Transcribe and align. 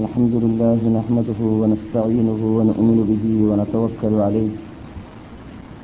الحمد 0.00 0.34
لله 0.44 0.80
نحمده 0.98 1.40
ونستعينه 1.60 2.40
ونؤمن 2.56 2.98
به 3.10 3.24
ونتوكل 3.48 4.14
عليه. 4.26 4.52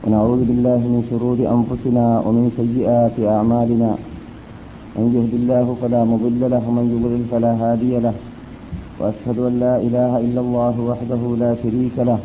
ونعوذ 0.04 0.40
بالله 0.48 0.80
من 0.94 1.00
شرور 1.10 1.38
أنفسنا 1.56 2.06
ومن 2.26 2.44
سيئات 2.60 3.16
أعمالنا. 3.20 3.90
من 4.96 5.06
يهد 5.16 5.34
الله 5.40 5.66
فلا 5.80 6.00
مضل 6.12 6.40
له 6.54 6.62
ومن 6.68 6.86
يضلل 6.94 7.22
فلا 7.32 7.52
هادي 7.62 7.92
له. 8.04 8.14
وأشهد 9.00 9.38
أن 9.48 9.54
لا 9.64 9.74
إله 9.86 10.12
إلا 10.26 10.40
الله 10.40 10.74
وحده 10.90 11.22
لا 11.44 11.52
شريك 11.62 11.96
له. 12.10 12.20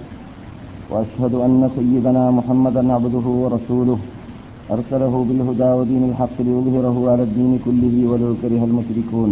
وأشهد 0.91 1.33
أن 1.45 1.61
سيدنا 1.77 2.23
محمدا 2.37 2.93
عبده 2.95 3.25
ورسوله. 3.43 3.99
أرسله 4.75 5.13
بالهدى 5.27 5.69
ودين 5.79 6.03
الحق 6.11 6.37
ليظهره 6.47 6.97
على 7.11 7.23
الدين 7.27 7.53
كله 7.65 7.95
ولو 8.11 8.31
كره 8.41 8.61
المشركون. 8.69 9.31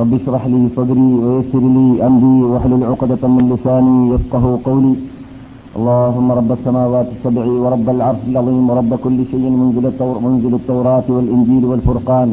رب 0.00 0.12
اشرح 0.14 0.42
لي 0.52 0.60
صدري 0.76 1.08
ويسر 1.24 1.64
لي 1.76 1.86
أمري 2.08 2.36
واحلل 2.50 2.82
عقدة 2.90 3.22
من 3.34 3.44
لساني 3.52 3.96
يفقه 4.12 4.44
قولي. 4.66 4.94
اللهم 5.76 6.28
رب 6.40 6.50
السماوات 6.58 7.08
السبع 7.14 7.44
ورب 7.64 7.86
العرش 7.96 8.22
العظيم 8.28 8.64
ورب 8.70 8.92
كل 9.04 9.18
شيء 9.30 9.46
منزل, 9.60 9.84
التور 9.92 10.16
منزل 10.26 10.52
التوراة 10.60 11.06
والإنجيل 11.14 11.64
والفرقان. 11.70 12.28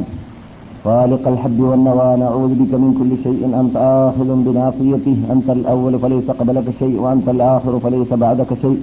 خالق 0.85 1.23
الحب 1.33 1.59
والنوى 1.69 2.09
نعوذ 2.21 2.51
بك 2.61 2.73
من 2.83 2.91
كل 2.99 3.11
شيء. 3.25 3.41
أنت 3.61 3.75
آخذ 4.07 4.29
بناصيته. 4.45 5.17
أنت 5.33 5.47
الأول 5.57 5.93
فليس 6.03 6.27
قبلك 6.39 6.67
شيء 6.79 6.95
وأنت 7.03 7.27
الآخر 7.35 7.73
فليس 7.83 8.11
بعدك 8.23 8.51
شيء. 8.63 8.79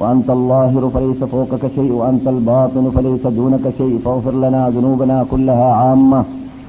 وأنت 0.00 0.28
الظاهر 0.38 0.82
فليس 0.94 1.20
فوقك 1.32 1.64
شيء 1.76 1.92
وأنت 2.00 2.26
الباطن 2.34 2.84
فليس 2.96 3.24
دونك 3.38 3.64
شيء. 3.78 3.94
فاغفر 4.04 4.34
لنا 4.44 4.62
ذنوبنا 4.76 5.16
كلها 5.32 5.68
عامة. 5.80 6.20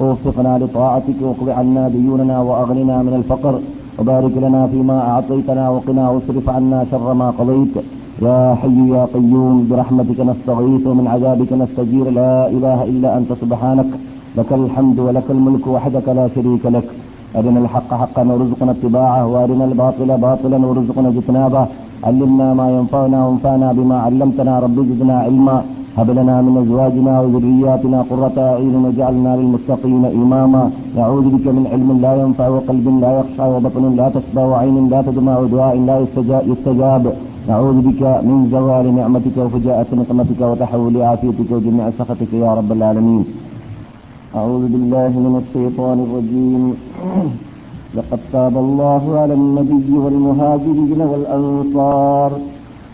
ووفقنا 0.02 0.52
لطاعتك 0.62 1.20
واقض 1.22 1.50
عنا 1.60 1.84
ديوننا 1.96 2.38
وأغننا 2.48 2.96
من 3.08 3.14
الفقر 3.20 3.54
وبارك 4.00 4.34
لنا 4.46 4.62
فيما 4.72 4.98
أعطيتنا 5.12 5.64
وقنا 5.70 6.04
واصرف 6.10 6.50
عنا 6.50 6.80
شر 6.92 7.08
ما 7.22 7.28
قضيت. 7.38 7.76
يا 8.28 8.40
حي 8.62 8.80
يا 8.96 9.04
قيوم 9.14 9.68
برحمتك 9.70 10.20
نستغيث 10.30 10.84
ومن 10.88 11.06
عذابك 11.14 11.52
نستجير. 11.62 12.06
لا 12.20 12.34
إله 12.56 12.80
إلا 12.92 13.10
أنت 13.18 13.32
سبحانك. 13.42 13.92
لك 14.38 14.52
الحمد 14.62 14.98
ولك 15.00 15.28
الملك 15.36 15.66
وحدك 15.74 16.08
لا 16.18 16.26
شريك 16.36 16.64
لك. 16.76 16.88
أرنا 17.38 17.60
الحق 17.64 17.90
حقا 18.02 18.24
وارزقنا 18.32 18.72
اتباعه 18.72 19.24
وأرنا 19.32 19.66
الباطل 19.70 20.10
باطلا 20.26 20.58
وارزقنا 20.68 21.08
اجتنابه. 21.14 21.64
علمنا 22.08 22.48
ما 22.60 22.68
ينفعنا 22.78 23.20
وانفعنا 23.26 23.68
بما 23.78 23.98
علمتنا. 24.06 24.54
رب 24.66 24.78
زدنا 24.90 25.16
علما. 25.26 25.58
هب 26.00 26.10
لنا 26.20 26.36
من 26.46 26.54
أزواجنا 26.64 27.14
وذرياتنا 27.22 28.00
قرة 28.10 28.38
أعين 28.52 28.76
واجعلنا 28.84 29.32
للمتقين 29.40 30.04
إماما. 30.22 30.64
نعوذ 30.98 31.26
بك 31.36 31.46
من 31.58 31.64
علم 31.72 31.90
لا 32.06 32.14
ينفع 32.22 32.48
وقلب 32.56 32.86
لا 33.04 33.12
يخشع 33.20 33.46
وبطن 33.54 33.84
لا 34.00 34.08
تشبع 34.16 34.44
وعين 34.52 34.78
لا 34.94 35.00
تدمع 35.08 35.36
ودعاء 35.42 35.76
لا 35.90 35.96
يستجاب. 36.52 37.04
نعوذ 37.50 37.78
بك 37.88 38.02
من 38.28 38.38
زوال 38.54 38.86
نعمتك 39.00 39.36
وفجاءة 39.44 39.90
نقمتك 40.00 40.42
وتحول 40.50 40.96
عافيتك 41.08 41.50
وجميع 41.52 41.86
سخطك 42.00 42.32
يا 42.34 42.52
رب 42.60 42.72
العالمين. 42.78 43.24
أعوذ 44.40 44.64
بالله 44.74 45.12
من 45.26 45.34
الشيطان 45.42 45.98
الرجيم. 46.06 46.64
لقد 47.98 48.20
تاب 48.34 48.56
الله 48.66 49.04
على 49.22 49.34
النبي 49.34 49.90
والمهاجرين 50.04 51.02
والأنصار. 51.12 52.32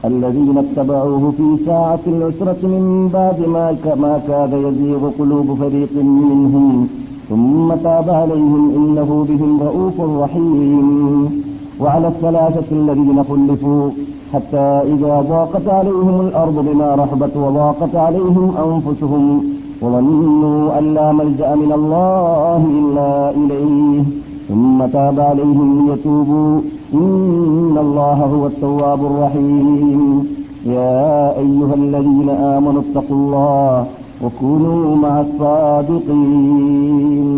الذين 0.07 0.57
اتبعوه 0.57 1.23
في 1.38 1.47
ساعة 1.66 2.03
العسرة 2.07 2.61
من 2.63 3.09
بعد 3.13 3.39
ما 3.55 3.66
ما 4.03 4.13
كاد 4.27 4.53
يزيغ 4.53 5.09
قلوب 5.19 5.47
فريق 5.61 5.93
منهم 5.95 6.88
ثم 7.29 7.67
تاب 7.83 8.09
عليهم 8.09 8.63
إنه 8.75 9.25
بهم 9.29 9.51
رؤوف 9.67 9.97
رحيم. 10.23 11.45
وعلى 11.79 12.07
الثلاثة 12.07 12.69
الذين 12.71 13.23
خلفوا 13.29 13.89
حتى 14.33 14.67
إذا 14.94 15.13
ضاقت 15.29 15.67
عليهم 15.67 16.21
الأرض 16.27 16.65
بما 16.67 16.95
رحبت 16.95 17.38
وضاقت 17.38 17.95
عليهم 17.95 18.47
أنفسهم 18.65 19.44
وظنوا 19.81 20.79
أن 20.79 20.94
لا 20.94 21.11
ملجأ 21.11 21.55
من 21.55 21.71
الله 21.79 22.61
إلا 22.79 23.09
إليه 23.29 24.03
ثم 24.49 24.85
تاب 24.85 25.19
عليهم 25.19 25.67
ليتوبوا. 25.88 26.61
إن 26.94 27.75
الله 27.84 28.19
هو 28.34 28.42
التواب 28.47 29.00
الرحيم 29.10 30.00
يا 30.69 31.00
أيها 31.38 31.75
الذين 31.75 32.28
آمنوا 32.54 32.82
اتقوا 32.82 33.16
الله 33.16 33.75
وكونوا 34.25 34.97
مع 34.97 35.14
الصادقين 36.31 37.31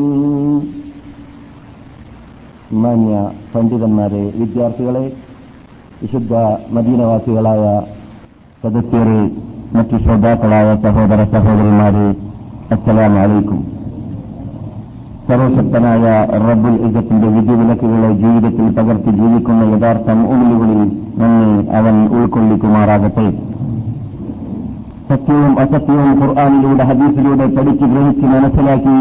മാന്യ 2.82 3.15
പണ്ഡിതന്മാരെ 3.53 4.22
വിദ്യാർത്ഥികളെ 4.41 5.03
വിശുദ്ധ 6.03 6.32
മദീനവാസികളായ 6.76 7.65
സദസ്യരെ 8.62 9.20
മറ്റു 9.76 9.97
ശ്രോതാക്കളായ 10.04 10.69
സഹോദര 10.84 11.20
സഹോദരന്മാരെ 11.34 12.06
അസ്സലാമു 12.75 13.19
അലൈക്കും 13.25 13.60
സർവശക്തനായ 15.27 16.05
റബ്ബുൽ 16.47 16.75
ഇജത്തിന്റെ 16.88 17.27
വിധിവിലക്കുകളെ 17.35 18.09
ജീവിതത്തിൽ 18.21 18.67
പകർത്തി 18.77 19.11
ജീവിക്കുന്ന 19.19 19.63
യഥാർത്ഥ 19.71 20.09
ഉള്ളുകളിൽ 20.33 20.81
നമ്മെ 21.21 21.49
അവൻ 21.79 21.95
ഉൾക്കൊള്ളിക്കുമാറാകട്ടെ. 22.17 23.25
സത്യവും 25.09 25.53
അസത്യവും 25.63 26.11
ഖുർആാനിലൂടെ 26.21 26.83
ഹദീസിലൂടെ 26.89 27.45
പഠിച്ച് 27.55 27.85
ഗ്രഹിച്ച് 27.93 28.25
മനസ്സിലാക്കി 28.33 28.97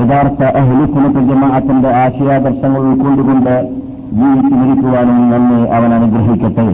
യഥാർത്ഥ 0.00 0.42
അഹ്ലുസുനത്ത് 0.60 1.22
ജമാഅത്തിന്റെ 1.30 1.90
ആശയാദർശങ്ങൾ 2.04 2.82
ഉൾക്കൊണ്ടുകൊണ്ട് 2.90 3.54
ജീവിച്ചു 4.20 4.54
മരിക്കുവാനും 4.60 5.18
നമ്മെ 5.32 5.60
അവൻ 5.76 5.90
അനുഗ്രഹിക്കട്ടെ. 5.98 6.66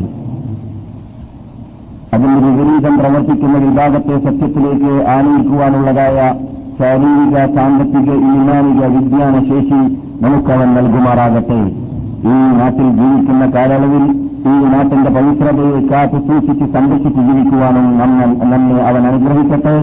അതിന്റെ 2.14 2.40
വിപരീതം 2.46 2.94
പ്രവർത്തിക്കുന്ന 3.00 3.56
വിഭാഗത്തെ 3.64 4.14
സത്യത്തിലേക്ക് 4.26 4.92
ആനയിക്കുവാനുള്ളതായ 5.16 6.18
ശാരീരിക 6.78 7.36
സാമ്പത്തിക 7.54 8.08
ഈമാനിക 8.30 8.80
വിജ്ഞാന 8.94 9.34
ശേഷി 9.50 9.78
നമുക്കവൻ 10.24 10.68
നൽകുമാറാകട്ടെ. 10.76 11.60
ഈ 12.32 12.34
നാട്ടിൽ 12.58 12.88
ജീവിക്കുന്ന 12.98 13.44
കാലയളവിൽ 13.54 14.04
ഈ 14.50 14.54
നാട്ടിന്റെ 14.72 15.10
പവിത്രതയെ 15.16 15.78
കാത്തു 15.90 16.18
സൂക്ഷിച്ച് 16.26 16.66
സംരക്ഷിച്ച് 16.74 17.22
ജീവിക്കുവാനും 17.28 17.86
നമ്മെ 18.50 18.76
അവൻ 18.90 19.02
അനുഗ്രഹിക്കട്ടെ. 19.10 19.74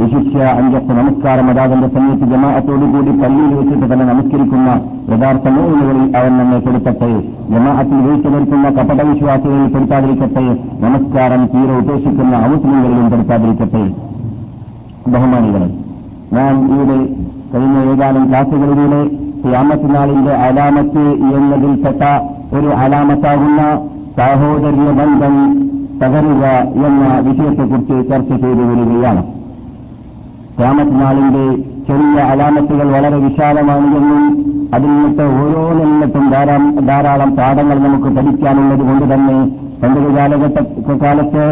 വിശിഷ്യ 0.00 0.40
അഞ്ചത്ത് 0.58 0.92
നമസ്കാരം 0.98 1.46
അതാകന്റെ 1.52 1.88
സമയത്ത് 1.94 2.26
ജമാഅത്തോടുകൂടി 2.32 3.12
പള്ളിയിൽ 3.22 3.52
വെച്ചിട്ട് 3.58 3.86
തന്നെ 3.92 4.04
നമസ്കരിക്കുന്ന 4.10 4.68
യഥാർത്ഥ 5.12 5.46
മൂന്നുകളിൽ 5.56 6.04
അവൻ 6.18 6.32
നമ്മെ 6.40 6.58
പെടുത്തട്ടെ 6.66 7.10
ജമാഅത്തിൽ 7.54 7.98
വീഴ്ച 8.06 8.26
നിൽക്കുന്ന 8.34 8.68
കപട 8.78 9.00
വിശ്വാസികളിൽ 9.10 9.66
പെടുത്താതിരിക്കട്ടെ 9.74 10.46
നമസ്കാരം 10.84 11.42
തീരെ 11.54 11.74
ഉപേക്ഷിക്കുന്ന 11.82 12.34
അമുസ്ലിങ്ങളിലും 12.46 13.08
പെടുത്താതിരിക്കട്ടെ 13.14 13.84
ബഹുമാനികളെ 15.14 15.68
നാം 16.36 16.54
ഇവിടെ 16.74 16.98
കഴിഞ്ഞ 17.52 17.76
ഏതാനും 17.92 18.28
ക്ലാസുകളിലൂടെ 18.28 19.00
ക്യാമത്തിനാളിന്റെ 19.44 20.32
അലാമത്ത് 20.46 21.04
എന്നതിൽപ്പെട്ട 21.36 22.02
ഒരു 22.56 22.68
അലാമത്താകുന്ന 22.82 23.62
സാഹോദര്യ 24.18 24.90
ബന്ധം 25.00 25.34
തകരുക 26.02 26.44
എന്ന 26.86 27.04
വിഷയത്തെക്കുറിച്ച് 27.18 27.96
ചർച്ച 28.10 28.30
ചെയ്തു 28.42 28.64
വരികയാണ്. 28.70 29.22
ക്യാമത്തിനാളിന്റെ 30.58 31.44
ചെറിയ 31.88 32.20
അലാമത്തുകൾ 32.32 32.88
വളരെ 32.96 33.16
വിശാലമാണ് 33.16 33.86
എന്നും 33.96 34.22
അതിൽ 34.74 34.88
നിന്നിട്ട് 34.88 35.24
ഓരോന്നിട്ടും 35.42 36.24
ധാരാളം 36.86 37.36
പാഠങ്ങൾ 37.36 37.78
നമുക്ക് 37.78 38.08
പഠിക്കാനുള്ളത് 38.16 38.82
കൊണ്ട് 38.88 39.14
തന്നെ 39.14 39.38
പണ്ടൊരു 39.82 40.10
കാലഘട്ട 40.16 40.58
കാലത്ത് 41.02 41.44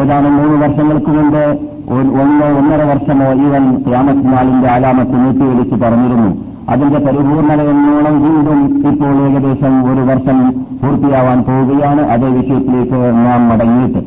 ഏതാനും 0.00 0.34
മൂന്ന് 0.36 0.56
വർഷങ്ങൾക്ക് 0.64 1.10
മുമ്പ് 1.10 1.44
ഒന്നോ 1.90 2.46
ഒന്നര 2.58 2.82
വർഷമോ 2.82 3.32
ഇവൻ 3.32 3.82
ക്യാമത്തിനാളിന്റെ 3.82 4.68
അലാമത്ത് 4.68 5.14
നീട്ടിവിളിച്ച് 5.24 5.74
പറഞ്ഞിരുന്നു. 5.74 6.44
അതിന്റെ 6.68 6.98
പരിപൂർണതയെന്നോളം 6.98 8.22
വീണ്ടും 8.22 8.88
ഇപ്പോൾ 8.88 9.14
ഏകദേശം 9.28 9.92
ഒരു 9.92 10.00
വർഷം 10.00 10.50
പൂർത്തിയാവാൻ 10.50 11.42
പോവുകയാണ് 11.42 12.00
അതേ 12.00 12.28
വിഷയത്തിലേക്ക് 12.28 13.26
നാം 13.26 13.48
മടങ്ങിയിട്ട്. 13.48 13.98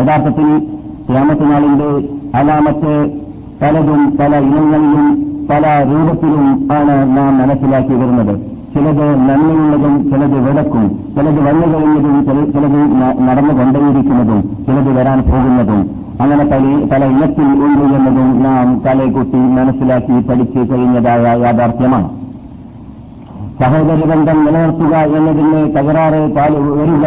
യഥാർത്ഥത്തിൽ 0.00 0.68
ക്യാമത്തിനാളിന്റെ 1.10 2.08
അലാമത്ത് 2.38 3.10
പലതും 3.62 4.16
പല 4.20 4.36
ഇനങ്ങളിലും 4.36 5.06
പല 5.50 5.86
രൂപത്തിലും 5.90 6.68
ആണ് 6.72 7.16
നാം 7.16 7.38
മനസ്സിലാക്കി 7.38 7.94
വരുന്നത്. 7.94 8.40
ചിലത് 8.74 9.20
നന്മയുള്ളതും 9.20 10.10
ചിലത് 10.10 10.48
വിളക്കും 10.48 10.98
ചിലത് 11.14 11.40
വന്നു 11.48 11.66
കഴിഞ്ഞതും 11.76 12.52
ചിലത് 12.52 12.80
നടന്നുകൊണ്ടേയിരിക്കുന്നതും 13.28 14.64
ചിലത് 14.66 14.92
വരാൻ 14.98 15.20
പോകുന്നതും. 15.20 15.97
അങ്ങനെ 16.20 16.44
പല 16.44 16.62
പല 16.92 17.02
ഇനത്തിൽ 17.04 17.48
ഉണ്ട് 17.66 17.82
എന്നതും 17.96 18.28
നാം 18.42 18.68
തലയെക്കുട്ടി 18.86 19.40
മനസ്സിലാക്കി 19.58 20.16
പഠിച്ചു 20.28 20.60
കഴിഞ്ഞതായ 20.72 21.24
യാഥാർത്ഥ്യമാണ്. 21.44 22.08
സഹോദരബന്ധം 23.60 24.38
നിലനിർത്തുക 24.44 24.94
എന്നതിന് 25.18 25.60
തകരാറ് 25.76 26.20
വരിക 26.80 27.06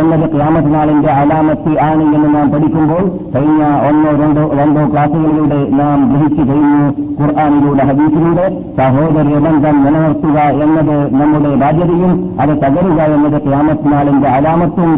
എന്നത് 0.00 0.30
ക്യാമത്ത് 0.30 0.74
നാളിന്റെ 0.74 1.10
അലാമത്തി 1.10 1.76
ആണ് 1.80 2.02
എന്ന് 2.02 2.34
നാം 2.34 2.50
പഠിക്കുമ്പോൾ 2.50 3.02
കഴിഞ്ഞ 3.34 3.62
ഒന്നോ 3.88 4.10
രണ്ടോ 4.22 4.50
രണ്ടോ 4.54 4.92
ക്ലാസുകളിലൂടെ 4.92 5.70
നാം 5.70 6.14
ഗ്രഹിച്ചു 6.14 6.52
കഴിഞ്ഞു. 6.52 7.12
ഖുർആാനിലൂടെ 7.22 7.84
ഹദീസിലൂടെ 7.84 8.62
സഹോദര 8.78 9.38
ബന്ധം 9.46 9.84
നിലനിർത്തുക 9.84 10.38
എന്നത് 10.64 11.14
നമ്മുടെ 11.14 11.54
ബാധ്യതയും 11.54 12.12
അത് 12.40 12.50
തകരുക 12.50 13.00
എന്നത് 13.02 13.42
ക്യാമത്ത് 13.42 13.92
നാളിന്റെ 13.92 14.28
അലാമത്തും 14.28 14.92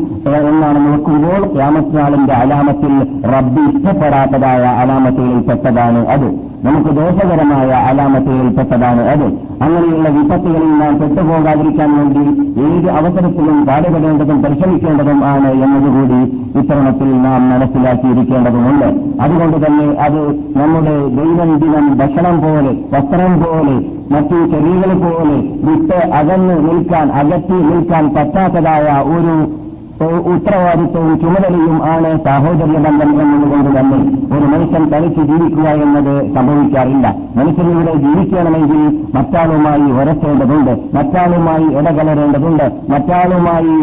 എന്നാണ് 0.50 0.86
നോക്കുമ്പോൾ 0.86 1.54
ക്യാമത്ത് 1.56 1.98
നാളിന്റെ 1.98 2.32
അലാമത്തിൽ 2.32 2.94
റബ്ബി 3.30 3.76
ഇഷ്ടപ്പെടാത്തതായ 3.76 4.62
അലാമത്തുകളിൽ 4.82 5.40
പെട്ടതാണ് 5.40 6.06
അത്. 6.06 6.43
നമുക്ക് 6.64 6.90
ദോഷകരമായ 6.90 7.70
അലാമത്തുകളിൽപ്പെട്ടതാണ് 7.88 9.02
അത്. 9.08 9.24
അങ്ങനെയുള്ള 9.64 10.08
വിപത്തുകളിൽ 10.08 10.70
നാം 10.78 11.00
പെട്ടുപോകാതിരിക്കാൻ 11.00 11.90
വേണ്ടി 11.96 12.22
ഏത് 12.60 12.88
അവസരത്തിലും 12.90 13.66
പാടുപെടേണ്ടതും 13.66 14.42
പരിശ്രമിക്കേണ്ടതും 14.42 15.24
ആണ് 15.24 15.50
എന്നതുകൂടി 15.64 16.20
ഇത്തരണത്തിൽ 16.58 17.10
നാം 17.22 17.50
മനസ്സിലാക്കിയിരിക്കേണ്ടതുമുണ്ട്. 17.50 18.88
അതുകൊണ്ട് 19.22 19.66
തന്നെ 19.66 19.88
അത് 20.06 20.20
നമ്മുടെ 20.58 20.94
ദൈനംദിനം 21.18 21.98
ഭക്ഷണം 21.98 22.38
പോലെ 22.40 22.72
വസ്ത്രം 22.94 23.34
പോലെ 23.42 23.76
മറ്റു 24.14 24.38
ചെറികൾ 24.52 24.90
പോലെ 25.04 25.36
വിട്ട് 25.66 26.00
അകന്ന് 26.14 26.56
നിൽക്കാൻ 26.68 27.12
അകറ്റി 27.12 27.58
നിൽക്കാൻ 27.70 28.14
പറ്റാത്തതായ 28.14 28.86
ഒരു 29.14 29.63
ഉത്തരവാദിത്വവും 30.02 31.20
ചുമതലയും 31.20 31.76
ആണ് 31.90 32.08
സാഹോദര്യ 32.24 32.78
ബന്ധം 32.86 33.10
എന്നതുകൊണ്ട് 33.22 33.70
തന്നെ 33.78 33.98
ഒരു 34.36 34.46
മനുഷ്യൻ 34.52 34.84
തനിച്ച് 34.92 35.20
ജീവിക്കുക 35.20 35.68
എന്നത് 35.84 36.34
സംഭവിക്കാറില്ല. 36.34 37.06
മനുഷ്യനിവിടെ 37.36 37.94
ജീവിക്കണമെങ്കിൽ 37.94 38.80
മറ്റാളുമായി 39.14 39.86
ഉരത്തേണ്ടതുണ്ട് 39.98 40.72
മറ്റാളുമായി 40.96 41.66
ഇടകലരേണ്ടതുണ്ട് 41.78 42.66
മറ്റാളുമായി 42.92 43.74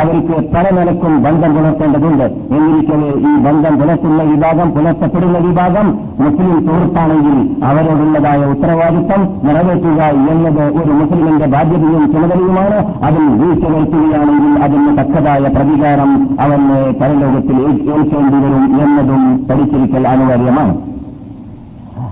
അവർക്ക് 0.00 0.36
പല 0.54 0.66
നിലക്കും 0.78 1.22
ബന്ധം 1.22 1.54
പുലർത്തേണ്ടതുണ്ട്. 1.54 2.26
എന്നിരിക്കവേ 2.56 3.10
ഈ 3.30 3.32
ബന്ധം 3.46 3.74
പുലർത്തുന്ന 3.80 4.22
വിഭാഗം 4.22 4.70
പുലർത്തപ്പെടുന്ന 4.70 5.38
വിഭാഗം 5.38 5.88
മുസ്ലിം 6.20 6.54
സുഹൃത്താണെങ്കിൽ 6.66 7.38
അവരോടുള്ളതായ 7.64 8.40
ഉത്തരവാദിത്വം 8.54 9.22
നിറവേറ്റുക 9.46 10.02
എന്നത് 10.34 10.64
ഒരു 10.82 10.92
മുസ്ലിമിന്റെ 11.00 11.46
ബാധ്യതയും 11.46 12.06
ചുമതലയുമാണ്. 12.12 12.78
അതിൽ 13.04 13.24
വീഴ്ച 13.40 13.64
വരുത്തുകയാണെങ്കിൽ 13.64 14.62
അതിന് 14.62 14.92
തക്കതായ 14.98 15.37
പ്രതികാരം 15.46 16.10
അവന് 16.40 16.78
പരലോകത്തിൽ 17.00 17.56
ഏൽക്കേണ്ടി 17.62 18.38
വരും 18.44 18.64
എന്നതും 18.82 19.46
പഠിച്ചിരിക്കൽ 19.48 20.08
അനിവാര്യമാണ്. 20.08 20.97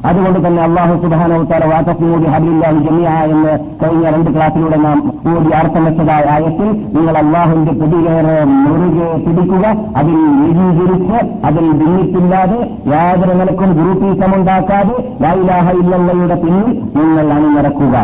അതുകൊണ്ട് 0.08 0.38
തന്നെ 0.44 0.60
അള്ളാഹു 0.66 0.94
സുബാനോത്താര 1.02 1.64
വാത്തസിനോട് 1.72 2.26
ഹബില്ലാഹി 2.34 2.78
ജമിയ 2.86 3.08
എന്ന് 3.34 3.52
കഴിഞ്ഞ 3.82 4.04
രണ്ട് 4.14 4.30
ക്ലാസ്സിലൂടെ 4.34 4.78
നാം 4.84 4.98
കൂടി 5.24 5.50
അർത്ഥമെച്ചതായ 5.60 6.24
ആയത്തിൽ 6.34 6.68
നിങ്ങൾ 6.96 7.14
അള്ളാഹുവിന്റെ 7.22 7.74
പിടികേറെ 7.80 8.36
മുറുകെ 8.64 9.08
പിടിക്കുക 9.26 9.64
അതിൽ 10.00 10.18
ഏകീകരിച്ച് 10.46 11.18
അതിൽ 11.50 11.66
ഭിന്നിപ്പില്ലാതെ 11.80 12.60
യാതൊരു 12.94 13.34
നിലക്കും 13.40 13.72
ഗ്രൂപ്പീസമുണ്ടാക്കാതെ 13.78 14.96
ലൈലാഹ 15.24 15.66
ഇല്ലയുടെ 15.80 16.38
പിന്നിൽ 16.44 16.70
നിങ്ങൾ 16.98 17.26
അണിനിരക്കുക. 17.36 17.94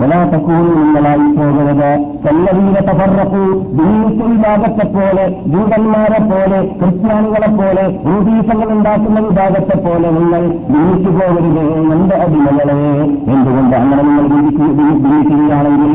ولا 0.00 0.20
تكونوا 0.26 0.74
നിങ്ങളായി 0.76 1.26
പോകരുത് 1.36 1.90
കല്ലവീര 2.24 2.76
തഫറക്കു 2.88 3.42
ഭിന്നിച്ച 3.76 4.20
വിഭാഗത്തെ 4.30 4.84
പോലെ 4.88 5.24
ജൂതന്മാരെ 5.52 6.20
പോലെ 6.30 6.58
ക്രിസ്ത്യാനികളെ 6.80 7.50
പോലെ 7.52 7.84
റൂബീസങ്ങൾ 8.06 8.68
ഉണ്ടാക്കുന്ന 8.76 9.18
വിഭാഗത്തെ 9.26 9.76
പോലെ 9.86 10.08
നിങ്ങൾ 10.16 10.42
ഭിന്നിച്ചു 10.66 11.10
പോകരുത് 11.10 11.62
എന്റെ 11.94 12.16
അടിമകളെ 12.24 12.76
എന്തുകൊണ്ട് 13.32 13.76
അങ്ങനെ 13.76 14.02
നിങ്ങൾ 14.08 14.26
ഭിന്നിക്കുകയാണെങ്കിൽ 15.00 15.92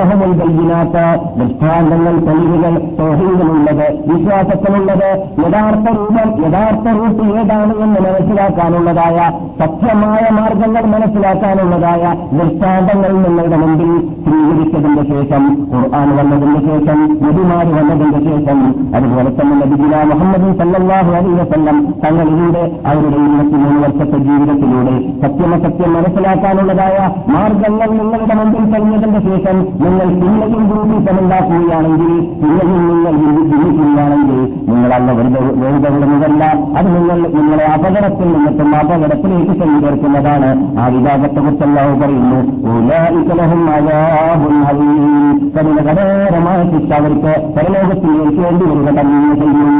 അഹമുൽ 0.00 0.32
കയ്യിനാത്ത 0.40 0.96
ദൃഷ്ടാന്തങ്ങൾ 1.38 2.14
തെളിവുകൾ 2.28 2.74
തോഹീകളുള്ളത് 2.98 3.86
വിശ്വാസത്തിനുള്ളത് 4.10 5.08
യഥാർത്ഥ 5.44 5.86
രൂപം 5.98 6.28
യഥാർത്ഥ 6.44 6.86
റൂട്ട് 6.98 7.24
ഏതാണ് 7.38 7.74
എന്ന് 7.84 8.00
മനസ്സിലാക്കാനുള്ളതായ 8.06 9.18
സത്യമായ 9.60 10.24
മാർഗങ്ങൾ 10.38 10.84
മനസ്സിലാക്കാനുള്ളതായ 10.94 12.02
ദൃഷ്ടാന്തങ്ങൾ 12.37 13.11
നിങ്ങളുടെ 13.23 13.57
മുമ്പിൽ 13.57 13.91
ശേഷം 15.33 15.45
ഖുർആൻ 15.71 16.09
വന്നതിന്റെ 16.17 16.59
ശേഷം 16.67 16.99
നബിമാർ 17.23 17.67
വന്നതിന്റെ 17.75 18.19
ശേഷം 18.27 18.57
അതുപോലെ 18.95 19.29
തന്നെ 19.37 19.55
നബിഗുല 19.61 20.01
മുഹമ്മദ് 20.09 20.49
സല്ലാഹു 20.59 21.11
അലൈ 21.11 21.31
വസല്ലം 21.39 21.77
തങ്ങളിലൂടെ 22.03 22.63
അവരുടെ 22.89 23.17
ഇരുപത്തിമൂന്ന് 23.23 23.79
വർഷത്തെ 23.85 24.17
ജീവിതത്തിലൂടെ 24.19 24.95
സത്യമസത്യം 25.23 25.91
മനസ്സിലാക്കാനുള്ളതായ 25.93 26.97
മാർഗങ്ങൾ 27.29 27.89
നിങ്ങളുടെ 27.93 28.35
മുമ്പിൽ 28.35 28.65
കഴിഞ്ഞതിന്റെ 28.73 29.21
ശേഷം 29.29 29.57
നിങ്ങൾ 29.83 30.07
പിന്നെയും 30.21 30.63
ഗ്രൂപ്പീസമുണ്ടാക്കുകയാണെങ്കിൽ 30.71 32.13
പിന്നെയും 32.41 32.83
നിങ്ങൾ 32.83 33.15
ജീവിക്കുകയാണെങ്കിൽ 33.51 34.39
നിങ്ങളല്ല 34.69 35.11
വെറുതെ 35.13 35.41
അത് 36.77 36.87
നിങ്ങൾ 36.89 37.19
നിങ്ങളെ 37.37 37.65
അപകടത്തിൽ 37.73 38.29
നിന്നിട്ടും 38.33 38.71
അപകടത്തിലേക്ക് 38.75 39.55
ചെന്നു 39.61 39.79
ചേർക്കുന്നതാണ് 39.81 40.51
ആ 40.79 40.87
വിഭാഗത്തെക്കുറിച്ചല്ലാവ് 40.89 41.95
പറയുന്നു 42.01 42.41
കഠിനകടേരമായ 45.55 46.59
ശിക്ഷ 46.71 46.91
അവർക്ക് 46.99 47.33
പരലോകത്തിൽ 47.55 48.11
ഏൽക്കേണ്ടി 48.23 48.65
വരിക 48.71 48.89
തന്നെ 48.99 49.35
ചെയ്യും 49.41 49.71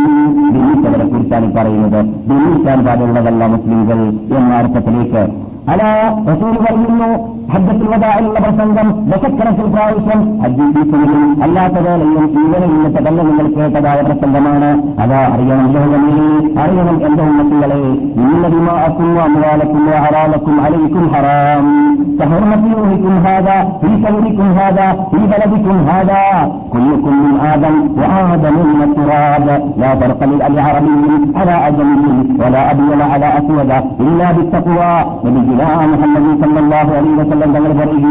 ഭിന്നിച്ചവരെ 0.53 1.05
കുറിച്ചാണ് 1.05 1.49
പറയുന്നത്. 1.57 1.99
ദില്ലിക്കാൻ 2.29 2.79
പാടുള്ളതല്ല 2.85 3.45
മുസ്ലിംകൾ 3.53 3.99
എന്ന 4.37 4.51
അർത്ഥത്തിലേക്ക് 4.61 5.23
على 5.71 5.89
رسول 6.27 6.55
وإنه 6.63 7.09
حدث 7.53 7.77
الوداع 7.81 8.19
إلا 8.19 8.39
برسندم 8.43 8.87
وشكر 9.09 9.47
في 9.55 9.61
الفرايشم 9.65 10.19
في 10.73 10.81
سنجم. 10.91 11.43
ألا 11.43 11.67
تزال 11.67 12.01
يمكنني 12.01 12.87
أن 12.87 12.93
تبلغ 12.95 13.23
من 13.23 13.39
الكيكدا 13.45 13.91
وبرسنجمانا 13.99 14.71
هذا 14.99 15.19
أرينا 15.33 15.55
جهزمي 15.73 16.19
أرينا 16.63 16.91
أنهم 17.07 17.31
مسيلي 17.39 17.83
من 18.17 18.29
الذي 18.37 18.59
ما 18.67 18.73
أكم 18.87 19.07
وأموالكم 19.17 19.79
وأعراضكم 19.87 20.53
عليكم 20.65 21.03
حرام. 21.13 21.65
فحرمة 22.19 22.63
يوهكم 22.73 23.13
هذا 23.27 23.57
في 23.81 23.89
سوركم 24.03 24.47
هذا 24.61 24.87
في 25.11 25.17
بلدكم 25.31 25.77
هذا. 25.91 26.23
كلكم 26.73 27.13
من 27.23 27.33
آدم 27.53 27.75
وآدم 27.99 28.55
من 28.73 28.81
التراب. 28.87 29.45
لا 29.81 29.95
فرق 29.95 30.23
للأب 30.23 30.55
عربي 30.67 30.95
على 31.35 31.55
أجمي 31.67 32.15
ولا 32.41 32.71
أبي 32.71 32.83
ولا 32.91 33.05
على 33.13 33.27
أسود 33.37 33.71
إلا 33.99 34.27
بالتقوى. 34.31 34.93
نبي 35.25 35.52
إلى 35.53 35.87
محمد 35.93 36.25
صلى 36.43 36.59
الله 36.63 36.87
عليه 36.97 37.13
وسلم 37.21 37.49
تمر 37.55 37.71
فرعي 37.79 38.03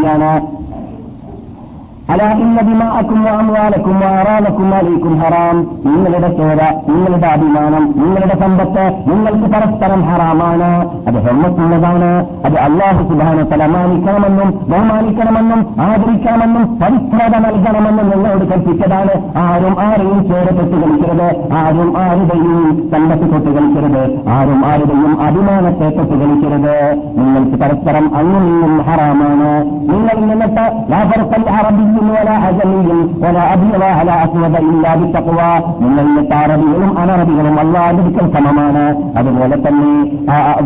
അല 2.11 2.23
ഇന്ന 2.23 2.61
ദിമാഅക്കും 2.61 3.29
അമ്വാലക്കും 3.29 3.97
ആറാലക്കും 4.05 4.75
അലൈക്കും 4.75 5.19
ഹറാം. 5.19 5.57
നിങ്ങളുടെ 5.85 6.29
ചോര 6.37 6.61
നിങ്ങളുടെ 6.89 7.27
അഭിമാനം 7.27 7.93
നിങ്ങളുടെ 7.97 8.35
സമ്പത്ത് 8.41 8.83
നിങ്ങൾക്ക് 9.07 9.53
പരസ്പരം 9.53 10.01
ഹറാമാണ്. 10.01 10.69
അത് 11.07 11.19
ഹെമ്മത്തുള്ളതാണ്. 11.27 12.09
അത് 12.45 12.57
അള്ളാഹു 12.57 13.03
സുബാന 13.09 13.43
തലമാനിക്കണമെന്നും 13.51 14.49
ബഹുമാനിക്കണമെന്നും 14.69 15.61
ആദരിക്കണമെന്നും 15.81 16.65
പവിത്രത 16.79 17.37
നൽകണമെന്നും 17.45 18.09
നിങ്ങളോട് 18.09 18.45
കൽപ്പിച്ചതാണ്. 18.51 19.13
ആരും 19.37 19.75
ആരെയും 19.81 20.19
ചോര 20.29 20.49
തൊട്ട് 20.59 20.77
കളിക്കരുത്. 20.83 21.29
ആരും 21.53 21.93
ആരുടെയും 21.97 22.89
സമ്പത്ത് 22.91 23.33
തൊട്ട് 23.33 23.49
കളിക്കരുത്. 23.55 24.29
ആരും 24.29 24.65
ആരുടെയും 24.65 25.21
അഭിമാനത്തെ 25.21 25.89
തൊട്ട് 25.89 26.15
കളിക്കരുത്. 26.21 26.77
നിങ്ങൾക്ക് 27.17 27.57
പരസ്പരം 27.63 28.15
അങ്ങനെയും 28.15 28.77
ഹറാമാണ്. 28.89 29.51
നിങ്ങൾ 29.93 30.15
നിന്നിട്ട് 30.19 30.91
ലാഭർക്കൽ 30.91 31.49
അറബി 31.49 31.92
ولا 31.92 32.34
عجمي 32.38 32.90
ولا 33.18 33.42
أبيض 33.54 33.82
على 33.92 34.14
أسود 34.24 34.54
إلا 34.62 34.90
بالتقوى 34.94 35.50
നിങ്ങളുടെ 35.82 36.22
അറബികളും 36.38 36.90
അനറബികളും 37.00 37.56
അള്ളാഹുദിക്കൽ 37.62 38.26
സമമാണ് 38.34 38.84
അതുപോലെ 39.18 39.56
തന്നെ 39.64 39.90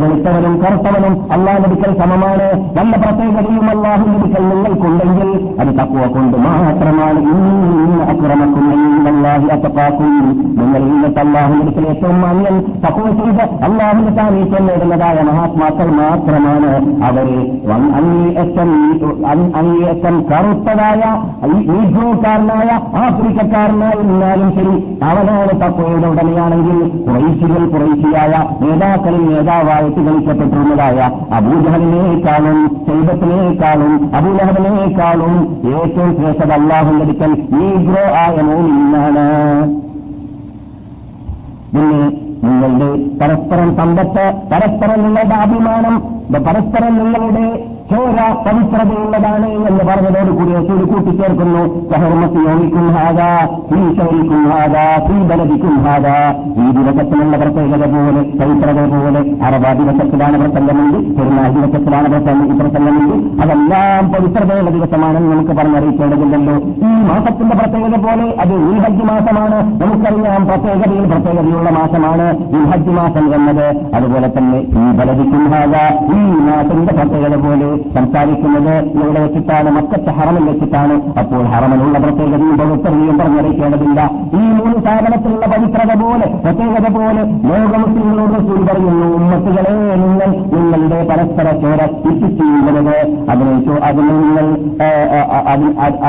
വെളുത്തവനും 0.00 0.54
കറുത്തവനും 0.62 1.14
അള്ളാഹുദിക്കൽ 1.36 1.92
സമമാണ് 2.00 2.46
നല്ല 2.78 2.92
പ്രത്യേകതയും 3.02 3.66
അള്ളാഹുദിക്കൽ 3.74 4.44
നിങ്ങൾക്കുണ്ടെങ്കിൽ 4.52 5.28
അത് 5.62 5.70
തക്കുവ 5.80 6.06
കൊണ്ട് 6.14 6.36
മാത്രമാണ് 6.46 7.22
അക്രമക്കും 8.12 8.66
അള്ളാഹി 9.12 9.48
അത്തപ്പാക്കും 9.56 10.12
നിങ്ങൾ 10.58 10.82
ഇന്നത്തെ 10.88 11.22
അള്ളാഹുദിക്കൽ 11.22 11.86
ഏറ്റവും 11.92 12.18
മാന്യൻ 12.22 12.56
തക്കുവ 12.84 13.06
ചെയ്ത് 13.20 13.44
അള്ളാഹുന്റെ 13.68 14.14
സാമീപ്യം 14.18 14.66
നേടുന്നതായ 14.68 15.18
മഹാത്മാക്കൾ 15.30 15.90
മാത്രമാണ് 16.00 16.72
അവരെ 17.08 17.40
അങ്ങേയറ്റം 17.76 18.70
അങ്ങേയറ്റം 19.54 20.16
കറുത്തതായ 20.30 21.02
ഈഗ്രോക്കാരനായ 21.69 22.69
ആഫ്രിക്കക്കാരനായിരുന്നാലും 23.01 24.49
ശരി 24.51 24.75
അവനാണ് 25.03 25.53
തക്കോയുടെ 25.61 26.07
ഉടനെയാണെങ്കിൽ 26.07 26.77
കുറൈശികൾ 27.05 27.63
കുറൈശിയായ 27.67 28.33
നേതാക്കളിൽ 28.61 29.23
നേതാവായിട്ട് 29.29 30.01
കളിക്കപ്പെട്ടിരുന്നതായ 30.07 30.99
അബൂജഹലിനേക്കാളും 31.37 32.59
സൈബത്തിനേക്കാളും 32.87 33.93
അബൂലഹബിനേക്കാളും 34.15 35.35
ഏറ്റവും 35.73 36.11
ശ്രേഷ്ഠത 36.17 36.53
അള്ളാഹുന്റെ 36.53 37.05
അടുക്കൽ 37.05 37.33
ഈഗ്രോ 37.63 38.05
ആയ 38.17 38.35
മോനിന്നാണ് 38.41 39.25
പിന്നെ 41.71 42.01
നിങ്ങളുടെ 42.43 42.89
പരസ്പരം 43.19 43.69
സമ്പത്ത് 43.77 44.25
പരസ്പരം 44.51 44.99
നിങ്ങളുടെ 45.03 45.37
അഭിമാനം 45.37 45.95
പരസ്പരം 46.45 46.93
നിങ്ങളുടെ 46.97 47.45
ചോര 47.89 48.21
പവിത്രതയുള്ളതാണ് 48.45 49.49
എന്ന് 49.49 49.83
പറഞ്ഞതോടുകൂടി 49.89 50.51
റസൂൽ 50.55 50.79
കൂട്ടിച്ചേർക്കുന്നു. 50.91 51.61
സഹർമത്തി 51.91 52.39
യോഗിക്കും 52.47 52.87
ഹാദ 52.95 53.19
ഈ 53.77 53.81
ശൈലിക്കും 53.97 54.41
ഹാദ 54.51 54.75
ഈ 55.13 55.17
ബലതിക്കും 55.29 55.75
ഹാദ 55.85 56.07
ഈ 56.63 56.65
ദിവസത്തിനുള്ള 56.77 57.37
പ്രത്യേകത 57.37 57.85
പോലെ 57.93 58.21
പവിത്രത 58.39 58.81
പോലെ 58.93 59.21
അറബാ 59.47 59.71
ദിവസത്തിലാണ് 59.79 60.37
പ്രസംഗമുണ്ട് 60.43 60.97
പെരുന്നാൾ 61.17 61.49
ദിവസത്തിലാണ് 61.57 62.09
പ്രസംഗമുണ്ട് 62.59 63.15
അതെല്ലാം 63.43 64.03
പവിത്രതയുള്ള 64.13 64.69
ദിവസമാണെന്ന് 64.77 65.31
നമുക്ക് 65.31 65.51
പറഞ്ഞറിയിക്കേണ്ടതില്ലല്ലോ. 65.51 66.57
ഈ 66.89 66.91
മാസത്തിന്റെ 67.09 67.55
പ്രത്യേകത 67.55 68.01
പോലെ 68.07 68.27
അത് 68.43 68.55
ഹജ്ജ് 68.83 69.05
മാസമാണ്. 69.11 69.59
നമുക്കറിയാം 69.83 70.45
പ്രത്യേകതയിൽ 70.47 71.05
പ്രത്യേകതയുള്ള 71.13 71.69
മാസമാണ് 71.79 72.27
ഈ 72.57 72.61
ഹജ്ജ് 72.73 72.89
മാസം 72.99 73.25
എന്നത്. 73.35 73.65
അതുപോലെ 73.95 74.31
തന്നെ 74.37 74.59
ഈ 74.59 74.85
ബലതിക്കും 74.99 75.45
ഹാദ 75.55 75.75
ഈ 76.17 76.21
മാസത്തിന്റെ 76.49 76.93
പ്രത്യേകത 76.99 77.35
പോലെ 77.47 77.71
സംസാരിക്കുന്നത് 77.95 78.73
ഇവിടെ 78.97 79.19
വെച്ചിട്ടാണ് 79.25 79.69
മക്കത്തെ 79.77 80.11
ഹറമിൽ 80.17 80.45
വെച്ചിട്ടാണ്. 80.49 80.95
അപ്പോൾ 81.21 81.43
ഹറമിലുള്ള 81.53 81.97
പ്രത്യേകതയും 82.05 82.57
പവിത്രതയും 82.61 83.17
പറഞ്ഞറിയിക്കേണ്ടതില്ല 83.21 83.99
ഈ 84.39 84.43
മൂന്ന് 84.57 84.79
സാധനത്തിലുള്ള 84.85 85.45
പവിത്രത 85.53 85.93
പോലെ 86.03 86.27
പ്രത്യേകത 86.45 86.89
പോലെ 86.97 87.21
ലോക 87.49 87.73
മുസ്ലിങ്ങളോട് 87.83 88.37
സൂചി 88.47 88.63
പറയുന്നു 88.69 89.07
ഉമ്മത്തുകളെ 89.19 89.73
നിങ്ങൾ 90.03 90.29
നിങ്ങളുടെ 90.55 90.99
പരസ്പര 91.11 91.47
ചോര 91.63 91.81
ചെയ്യുന്നത് 92.39 92.95
അതിനെ 93.31 93.57
അതിന് 93.89 94.13
നിങ്ങൾ 94.21 94.45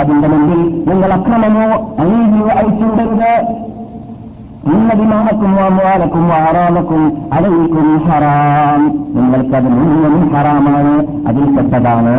അതിന്റെ 0.00 0.28
മുമ്പിൽ 0.34 0.60
നിങ്ങൾ 0.90 1.10
അക്രമമോ 1.12 1.66
അനീതിയോ 2.02 2.48
അയച്ചുവിടരുത് 2.58 3.32
ഇന്ന 4.66 4.92
ദിമാനക്കും 4.94 5.56
വാമുവാലക്കും 5.56 6.24
ആറാമക്കും 6.24 7.16
അതൊരിക്കും 7.32 7.98
ഹറാം. 7.98 8.82
നിങ്ങൾക്കത് 9.16 9.68
മുഴുവനും 9.68 10.34
ഹറാമാണ്. 10.34 10.94
അതിൽപ്പെട്ടതാണ് 11.28 12.14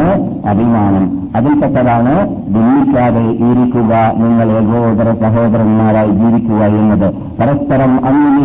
അഭിമാനം. 0.48 1.20
അതിൽപ്പെട്ടതാണ് 1.36 2.28
ഭിന്നിക്കാതെ 2.28 3.22
ഇരിക്കുക 3.22 3.94
നിങ്ങൾ 4.18 4.48
ഏകോദര 4.52 5.12
സഹോദരന്മാരായി 5.22 6.10
ജീവിക്കുക 6.10 6.64
എന്നത്. 6.64 7.14
പരസ്പരം 7.40 8.06
അങ്ങിൽ 8.06 8.40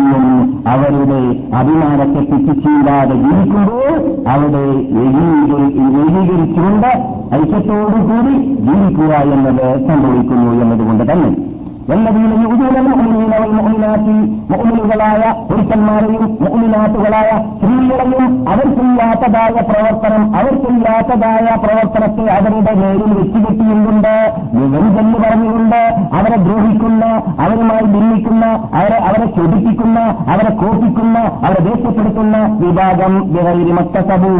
അവരുടെ 0.67 1.21
അഭിമാനത്തെ 1.55 2.21
തെറ്റിച്ചില്ലാതെ 2.31 3.15
ജീവിക്കുമ്പോൾ 3.15 4.29
അവിടെ 4.29 4.65
ഏകീകരിച്ചുകൊണ്ട് 5.03 6.91
ഐക്യത്തോടുകൂടി 7.35 8.33
ജീവിക്കുക 8.55 9.13
എന്നത് 9.15 9.87
സംഭവിക്കുന്നു 9.87 10.51
എന്നതുകൊണ്ട് 10.63 11.11
തന്നെ. 11.11 11.54
والذين 11.90 12.32
يؤذون 12.42 12.76
المؤمنين 12.76 13.32
والمؤمنات 13.34 14.04
മുഅ്മിനുകളായ 14.50 15.20
പുരുഷന്മാരെയും 15.48 16.24
മുഅ്മിനാത്തുകളായ 16.42 17.28
സ്ത്രീകളെയും 17.54 18.24
അവർ 18.50 18.66
ചെയ്യാത്തതായ 18.78 19.54
പ്രവർത്തനം 19.68 20.22
അവർ 20.38 20.54
ചെയ്യാത്തതായ 20.64 21.46
പ്രവർത്തനത്തെ 21.62 22.24
അവരുടെ 22.36 22.72
നേരിൽ 22.80 23.12
വെച്ചുകെട്ടിയുകൊണ്ട് 23.18 24.12
വ്യഞ്ജന് 24.72 25.14
പറഞ്ഞുകൊണ്ട് 25.22 25.80
അവരെ 26.18 26.38
ദ്രോഹിക്കുന്ന 26.44 27.04
അവരുമായി 27.44 27.86
ഭിന്നിക്കുന്ന 27.94 28.44
അവരെ 28.80 28.98
അവരെ 29.08 29.28
ചൊടിപ്പിക്കുന്ന 29.36 29.98
അവരെ 30.32 30.52
കോപ്പിക്കുന്ന 30.62 31.16
അവരെ 31.46 31.62
ദേഷ്യപ്പെടുത്തുന്ന 31.68 32.36
വിഭാഗം 32.62 33.14
വിറയിമത്തസബു 33.34 34.32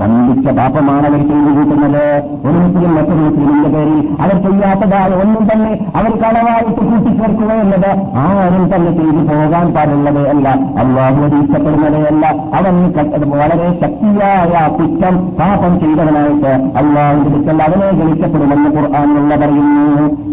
വമ്പിച്ച 0.00 0.48
പാപമാണ് 0.58 1.06
അവർ 1.06 1.22
ചെയ്തു 1.30 1.50
കൂട്ടുന്നത് 1.56 2.02
ഒരു 2.46 2.58
മുസ്ലിം 2.58 2.92
മറ്റൊരു 2.96 3.23
മുസ്ലിമിന്റെ 3.25 3.69
പേരിൽ 3.69 4.15
അവർ 4.21 4.49
ചെയ്യാത്തതായ 4.49 5.07
ഒന്നും 5.07 5.47
തന്നെ 5.53 5.79
അവർ 5.95 6.11
കളവായിട്ട് 6.11 6.81
കൂട്ടിച്ചേർക്കുക 6.81 7.53
എന്നത് 7.53 7.89
ആരും 8.15 8.75
തന്നെ 8.75 8.91
ചെയ്തു 8.91 9.35
പോകാൻ 9.35 9.73
പാടുള്ളത് 9.73 10.29
അല്ല. 10.29 10.49
അള്ളാഹു 10.49 11.15
അത് 11.15 12.05
അല്ല. 12.07 12.27
അവൻ 12.27 12.75
വളരെ 13.29 13.79
ശക്തിയായ 13.81 14.67
കുറ്റം 14.67 15.17
പാപം 15.17 15.79
ചെയ്തവനായിട്ട് 15.79 16.77
അള്ളാഹുവിന്റെ 16.77 17.37
കുറ്റം 17.37 17.63
അവനെ 17.63 17.91
ഗണിക്കപ്പെടുമെന്ന് 17.91 18.69
ഖുർആാനുള്ള 18.69 19.35
പറയുന്നു. 19.35 20.25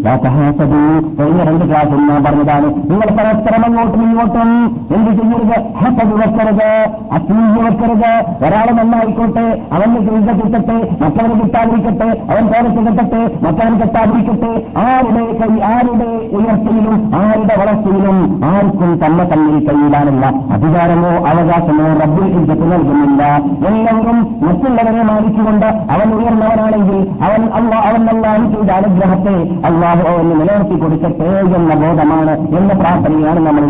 കഴിഞ്ഞ 1.19 1.43
രണ്ട് 1.43 1.65
ക്ലാസ്സിൽ 1.65 1.95
ഞാൻ 1.95 2.23
പറഞ്ഞതാണ്. 2.23 2.65
നിങ്ങൾ 2.65 3.05
പരസ്പരം 3.05 3.65
അങ്ങോട്ടും 3.65 4.03
ഇങ്ങോട്ടും 4.03 4.77
എന്ത് 4.95 5.11
ചെയ്യരുത്? 5.11 5.73
ഹസത് 5.73 6.13
വെക്കരുത്. 6.13 6.87
അസൂയ 7.11 7.63
വെക്കരുത്. 7.63 8.45
ഒരാൾ 8.45 8.71
നന്നായിക്കോട്ടെ. 8.71 9.61
അവന് 9.71 9.95
ചെയ്ത 9.95 10.41
കിട്ടട്ടെ. 10.41 10.95
മറ്റവന് 11.01 11.41
കിട്ടാതിരിക്കട്ടെ. 11.43 12.21
അവൻ 12.29 12.47
പോലത്തെ 12.47 12.82
കിട്ടട്ടെ 12.85 13.21
മക്കാൻ 13.45 13.71
കെട്ടാതിരിക്കട്ടെ 13.79 14.51
ആരുടെ 14.85 15.23
കൈ 15.39 15.51
ആരുടെ 15.71 16.09
ഉയർച്ചയിലും 16.37 16.95
ആരുടെ 17.21 17.55
വളർച്ചയിലും 17.61 18.17
ആർക്കും 18.51 18.91
തന്നെ 19.03 19.25
തമ്മിൽ 19.31 19.57
കയ്യിലാനുള്ള 19.67 20.25
അധികാരമോ 20.55 21.13
അവകാശമോ 21.31 21.87
റബ്ബിൽ 22.01 22.27
ഇജ്ജത്ത് 22.39 22.67
നൽകുന്നില്ല. 22.73 23.21
എല്ലാവരും 23.69 24.19
മറ്റുള്ളവരെ 24.45 25.03
മാനിച്ചുകൊണ്ട് 25.09 25.67
അവൻ 25.95 26.09
ഉയർന്നവനാണെങ്കിൽ 26.17 26.99
അവൻ 27.27 27.41
അള്ളാ 27.59 27.79
അവൻ 27.89 28.03
അള്ളാഹു 28.13 28.45
ചെയ്ത 28.53 28.69
അനുഗ്രഹത്തെ 28.79 29.35
അള്ളാഹു 29.69 30.03
അവന് 30.11 30.31
നിലനിർത്തി 30.31 30.77
കൊടുക്കട്ടെ 30.83 31.31
എന്ന 31.57 31.73
ബോധമാണ് 31.83 32.35
എന്ന 32.59 32.71
പ്രാർത്ഥനയാണ് 32.81 33.39
നമ്മൾ 33.47 33.61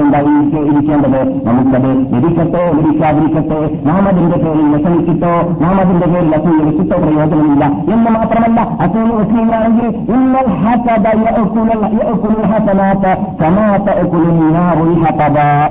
ഇരിക്കേണ്ടത്. 0.63 1.19
നമുക്കത് 1.47 1.89
ലഭിക്കട്ടെ 2.13 2.61
ലഭിക്കാതിരിക്കട്ടെ 2.77 3.59
നാം 3.87 4.03
അതിന്റെ 4.11 4.37
പേരിൽ 4.43 4.67
വിഷമിച്ചിട്ടോ 4.73 5.33
നാം 5.63 5.75
അതിന്റെ 5.83 6.07
പേരിൽ 6.13 6.31
അസൂയ 6.37 6.59
വെച്ചിട്ടോ 6.67 6.97
പ്രയോജനമില്ല 7.03 7.63
എന്ന് 7.93 8.09
മാത്രമല്ല 8.17 8.59
അസൂയ 8.85 9.02
مؤتيانه 9.05 9.93
إن 10.09 10.35
الحسد 10.45 11.05
يأكل, 11.05 11.69
يأكل 11.99 12.33
الحسنات 12.43 13.17
كما 13.39 13.77
تأكل 13.85 14.23
النار 14.29 14.77
الحطبا 14.83 15.69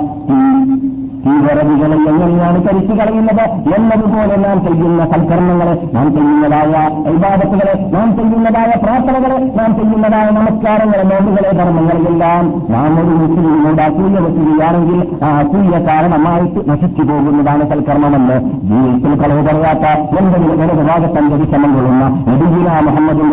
വിറകുകളെ 1.25 1.97
എങ്ങനെയാണ് 2.11 2.59
കരിച്ചു 2.67 2.95
കളയുന്നത്? 3.01 3.45
എന്നതുപോലെ 3.77 4.37
നാം 4.45 4.59
ചെയ്യുന്ന 4.65 5.03
സൽക്കർമ്മങ്ങളെ 5.13 5.75
നാം 5.95 6.07
ചെയ്യുന്നതായ 6.15 6.73
വിവാദത്തുകളെ 7.07 7.75
നാം 7.95 8.09
ചെയ്യുന്നതായ 8.17 8.73
പ്രാർത്ഥനകളെ 8.85 9.39
നാം 9.59 9.71
ചെയ്യുന്നതായ 9.79 10.27
നമസ്കാരങ്ങളെ 10.39 11.05
നോമ്പുകളെ 11.11 11.53
ധർമ്മങ്ങളെല്ലാം 11.61 12.45
നാം 12.71 12.99
ഒരു 13.01 13.13
മുസ്ലിമിനോട് 13.21 13.83
അസൂയ 13.89 14.17
വെക്കുകയാണെങ്കിൽ 14.27 15.01
ആ 15.25 15.31
അസൂയ 15.43 15.75
കാരണമായിട്ട് 15.89 16.71
നശിച്ചു 16.71 17.03
പോകുന്നതാണ് 17.03 17.67
സൽക്കർമ്മമെന്ന് 17.71 18.39
ജീവിതത്തിൽ 18.71 19.15
കളവ് 19.23 19.45
പറയാത്ത 19.49 19.87
എന്തെങ്കിലും 20.21 20.63
ഇടതുഭാഗത്തന്റെ 20.65 21.37
വിഷമം 21.37 21.71
കൊള്ളുന്ന 21.77 22.05
നബിഗിന 22.31 22.81
മുഹമ്മദ് 22.89 23.25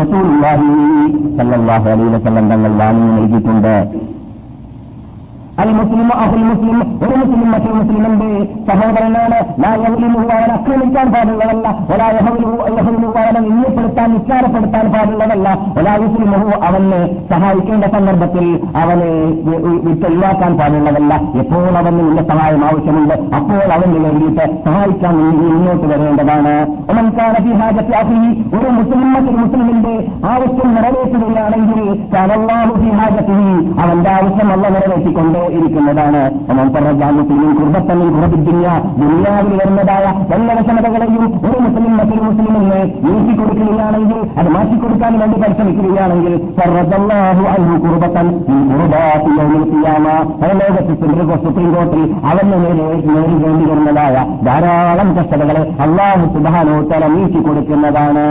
അലൈഹി 1.85 2.09
വസല്ലം 2.15 2.49
തങ്ങൾ 2.51 2.71
വാങ്ങി 2.81 3.09
നൽകിയിട്ടുണ്ട്. 3.17 3.75
അൽ 5.61 5.69
മുസ്ലിം 5.79 6.09
അഹുൽ 6.23 6.43
മുസ്ലിം 6.49 6.77
ഒരു 7.03 7.15
മുസ്ലിം 7.21 7.51
മറ്റൊരു 7.51 7.73
മുസ്ലിമിന്റെ 7.79 8.29
സഹോദരനാണ് 8.67 9.39
അവൻ 9.69 10.51
ആക്രമിക്കാൻ 10.55 11.07
പാടുള്ളതല്ല. 11.13 11.67
ഒലായഹുലുഹു 11.93 13.17
അവനെ 13.21 13.39
നിന്നപ്പെടുത്താൻ 13.47 14.07
നിസ്സാരപ്പെടുത്താൻ 14.13 14.85
പാടുള്ളതല്ല. 14.93 15.47
ഒലായുസ്ലിമുഹു 15.79 16.49
അവനെ 16.67 17.01
സഹായിക്കേണ്ട 17.29 17.85
സന്ദർഭത്തിൽ 17.95 18.47
അവനെ 18.81 19.11
വിട്ടൊഴിവാക്കാൻ 19.85 20.53
പാടുള്ളതല്ല. 20.59 21.13
എപ്പോൾ 21.41 21.77
അവന് 21.81 21.99
നിന്റെ 21.99 22.23
സഹായം 22.31 22.65
ആവശ്യമുണ്ട്. 22.69 23.15
അപ്പോൾ 23.39 23.73
അവന് 23.77 23.97
വേണ്ടിയിട്ട് 24.05 24.45
സഹായിക്കാൻ 24.65 25.15
മുന്നോട്ട് 25.39 25.85
വരേണ്ടതാണ്. 25.93 26.55
ഒരു 28.57 28.69
മുസ്ലിം 28.77 29.07
മറ്റൊരു 29.13 29.37
മുസ്ലിമിന്റെ 29.43 29.95
ആവശ്യം 30.33 30.69
നിറവേറ്റുകയാണെങ്കിൽ 30.75 31.83
അവന്റെ 33.83 34.09
ആവശ്യം 34.17 34.51
അല്ല 34.51 34.67
നിറവേറ്റിക്കൊണ്ട് 34.77 35.39
ഇരിക്കുന്നതാണ്. 35.51 36.21
മുസ്ലിം 37.73 37.99
ദുനിയാവിൽ 38.99 39.53
വരുന്നതായ 39.57 40.05
എല്ലാ 40.35 40.55
വിഷമതകളെയും 40.59 41.25
ഒരു 41.27 41.59
മുസ്ലിം 41.59 41.97
മറ്റൊരു 41.97 42.21
മുസ്ലിമിന് 42.21 42.71
നീക്കി 43.03 43.33
കൊടുക്കുകയാണെങ്കിൽ 43.37 44.19
അത് 44.39 44.49
മാറ്റിക്കൊടുക്കാൻ 44.49 45.19
വേണ്ടി 45.19 45.37
പരിശ്രമിക്കുകയാണെങ്കിൽ 45.39 46.33
ലോകത്ത് 50.59 50.93
സുപ്രീം 51.45 51.73
കോർട്ടിൽ 51.73 52.03
അവന് 52.25 52.53
നേരിടേണ്ടി 52.53 53.65
വരുന്നതായ 53.69 54.15
ധാരാളം 54.45 55.15
കഷ്ടതകളെ 55.15 55.75
അള്ളാഹു 55.81 56.25
സുബാനോത്തര 56.33 57.05
നീക്കി 57.07 57.39
കൊടുക്കുന്നതാണ്. 57.39 58.25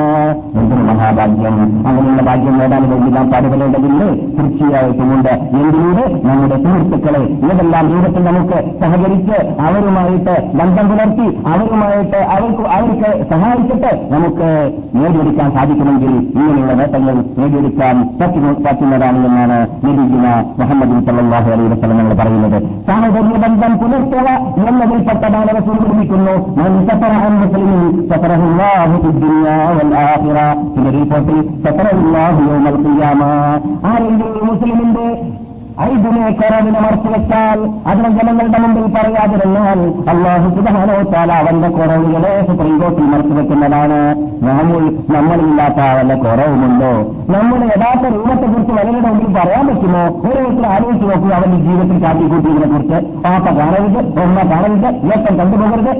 എന്തൊരു 0.55 0.83
മഹാഭാഗ്യം. 0.83 1.57
അങ്ങനെയുള്ള 1.89 2.23
ഭാഗ്യം 2.23 2.59
നേടാൻ 2.59 2.91
വേണ്ടി 2.91 3.11
നാം 3.11 3.31
പാടുപെടേണ്ടതില്ലേ? 3.31 4.09
തീർച്ചയായിട്ടുമുണ്ട്. 4.37 5.29
എന്തിലൂടെ 5.29 6.05
നമ്മുടെ 6.25 6.57
സുഹൃത്തുക്കൾ 6.65 7.08
സുഹൃത്തുക്കളെ 7.09 7.21
ഇതെല്ലാം 7.49 7.85
ജീവിതത്തിൽ 7.91 8.23
നമുക്ക് 8.25 8.59
സഹകരിച്ച് 8.81 9.37
അവരുമായിട്ട് 9.67 10.35
ബന്ധം 10.59 10.87
പുലർത്തി 10.91 11.27
അവരുമായിട്ട് 11.53 12.19
അവർക്ക് 12.35 12.65
അവർക്ക് 12.77 13.11
സഹായിച്ചിട്ട് 13.31 13.91
നമുക്ക് 14.15 14.49
നേടിയെടുക്കാൻ 14.97 15.49
സാധിക്കുമെങ്കിൽ 15.57 16.13
ഇങ്ങനെയുള്ള 16.33 16.75
നേട്ടങ്ങൾ 16.81 17.17
നേടിയെടുക്കാൻ 17.39 17.97
പറ്റുന്നതാണ് 18.65 19.21
എന്നാണ് 19.29 19.59
നിരീക്കുന്ന 19.85 20.29
മുഹമ്മദ് 20.61 20.99
സല്ലാഹു 21.09 21.49
അലൈഹി 21.55 21.71
വസ്ലം 21.73 21.97
നമ്മൾ 21.99 22.15
പറയുന്നത്. 22.21 22.59
സാഹചര്യ 22.89 23.39
ബന്ധം 23.45 23.73
പുലർത്തുക 23.81 24.29
എന്നതിൽ 24.69 25.01
പെട്ടതാണ് 25.09 25.51
അവർ 25.53 25.63
സൂചിപ്പിക്കുന്നു 25.69 26.35
റിപ്പോർട്ടിൽ 30.89 31.39
ആരെങ്കിലും 33.91 34.47
മുസ്ലിമിന്റെ 34.49 35.07
ഐദിനെ 35.85 36.31
കുറവിനെ 36.33 36.81
മറച്ചു 36.81 37.09
വെച്ചാൽ 37.09 37.59
അതിനെ 37.87 38.09
ജനങ്ങളുടെ 38.09 38.59
മുമ്പിൽ 38.59 38.87
പറയാതിരുന്നാൽ 38.95 39.81
അള്ളാഹു 40.09 40.49
സുധാനോത്താൽ 40.57 41.33
അവന്റെ 41.33 41.69
കുറവുകളെ 41.69 42.33
സുപ്രീം 42.49 42.79
കോർട്ടിൽ 42.81 43.05
മറച്ചു 43.05 43.35
വെക്കുന്നതാണ് 43.35 43.99
നമ്മൾ 44.49 44.83
നമ്മളില്ലാത്ത 45.17 45.81
അവന്റെ 45.93 46.15
കുറവുമുണ്ടോ? 46.25 46.93
നമ്മുടെ 47.29 47.67
യഥാർത്ഥ 47.69 48.07
രൂപത്തെക്കുറിച്ച് 48.13 48.73
വലരുടെ 48.73 49.01
മുമ്പിൽ 49.07 49.33
പറയാൻ 49.33 49.65
പറ്റുമോ 49.69 50.03
ഓരോരുത്തർ 50.27 50.67
ആലോചിച്ച് 50.67 51.07
നോക്കുക 51.09 51.33
അവന്റെ 51.39 51.59
ജീവിതത്തിൽ 51.65 51.99
കാട്ടിക്കൂട്ടിയതിനെ 52.05 52.69
കുറിച്ച് 52.69 52.99
പാപ്പ 53.25 53.47
കാണരുത് 53.59 53.99
ഒന്ന 54.23 54.39
കാണരുത് 54.51 54.89
ഇയക്കം 55.07 55.35
കണ്ടുപോകരുത് 55.41 55.91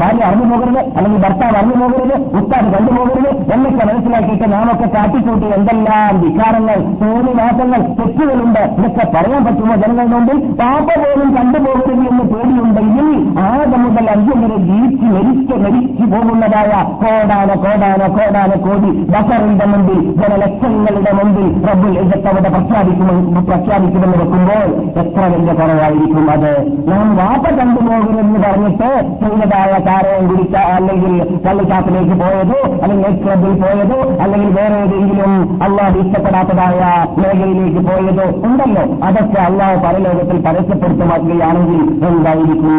ഭാര്യ 0.00 0.22
അറിഞ്ഞു 0.28 0.46
പോകരുത് 0.52 0.80
അല്ലെങ്കിൽ 0.96 1.20
ഭർത്താവ് 1.24 1.56
അറിഞ്ഞു 1.60 1.76
പോകരുത് 1.82 2.16
ഉസ്താദ് 2.38 2.70
കണ്ടുപോകരുത് 2.74 3.30
എന്നൊക്കെ 3.54 3.84
മനസ്സിലാക്കിയിട്ട് 3.84 4.48
നാമൊക്കെ 4.52 4.88
കാട്ടിക്കൂട്ടി 4.96 5.46
എന്തെല്ലാം 5.58 6.18
വികാരങ്ങൾ 6.22 6.80
തോന്നിവാസങ്ങൾ 7.02 7.80
തെറ്റുകളുണ്ട് 7.98 8.62
ഇതൊക്കെ 8.78 9.06
പറയാൻ 9.14 9.40
പറ്റുമോ 9.46 9.76
ജനങ്ങളുടെ 9.76 10.08
മുമ്പിൽ 10.14 10.40
പാപ്പ 10.60 10.88
പോലും 11.04 11.30
കണ്ടുപോകരുത് 11.36 12.04
എന്ന് 12.08 12.26
പേടിയുണ്ടെങ്കിൽ 12.32 13.05
ആദ്യം 13.44 13.82
മുതൽ 13.84 14.06
അഞ്ചം 14.10 14.38
വരെ 14.42 14.58
ജീവിച്ച് 14.66 15.06
മരിച്ച് 15.14 15.54
മരിച്ചു 15.64 16.04
പോകുന്നതായ 16.12 16.72
കോടാന 17.02 17.50
കോടാന 17.64 18.02
കോടാന 18.16 18.52
കോടി 18.64 18.90
ബസറിന്റെ 19.10 19.66
മുമ്പിൽ 19.66 20.00
ജനലക്ഷങ്ങളുടെ 20.20 21.12
മുമ്പിൽ 21.18 21.48
റബ്ബുൽ 21.66 21.94
ഇജത്തവിടെ 22.02 22.50
പ്രഖ്യാപിക്കുമെന്ന് 22.50 23.42
പ്രഖ്യാപിക്കുമെന്ന് 23.48 24.18
വെക്കുമ്പോൾ 24.22 24.64
എത്ര 25.02 25.20
വലിയ 25.32 25.52
കുറവായിരിക്കും 25.54 26.04
അത്? 26.30 26.50
ഞാൻ 26.88 27.06
വാപ്പ 27.18 27.44
കണ്ടുപോകരുതെന്ന് 27.58 28.40
പറഞ്ഞിട്ട് 28.40 28.90
ചെയ്തതായ 29.22 29.72
കാരണം 29.86 30.26
കുടിച്ച 30.28 30.56
അല്ലെങ്കിൽ 30.74 31.14
കള്ളിക്കാത്തിലേക്ക് 31.46 32.16
പോയതോ 32.22 32.58
അല്ലെങ്കിൽ 32.82 33.14
ക്ലബിൽ 33.22 33.54
പോയതോ 33.62 33.98
അല്ലെങ്കിൽ 34.24 34.50
വേറെ 34.56 34.76
ഏതെങ്കിലും 34.82 35.32
അള്ളാഹ് 35.62 35.98
ഇഷ്ടപ്പെടാത്തതായ 36.02 36.80
മേഖലയിലേക്ക് 37.18 37.82
പോയതോ 37.88 38.26
ഉണ്ടല്ലോ. 38.46 38.84
അതൊക്കെ 39.06 39.40
അള്ളാഹ് 39.40 39.76
പരലോകത്തിൽ 39.84 40.38
പരസ്യപ്പെടുത്തുമാക്കുകയാണെങ്കിൽ 40.46 41.80
എന്തായിരിക്കും 42.08 42.74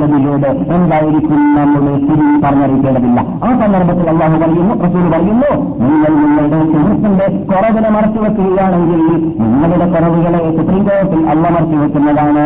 ഗതിയോട് 0.00 0.46
എന്തായിരിക്കും 0.74 1.40
നമ്മുടെ 1.56 1.94
സ്ഥിതി 2.02 2.26
പറഞ്ഞറിയിക്കേണ്ടതില്ല. 2.44 3.20
ആ 3.46 3.50
സന്ദർഭത്തിൽ 3.60 4.06
അള്ളാഹു 4.12 4.36
പറയുന്നു 4.42 4.74
റസൂൽ 4.84 5.06
പറയുന്നു 5.14 5.50
നിങ്ങൾ 5.82 6.12
നിങ്ങളുടെ 6.20 6.60
സുഹൃത്തിന്റെ 6.72 7.26
കുറവിനെ 7.50 7.90
മറച്ചു 7.96 8.20
വെക്കുകയാണെങ്കിൽ 8.24 9.00
നിങ്ങളുടെ 9.42 9.86
കുറവുകളെ 9.94 10.40
സുപ്രീം 10.56 10.82
കോടതിയിൽ 10.88 11.28
അള്ള 11.32 11.44
മറച്ചു 11.56 11.76
വെക്കുന്നതാണ് 11.82 12.44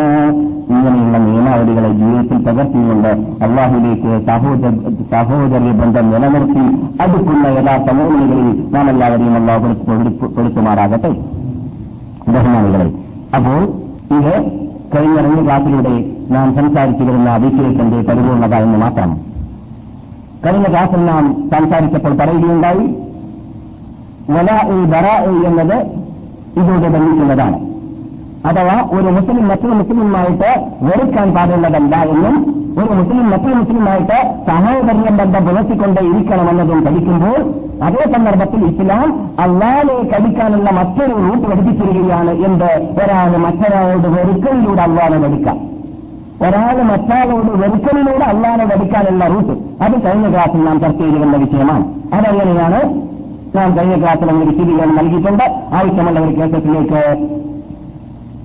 ഇങ്ങനെയുള്ള 0.74 1.16
നിയമാവലികളെ 1.26 1.90
ജീവിതത്തിൽ 2.00 2.38
പകർത്തിയുകൊണ്ട് 2.46 3.10
അള്ളാഹുലേക്ക് 3.46 4.12
സഹോദര്യ 5.12 5.72
ബന്ധം 5.80 6.06
നിലനിർത്തി 6.12 6.64
അടുക്കുന്ന 7.04 7.46
എല്ലാ 7.60 7.76
സമൂഹങ്ങളിൽ 7.88 8.42
നാം 8.74 8.88
എല്ലാവരെയും 8.92 9.36
അള്ളാഹു 9.40 9.72
കൊടുത്തുമാറാകട്ടെ 10.36 11.12
ബഹുമാനികളെ 12.34 12.86
അപ്പോൾ 13.38 13.60
ഇത് 14.18 14.34
കഴിഞ്ഞ 14.94 15.20
രണ്ട് 15.20 15.44
ക്ലാസ്സിലൂടെ 15.44 15.94
നാം 16.30 16.54
സംസാരിച്ചു 16.54 17.04
വരുന്ന 17.04 17.36
വിഷയത്തിന്റെ 17.36 18.00
പരിപൂർണത 18.08 18.54
എന്ന് 18.54 18.78
മാത്രം. 18.78 19.10
കഴിഞ്ഞ 20.46 20.64
ക്ലാസ്സിൽ 20.64 21.04
നാം 21.04 21.50
സംസാരിച്ചപ്പോൾ 21.50 22.16
പറയുകയുണ്ടായി 22.16 22.86
വല 24.30 24.50
ബറ 24.92 25.06
എന്നത് 25.46 25.76
ഇതോടെ 26.60 26.88
ബന്ധിക്കുന്നതാണ്. 26.88 27.74
അഥവാ 28.46 28.98
ഒരു 28.98 29.06
മുസ്ലിം 29.06 29.48
മറ്റൊരു 29.48 29.73
മുസ്ലിമുമായിട്ട് 29.73 30.50
വെറുക്കാൻ 30.82 31.34
പാടുള്ളതല്ല 31.34 31.97
എന്നും 31.97 32.64
ഒരു 32.78 32.95
മുസ്ലിം 32.95 33.30
മറ്റൊരു 33.30 33.54
മുസ്ലിമായിട്ട് 33.54 34.45
സഹോദര്യം 34.47 35.16
ബന്ധം 35.16 35.47
പുലർത്തിക്കൊണ്ട് 35.47 36.00
ഇരിക്കണമെന്നതും 36.00 36.84
പഠിക്കുമ്പോൾ 36.84 37.54
അതേ 37.84 38.12
സന്ദർഭത്തിൽ 38.12 38.64
ഇസ്ലാം 38.64 39.30
അള്ളാനെ 39.40 40.08
കടിക്കാനുള്ള 40.08 40.71
മറ്റൊരു 40.71 41.12
റൂട്ട് 41.12 41.49
പഠിപ്പിച്ചിരിക്കുകയാണ് 41.49 42.30
എന്ത്? 42.30 43.02
ഒരാൾ 43.04 43.36
മറ്റൊരാളോട് 43.36 44.08
വെറുക്കലിലൂടെ 44.08 44.82
അള്ളാനെ 44.82 45.19
പഠിക്കാം 45.19 45.75
ഒരാൾ 46.47 46.82
മറ്റാളോട് 46.82 47.47
വെറുക്കലിലൂടെ 47.47 48.25
അള്ളാനെ 48.25 48.64
പഠിക്കാനുള്ള 48.64 49.26
റൂട്ട്. 49.26 49.82
അത് 49.82 50.06
കഴിഞ്ഞ 50.06 50.30
ക്ലാസ്സിൽ 50.30 50.64
നാം 50.64 50.80
ചർച്ച 50.80 51.00
ചെയ്തിരുന്ന 51.00 51.36
വിഷയമാണ്. 51.36 51.84
അതെങ്ങനെയാണ്? 52.14 52.80
നാം 53.56 53.76
കഴിഞ്ഞ 53.76 54.00
ക്ലാസ്സിൽ 54.00 54.30
അങ്ങനെ 54.30 54.50
വിശദീകരണം 54.50 54.97
നൽകിയിട്ടുണ്ട്. 54.97 55.45
ആവശ്യമുള്ള 55.75 56.21
ഒരു 56.21 56.40
കേസത്തിലേക്ക് 56.40 57.00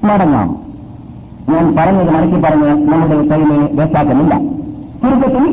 മടങ്ങാം. 0.03 0.49
ഞാൻ 1.49 1.75
പറഞ്ഞത് 1.77 2.11
മടക്കി 2.11 2.37
പറഞ്ഞ് 2.41 2.69
നമ്മുടെ 2.91 3.15
കയ്യിലെ 3.29 3.57
വേട്ടാക്കുന്നില്ല 3.73 4.33
ചുരുക്കത്തിൽ 5.01 5.45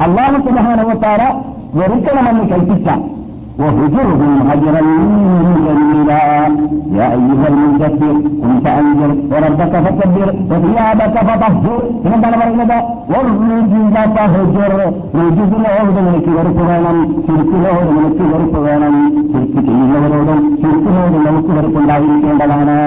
അള്ളാഹു 0.00 0.36
സുബാനവത്താര 0.46 1.22
വെറുക്കണമെന്ന് 1.74 2.44
കൽപ്പിച്ച 2.50 2.88
يا 6.93 7.05
أيها 7.13 7.47
المدثر 7.49 8.15
قم 8.41 8.53
فأنذر 8.63 9.11
وربك 9.31 9.73
فكبر 9.85 10.27
وثيابك 10.51 11.15
فطهر 11.29 11.65
എന്താണ് 12.07 12.37
പറയുന്നത് 12.37 12.77
രുചിസിനോട് 15.17 15.89
നിനക്ക് 15.97 16.31
വെറുപ്പ് 16.35 16.63
വേണം 16.69 16.97
ചുരുക്കിനോട് 17.25 17.89
നിനക്ക് 17.89 18.25
വെറുപ്പ് 18.31 18.59
വേണം 18.65 18.93
ചുരുക്ക് 19.31 19.61
ചെയ്യുന്നവരോടും 19.67 20.39
ചുരുക്കിനോട് 20.61 21.17
നമുക്ക് 21.25 21.51
വെറുപ്പുണ്ടായിരിക്കേണ്ടതാണ് 21.57 22.77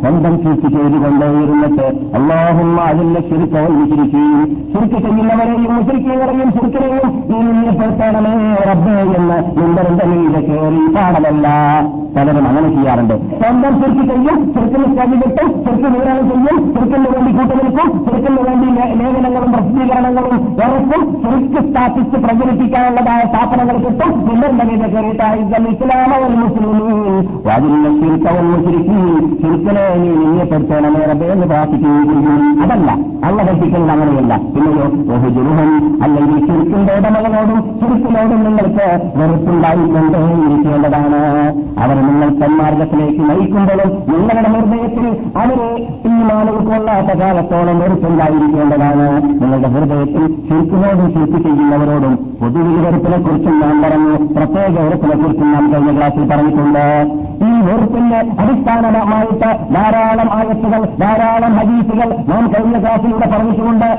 സ്വന്തം 0.00 0.34
ചുരുക്ക് 0.42 0.68
ചെയ്തുകൊണ്ടേയിരുന്നിട്ട് 0.74 1.86
അള്ളാഹും 2.18 2.70
അതിന്റെ 2.86 3.20
ചുരുക്കവും 3.28 3.74
വിശിരിക്കുകയും 3.80 4.42
ചുരുക്ക് 4.72 4.98
ചെയ്യുന്നവരെയും 5.06 5.70
മുശരിക്കുന്നവരെയും 5.70 6.50
ചുരുക്കിനെയും 6.56 7.08
നീ 7.30 7.38
നിന്നെപ്പെടുത്തണമേ 7.48 8.34
റബ്ബേ 8.70 8.96
എന്ന് 9.18 9.38
നിന്റെ 9.58 10.06
മീത 10.12 10.36
കയറി 10.48 10.82
പാടലല്ല 10.96 11.46
പലരും 12.16 12.44
അങ്ങനെ 12.48 12.68
ചെയ്യാറുണ്ട് 12.68 13.14
ചെറുക്ക് 13.61 14.03
ചെയ്യും 14.09 14.37
ചെറുക്കിന് 14.53 14.85
സ്വാമി 14.93 15.15
കിട്ടും 15.21 15.49
ചെറുക്ക് 15.63 15.89
വിവരണം 15.93 16.25
ചെയ്യും 16.31 16.57
ചെറുക്കിന് 16.73 17.09
വേണ്ടി 17.13 17.31
കൂട്ടുനിൽക്കും 17.37 17.89
ചെറുക്കിന് 18.05 18.41
വേണ്ടി 18.47 18.67
ലേഖനങ്ങളും 18.99 19.51
പ്രസിദ്ധീകരണങ്ങളും 19.53 20.35
ഉറപ്പും 20.63 21.01
ചെറുക്ക് 21.23 21.61
സ്ഥാപിച്ച് 21.69 22.17
പ്രചരിപ്പിക്കാനുള്ളതായ 22.25 23.21
സ്ഥാപനങ്ങൾ 23.31 23.77
കിട്ടും. 23.85 24.11
പിന്നെന്തെങ്കിലും 24.27 24.89
കയറിയിട്ടായിരിക്കും 24.93 25.67
ഇസ്ലാമവും 25.73 25.99
ഇസ്ലാമവൻ 26.01 26.33
മുസ്ലിമീൻ. 26.41 27.17
അതിന്റെ 27.55 27.89
ചുരുക്കവൻ 27.99 28.45
മുസ്ലിക്കും 28.51 28.99
ചുരുക്കനെ 29.41 29.83
നീ 30.01 30.09
നിന്നെപ്പെടുത്തണം 30.21 30.93
നേരത്തെ 30.93 31.27
എന്ന് 31.33 31.47
പ്രാർത്ഥിക്കുകയും 31.51 32.61
അതല്ല 32.63 32.91
അള്ള 33.27 33.39
കൽപ്പിക്കുന്നത് 33.47 33.91
അങ്ങനെയല്ല. 33.95 34.33
പിന്നെയോ 34.53 34.85
ബഹുജുരുഹൻ 35.09 35.69
അല്ലെങ്കിൽ 36.03 36.39
ചുരുക്കിന്റെ 36.47 36.93
ഉടമകളോടും 36.99 37.59
ചുരുക്കിനോടും 37.81 38.39
നിങ്ങൾക്ക് 38.47 38.87
വെറുപ്പുണ്ടായിക്കൊണ്ടേ 39.19 40.21
ഇരിക്കേണ്ടതാണ് 40.45 41.19
അവർ 41.83 41.97
നിങ്ങൾ 42.07 42.29
സന്മാർഗത്തിലേക്ക് 42.41 43.23
നയിക്കുമ്പോഴും 43.41 43.91
നിങ്ങളുടെ 44.09 44.49
ഹൃദയത്തിൽ 44.53 45.05
അവരെ 45.37 45.69
ഈ 46.09 46.13
മാനവക്കൊള്ളാത്ത 46.29 47.11
കാലത്തോളം 47.21 47.79
വെറുപ്പുണ്ടായിരിക്കേണ്ടതാണ് 47.79 49.05
നിങ്ങളുടെ 49.41 49.67
ഹൃദയത്തിൽ 49.67 50.25
ചുരുക്കിനോടും 50.49 51.07
ചുരുക്കി 51.13 51.39
ചെയ്യുന്നവരോടും 51.43 52.13
പൊതുവിൽ 52.41 52.77
നാം 53.61 53.81
പറഞ്ഞു 53.83 54.13
പ്രത്യേക 54.35 54.73
വെറുപ്പിനെക്കുറിച്ചും 54.79 55.51
നാം 55.51 55.65
കഴിഞ്ഞ 55.73 55.91
ക്ലാസ്സിൽ 55.97 56.25
പറഞ്ഞിട്ടുണ്ട്. 56.29 56.85
ഈ 57.45 57.51
വെറുപ്പിന്റെ 57.67 58.19
അടിസ്ഥാനമായിട്ട് 58.41 59.49
ധാരാളം 59.75 60.29
ആയത്തുകൾ 60.37 60.81
ധാരാളം 61.01 61.53
ഹദീസുകൾ 61.57 62.09
നാം 62.31 62.43
കഴിഞ്ഞ 62.53 62.75
ക്ലാസ്സിലൂടെ 62.79 63.27
പറഞ്ഞിട്ടുമുണ്ട് 63.27 63.89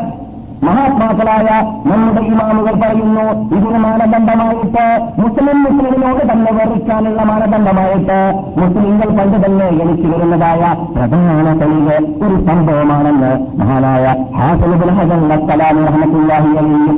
മഹാത്മാക്കളായ 0.66 1.48
നമ്മുടെ 1.90 2.20
ഇമാമുകൾ 2.27 2.75
പറയുന്നു 2.83 3.25
ഇതിന് 3.57 3.79
മാനദണ്ഡമായിട്ട് 3.79 4.85
മുസ്ലിം 5.20 5.59
മുസ്ലിമിനോട് 5.62 6.33
തന്നെ 6.33 6.53
വെറുക്കാനുള്ള 6.53 7.22
മാനദണ്ഡമായിട്ട് 7.22 8.18
മുസ്ലിങ്ങൾ 8.61 9.09
പണ്ട് 9.18 9.46
തന്നെ 9.46 9.66
എനിക്ക് 9.83 10.07
വരുന്നതായ 10.12 10.62
പ്രധാന 10.96 11.57
തെളിവ് 11.61 11.96
ഒരു 12.25 12.37
സംഭവമാണെന്ന് 12.46 13.33
മഹാനായ 13.59 14.14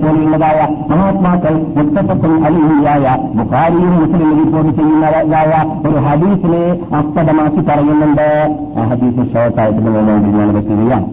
പോലെയുള്ളതായ 0.05 0.61
മഹാത്മാക്കൾ 0.91 1.55
മുത്തപ്പത്തും 1.77 2.45
അലിയായ 2.47 3.17
ബുഖാരിയും 3.35 3.95
മുസ്ലിം 4.01 4.31
റിപ്പോർട്ട് 4.39 4.73
ചെയ്യുന്നതായ 4.77 5.53
ഒരു 5.89 5.99
ഹദീസിനെ 6.07 6.65
അസ്പദമാക്കി 6.95 7.61
പറയുന്നുണ്ട്. 7.61 8.29
ആ 8.79 8.89
ഹദീസ് 8.91 9.33
ഷോർട്ടായിട്ട് 9.33 9.81
വേണ്ടി 9.81 10.31
ഞാൻ 10.31 11.05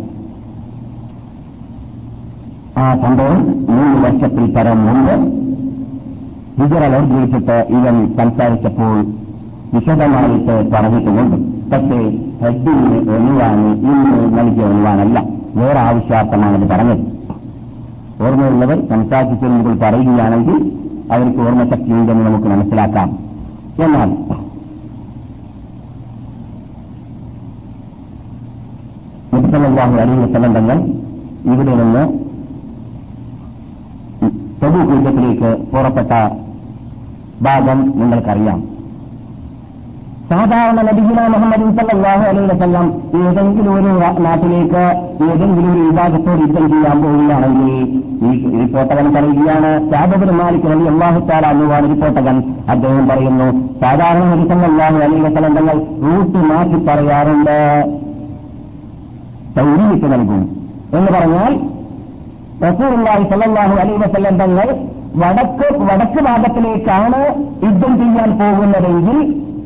ആ 2.81 2.95
സംഭവം 3.01 3.39
മൂന്ന് 3.69 3.97
വർഷത്തിൽ 4.03 4.45
പരം 4.55 4.79
മുമ്പ് 4.85 5.15
ഹിജറ 6.61 6.87
നിർദ്ദേശിച്ചിട്ട് 6.87 7.57
ഇവൻ 7.69 7.95
സംസാരിച്ചപ്പോൾ 8.17 8.95
വിശദമായിട്ട് 9.73 10.71
പറഞ്ഞിട്ടുമുണ്ട്. 10.71 11.35
പക്ഷേ 11.71 11.99
ഹെഡിന് 12.41 12.97
ഒഴിവാണ് 13.15 13.67
ഇന്ന് 13.81 14.37
നൽകിയ 14.37 14.63
ഒഴിവാണല്ല. 14.65 15.23
വേറെ 15.55 15.79
ആവശ്യാർത്ഥമാണത് 15.79 16.69
പറഞ്ഞത്. 16.69 17.03
ഓർമ്മയുള്ളവർ 18.23 18.87
സംസാരിച്ചതിനുകൾ 18.89 19.77
പറയുകയാണെങ്കിൽ 19.79 20.57
അവർക്ക് 21.11 21.39
ഓർമ്മശക്തി 21.39 21.91
ഉണ്ടെന്ന് 21.91 22.25
നമുക്ക് 22.25 22.47
മനസ്സിലാക്കാം. 22.47 23.09
എന്നാൽ 23.83 24.09
മുത്തലാഹു 29.33 29.95
അലി 30.01 30.17
വസലം 30.23 30.81
ഇവിടെ 31.45 31.75
നിന്ന് 31.75 32.30
പൊതു 34.61 34.79
യുദ്ധത്തിലേക്ക് 34.89 35.49
പുറപ്പെട്ട 35.71 36.11
ഭാഗം 37.45 37.79
നിങ്ങൾക്കറിയാം. 37.99 38.59
സാധാരണ 40.31 40.81
നബിഗുന 40.87 41.21
മുഹമ്മദ് 41.31 41.65
സല്ലാഹു 41.77 42.23
അലൈഹി 42.27 42.47
വസല്ലം 42.51 42.85
ഏതെങ്കിലും 43.21 43.71
ഒരു 43.77 43.89
നാട്ടിലേക്ക് 44.25 44.83
ഏതെങ്കിലും 45.29 45.71
ഒരു 45.71 45.81
വിഭാഗത്തോട് 45.87 46.41
യുദ്ധം 46.41 46.65
ചെയ്യാൻ 46.73 46.97
പോവുകയാണെങ്കിൽ 47.03 47.73
ഈ 48.27 48.61
റിപ്പോർട്ടകൻ 48.61 49.07
പറയുകയാണ് 49.15 49.71
സാബബിന് 49.91 50.31
മാലിക് 50.31 50.67
അലി 50.75 50.85
അള്ളാഹുത്താല 50.91 51.45
എന്നുവാണ് 51.47 51.89
റിപ്പോർട്ടകൻ 51.89 52.37
അദ്ദേഹം 52.69 53.07
പറയുന്നു 53.07 53.49
സാധാരണ 53.81 54.23
നബി 54.33 54.47
സല്ലാഹു 54.53 54.97
അലൈഹി 55.07 55.21
വസല്ലം 55.21 55.57
തങ്ങൾ 55.57 55.77
റൂട്ട് 56.05 56.37
മാറ്റി 56.51 56.79
പറയാറുണ്ട്. 56.85 57.57
സൗരിയിട്ട് 59.57 60.07
നൽകും. 60.13 60.41
എന്ന് 60.93 61.11
പറഞ്ഞാൽ 61.17 61.53
റസൂറുള്ളാഹി 62.65 63.23
സല്ലാഹു 63.29 63.75
അലൈഹി 63.81 63.99
വസല്ലം 64.01 64.35
തങ്ങൾ 64.41 64.67
വടക്ക് 65.21 65.67
വടക്ക് 65.89 66.19
ഭാഗത്തിലേക്കാണ് 66.27 67.21
യുദ്ധം 67.63 67.93
ചെയ്യാൻ 68.01 68.29
പോകുന്നതെങ്കിൽ 68.41 69.17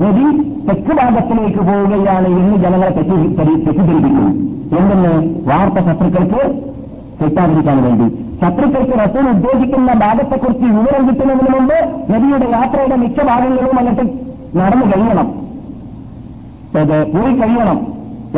നബി 0.03 0.27
തെക്ക് 0.67 0.93
ഭാഗത്തിലേക്ക് 0.99 1.61
പോവുകയാണ് 1.69 2.29
എന്ന് 2.39 2.55
ജനങ്ങളെ 2.63 2.91
തെറ്റിദ്ധരിപ്പിക്കുന്നു. 2.97 4.27
എന്തെന്ന് 4.77 5.13
വാർത്ത 5.49 5.77
ശത്രുക്കൾക്ക് 5.87 6.41
കിട്ടാതിരിക്കാൻ 7.19 7.77
വേണ്ടി. 7.85 8.07
ശത്രുക്കൾക്ക് 8.41 8.95
റസൂൽ 9.03 9.27
ഉദ്ദേശിക്കുന്ന 9.33 9.91
ഭാഗത്തെക്കുറിച്ച് 10.03 10.69
വിവരം 10.77 11.03
കിട്ടുന്നതിന് 11.09 11.51
മുമ്പ് 11.57 11.77
നബിയുടെ 12.13 12.47
യാത്രയുടെ 12.55 12.95
മിക്ക 13.03 13.27
ഭാഗങ്ങളും 13.31 13.77
അങ്ങോട്ട് 13.81 14.05
നടന്നു 14.61 14.87
കഴിയണം. 14.93 15.27
പോയി 17.13 17.33
കഴിയണം. 17.41 17.77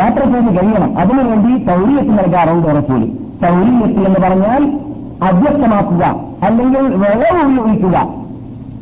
യാത്ര 0.02 0.24
ചെയ്ത് 0.34 0.52
കഴിയണം. 0.58 0.92
അതിനുവേണ്ടി 1.02 1.54
സൗര്യത്ത് 1.70 2.12
നൽകാറുണ്ട് 2.20 2.68
റസൂൽ 2.80 3.04
സൗര്യത്ത് 3.42 4.08
എന്ന് 4.08 4.20
പറഞ്ഞാൽ 4.28 4.80
അവ്യക്തമാക്കുക 5.24 6.16
അല്ലെങ്കിൽ 6.44 6.82
വിളവ് 6.82 7.42
ഉപയോഗിക്കുക. 7.46 8.08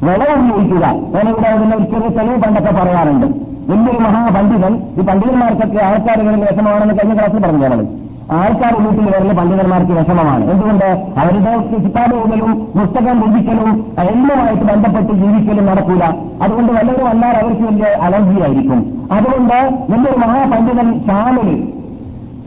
വിളവ് 0.03 0.39
ഉപയോഗിക്കുക. 0.39 0.87
ഞാനിവിടെ 0.87 1.47
അതിന്റെ 1.47 1.77
ചെറിയ 1.77 2.07
തെളിവ് 2.07 2.43
പണ്ടൊക്കെ 2.43 2.71
പറയാറുണ്ട്. 2.71 3.27
വലിയൊരു 3.71 3.97
മഹാപണ്ഡിതൻ 3.97 4.81
ഈ 4.99 5.01
പണ്ഡിതന്മാർക്കൊക്കെ 5.01 5.85
ആൾക്കാർ 5.85 6.19
ഇങ്ങനെ 6.19 6.37
വിഷമമാണെന്ന് 6.37 6.93
കഴിഞ്ഞ 6.93 7.13
ക്ലാസ്സിൽ 7.13 7.39
പറഞ്ഞു 7.39 7.59
ഞങ്ങൾ 7.59 7.87
ആൾക്കാർ 8.31 8.75
വീട്ടിൽ 8.81 9.15
വരുന്ന 9.15 9.33
പണ്ഡിതന്മാർക്ക് 9.33 9.91
വിഷമമാണ്. 9.91 10.51
എന്തുകൊണ്ട്? 10.51 10.85
അവരുടെ 11.17 11.77
കിതാബുകളും 11.77 12.67
പുസ്തകം 12.79 13.23
രചിക്കലും 13.23 13.85
എല്ലാമായിട്ട് 13.99 14.63
ബന്ധപ്പെട്ട് 14.63 15.13
ജീവിക്കലും 15.13 15.65
നടക്കൂല. 15.65 16.03
അതുകൊണ്ട് 16.43 16.73
വല്ലവരും 16.73 17.05
വന്നാൽ 17.05 17.29
അവർക്ക് 17.29 17.61
വലിയ 17.61 17.83
അലർജിയായിരിക്കും. 17.83 19.07
അതുകൊണ്ട് 19.11 19.77
വലിയൊരു 19.89 20.17
മഹാപണ്ഡിതൻ 20.17 21.01
ഷാമിൽ 21.07 21.73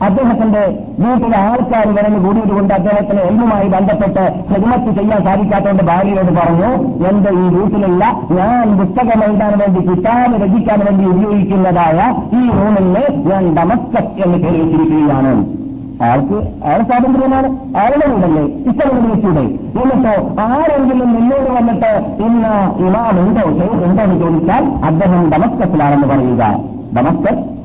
അദ്ദേഹത്തിന്റെ 0.01 0.59
വീട്ടിലെ 0.99 1.37
ആൾക്കാർ 1.37 1.95
വരഞ്ഞ് 1.95 2.25
കൂടിയതുകൊണ്ട് 2.25 2.73
അദ്ദേഹത്തിന് 2.73 3.19
എല്ലുമായി 3.19 3.67
ബന്ധപ്പെട്ട് 3.67 4.43
ഹിമത്ത് 4.53 5.01
ചെയ്യാൻ 5.01 5.23
സാധിക്കാത്തതുകൊണ്ട് 5.23 5.83
ഭാര്യയോട് 5.83 6.31
പറഞ്ഞു 6.31 6.71
എന്റെ 7.07 7.29
ഈ 7.29 7.59
വീട്ടിലുള്ള 7.59 8.05
ഞാൻ 8.31 8.79
പുസ്തകം 8.79 9.23
എഴുതാൻ 9.23 9.57
വേണ്ടി 9.57 9.79
കിതാബ് 9.79 10.43
രചിക്കാൻ 10.43 10.79
വേണ്ടി 10.79 11.05
ഉപയോഗിക്കുന്നതായ 11.05 12.15
ഈ 12.37 12.49
റൂമിന് 12.49 13.29
ഞാൻ 13.29 13.55
ഡമസ്കസ് 13.55 14.23
എന്ന് 14.25 14.37
പേര് 14.37 14.63
വെച്ചിരിക്കുകയാണ് 14.63 15.59
ആൾക്ക് 16.03 16.65
അയാൾ 16.65 16.81
സ്വാതന്ത്ര്യമാണ്. 16.81 17.47
അയാളുടെ 17.77 18.07
വീടല്ലേ? 18.07 18.43
ഇഷ്ടമുള്ള 18.43 19.07
വിളിച്ചൂടെ 19.07 19.39
എന്നിട്ടോ 19.39 20.41
ആരെങ്കിലും 20.41 21.15
നിന്നോട് 21.15 21.49
വന്നിട്ട് 21.57 22.21
ഇന്ന് 22.21 22.53
ഇമാമുണ്ടോ? 22.87 23.41
ഉണ്ടോ 23.87 24.03
എന്ന് 24.03 24.19
ചോദിച്ചാൽ 24.19 24.65
അദ്ദേഹം 24.65 25.31
ഡമസ്കസിലാണെന്ന് 25.31 26.07
പറയുക. 26.07 26.55
ഡമസ്കസ് 26.97 27.58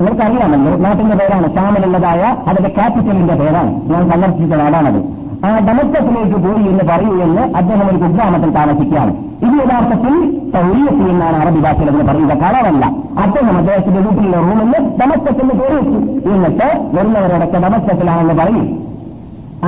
നിങ്ങൾക്കറിയാമല്ലോ 0.00 0.76
നാട്ടിന്റെ 0.76 1.16
പേരാണ് 1.16 1.54
ഷാമിലുള്ളതായ 1.54 2.36
അതിന്റെ 2.48 2.68
ക്യാപിറ്റലിന്റെ 2.68 3.34
പേരാണ്. 3.34 3.72
ഞാൻ 3.90 4.10
സന്ദർശിച്ച 4.10 4.54
നാടാണത്. 4.54 5.22
ആ 5.46 5.58
ഡമസ്കസിലേക്ക് 5.58 6.36
പോയി 6.46 6.68
എന്ന് 6.68 6.84
പറയൂ 6.88 7.22
എന്ന് 7.22 7.42
അദ്ദേഹം 7.56 7.90
ഒരു 7.90 7.96
കുഗ്രാമത്തിൽ 7.96 8.50
താമസിക്കുകയാണ്. 8.50 9.12
ഇത് 9.16 9.54
യഥാർത്ഥത്തിൽ 9.62 10.14
സൗര്യത്തിൽ 10.52 11.08
എന്നാണ് 11.10 11.36
അറബി 11.36 11.60
ഭാഷയിൽ 11.60 11.90
അതിന് 11.90 12.08
പറയുക 12.08 12.40
കളറല്ല 12.42 12.86
അദ്ദേഹം 13.22 13.56
അദ്ദേഹത്തിന്റെ 13.56 14.00
വീട്ടിലുള്ള 14.00 14.36
റൂമിൽ 14.36 14.78
ഡമസ്കസിന് 15.00 15.50
വെച്ചു. 15.60 16.28
എന്നിട്ട് 16.28 16.96
വരുന്നവരോടൊക്കെ 16.96 17.58
ഡമസ്കസിലാണെന്ന് 17.58 18.34
പറയും. 18.34 18.91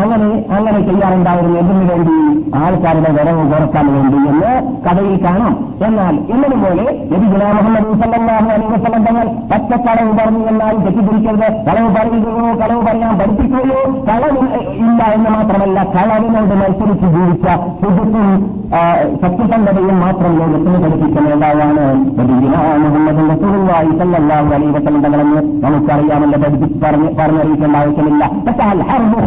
അങ്ങനെ 0.01 0.29
അങ്ങനെ 0.57 0.79
ചെയ്യാറുണ്ടായിരുന്നു 0.87 1.59
എന്തിനു 1.61 1.85
വേണ്ടി 1.91 2.15
ആൾക്കാരുടെ 2.63 3.11
വരവ് 3.17 3.43
കുറയ്ക്കാൻ 3.51 3.87
വേണ്ടി 3.95 4.19
എന്ന് 4.31 4.53
കഥയിൽ 4.87 5.15
കാണാം. 5.25 5.55
എന്നാൽ 5.87 6.15
എന്നതുപോലെ 6.35 6.85
നബിഗുല 7.11 7.43
മുഹമ്മദ് 7.57 7.95
സല്ലാഹു 8.01 8.49
അലൈഹി 8.55 8.71
വസ്ലം 8.75 9.05
തങ്ങൾ 9.07 9.27
പച്ചക്കളവ് 9.51 10.13
പറഞ്ഞു 10.19 10.43
എന്നാൽ 10.53 10.75
തെറ്റിദ്ധരിക്കരുത്. 10.85 11.49
കളവ് 11.69 11.91
പറയുകയോ 11.97 12.49
കളവ് 12.63 12.81
പറയാൻ 12.89 13.15
പഠിപ്പിക്കുകയോ 13.21 13.81
കളവ് 14.09 14.43
ഇല്ല 14.83 15.01
എന്ന് 15.17 15.31
മാത്രമല്ല 15.37 15.79
കളവിനോട് 15.95 16.55
മത്സരിച്ച് 16.63 17.09
ജീവിച്ച 17.17 17.47
സുഖത്തും 17.83 18.29
സത്യസന്ധതയും 19.23 19.97
മാത്രം 20.05 20.33
ലോകത്തിന് 20.41 20.79
പഠിപ്പിച്ച 20.85 21.17
നേതാവാണ് 21.27 21.85
നബിഗുല 22.19 22.57
മുഹമ്മദ് 22.85 23.25
റസൂലുള്ളാഹി 23.33 23.93
സല്ലല്ലാഹു 24.03 24.51
അലൈഹി 24.57 24.73
വസല്ലം 24.79 25.03
തങ്ങളെന്ന് 25.07 25.41
നമുക്കറിയാമല്ലോ 25.65 26.41
പഠിപ്പിച്ച് 26.45 26.79
പറഞ്ഞറിയിക്കേണ്ട 27.21 27.77
ആവശ്യമില്ല. 27.83 28.25
പക്ഷേ 28.49 28.65
അൽ 28.75 28.83
ഹർബ് 28.91 29.21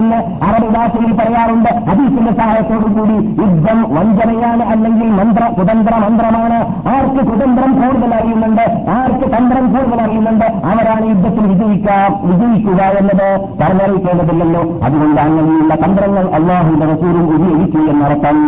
എന്ന് 0.00 0.11
അറബ് 0.46 0.68
ഭാഷയിൽ 0.74 1.12
പറയാറുണ്ട്. 1.12 1.70
ഹദീസിന്റെ 1.90 2.32
സഹായത്തോടു 2.40 2.88
കൂടി 2.98 3.16
യുദ്ധം 3.42 3.78
വഞ്ചനയാണ് 3.96 4.62
അല്ലെങ്കിൽ 4.72 5.08
മന്ത്ര 5.20 5.44
കുതന്ത്ര 5.58 5.94
മന്ത്രമാണ്. 6.04 6.58
ആർക്ക് 6.94 7.22
കുതന്ത്രം 7.30 7.72
കൂടുതൽ 7.80 8.14
അറിയുന്നുണ്ട് 8.14 8.64
ആർക്ക് 8.96 9.26
തന്ത്രം 9.36 9.66
കൂടുതൽ 9.74 10.00
അറിയുന്നുണ്ട് 10.06 10.44
അവരാണ് 10.44 11.04
യുദ്ധത്തിൽ 11.04 11.46
വിജയിക്കാം 11.52 12.12
വിജയിക്കുക 12.28 12.82
എന്നത് 13.00 13.28
പറഞ്ഞറിയിക്കേണ്ടതില്ലല്ലോ. 13.62 14.62
അതുകൊണ്ട് 14.84 15.20
അങ്ങനെയുള്ള 15.20 15.74
തന്ത്രങ്ങൾ 15.74 16.24
അള്ളാഹുന്റെ 16.38 16.86
റസൂലും 16.92 17.24
ഉപയോഗിച്ചു 17.36 17.78
എന്നർത്ഥം 17.92 18.38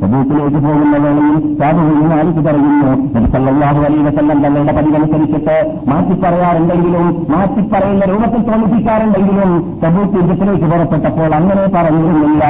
സബൂത്തിലേക്ക് 0.00 0.60
പോകുന്ന 0.66 0.96
വേളയിൽ 1.04 1.58
സാധുവിന് 1.58 2.12
ആർക്ക് 2.18 2.42
പറയുന്നു 2.46 2.92
സല്ലാഹു 3.32 3.80
അലൈ 3.88 3.98
വസല്ലം 4.02 4.42
തങ്ങളുടെ 4.42 4.72
പതിവനുസരിച്ചിട്ട് 4.76 5.56
മാറ്റിപ്പറയാറുണ്ടെങ്കിലും 5.88 7.26
മാറ്റിപ്പറയുന്ന 7.30 8.04
രൂപത്തിൽ 8.04 8.42
തോന്നിപ്പിക്കാറുണ്ടെങ്കിലും 8.50 9.52
സബൂത്ത് 9.82 10.16
യുദ്ധത്തിലേക്ക് 10.20 10.64
പുറപ്പെട്ടപ്പോൾ 10.64 11.34
അങ്ങനെ 11.34 11.66
പറഞ്ഞിരുന്നില്ല. 11.76 12.44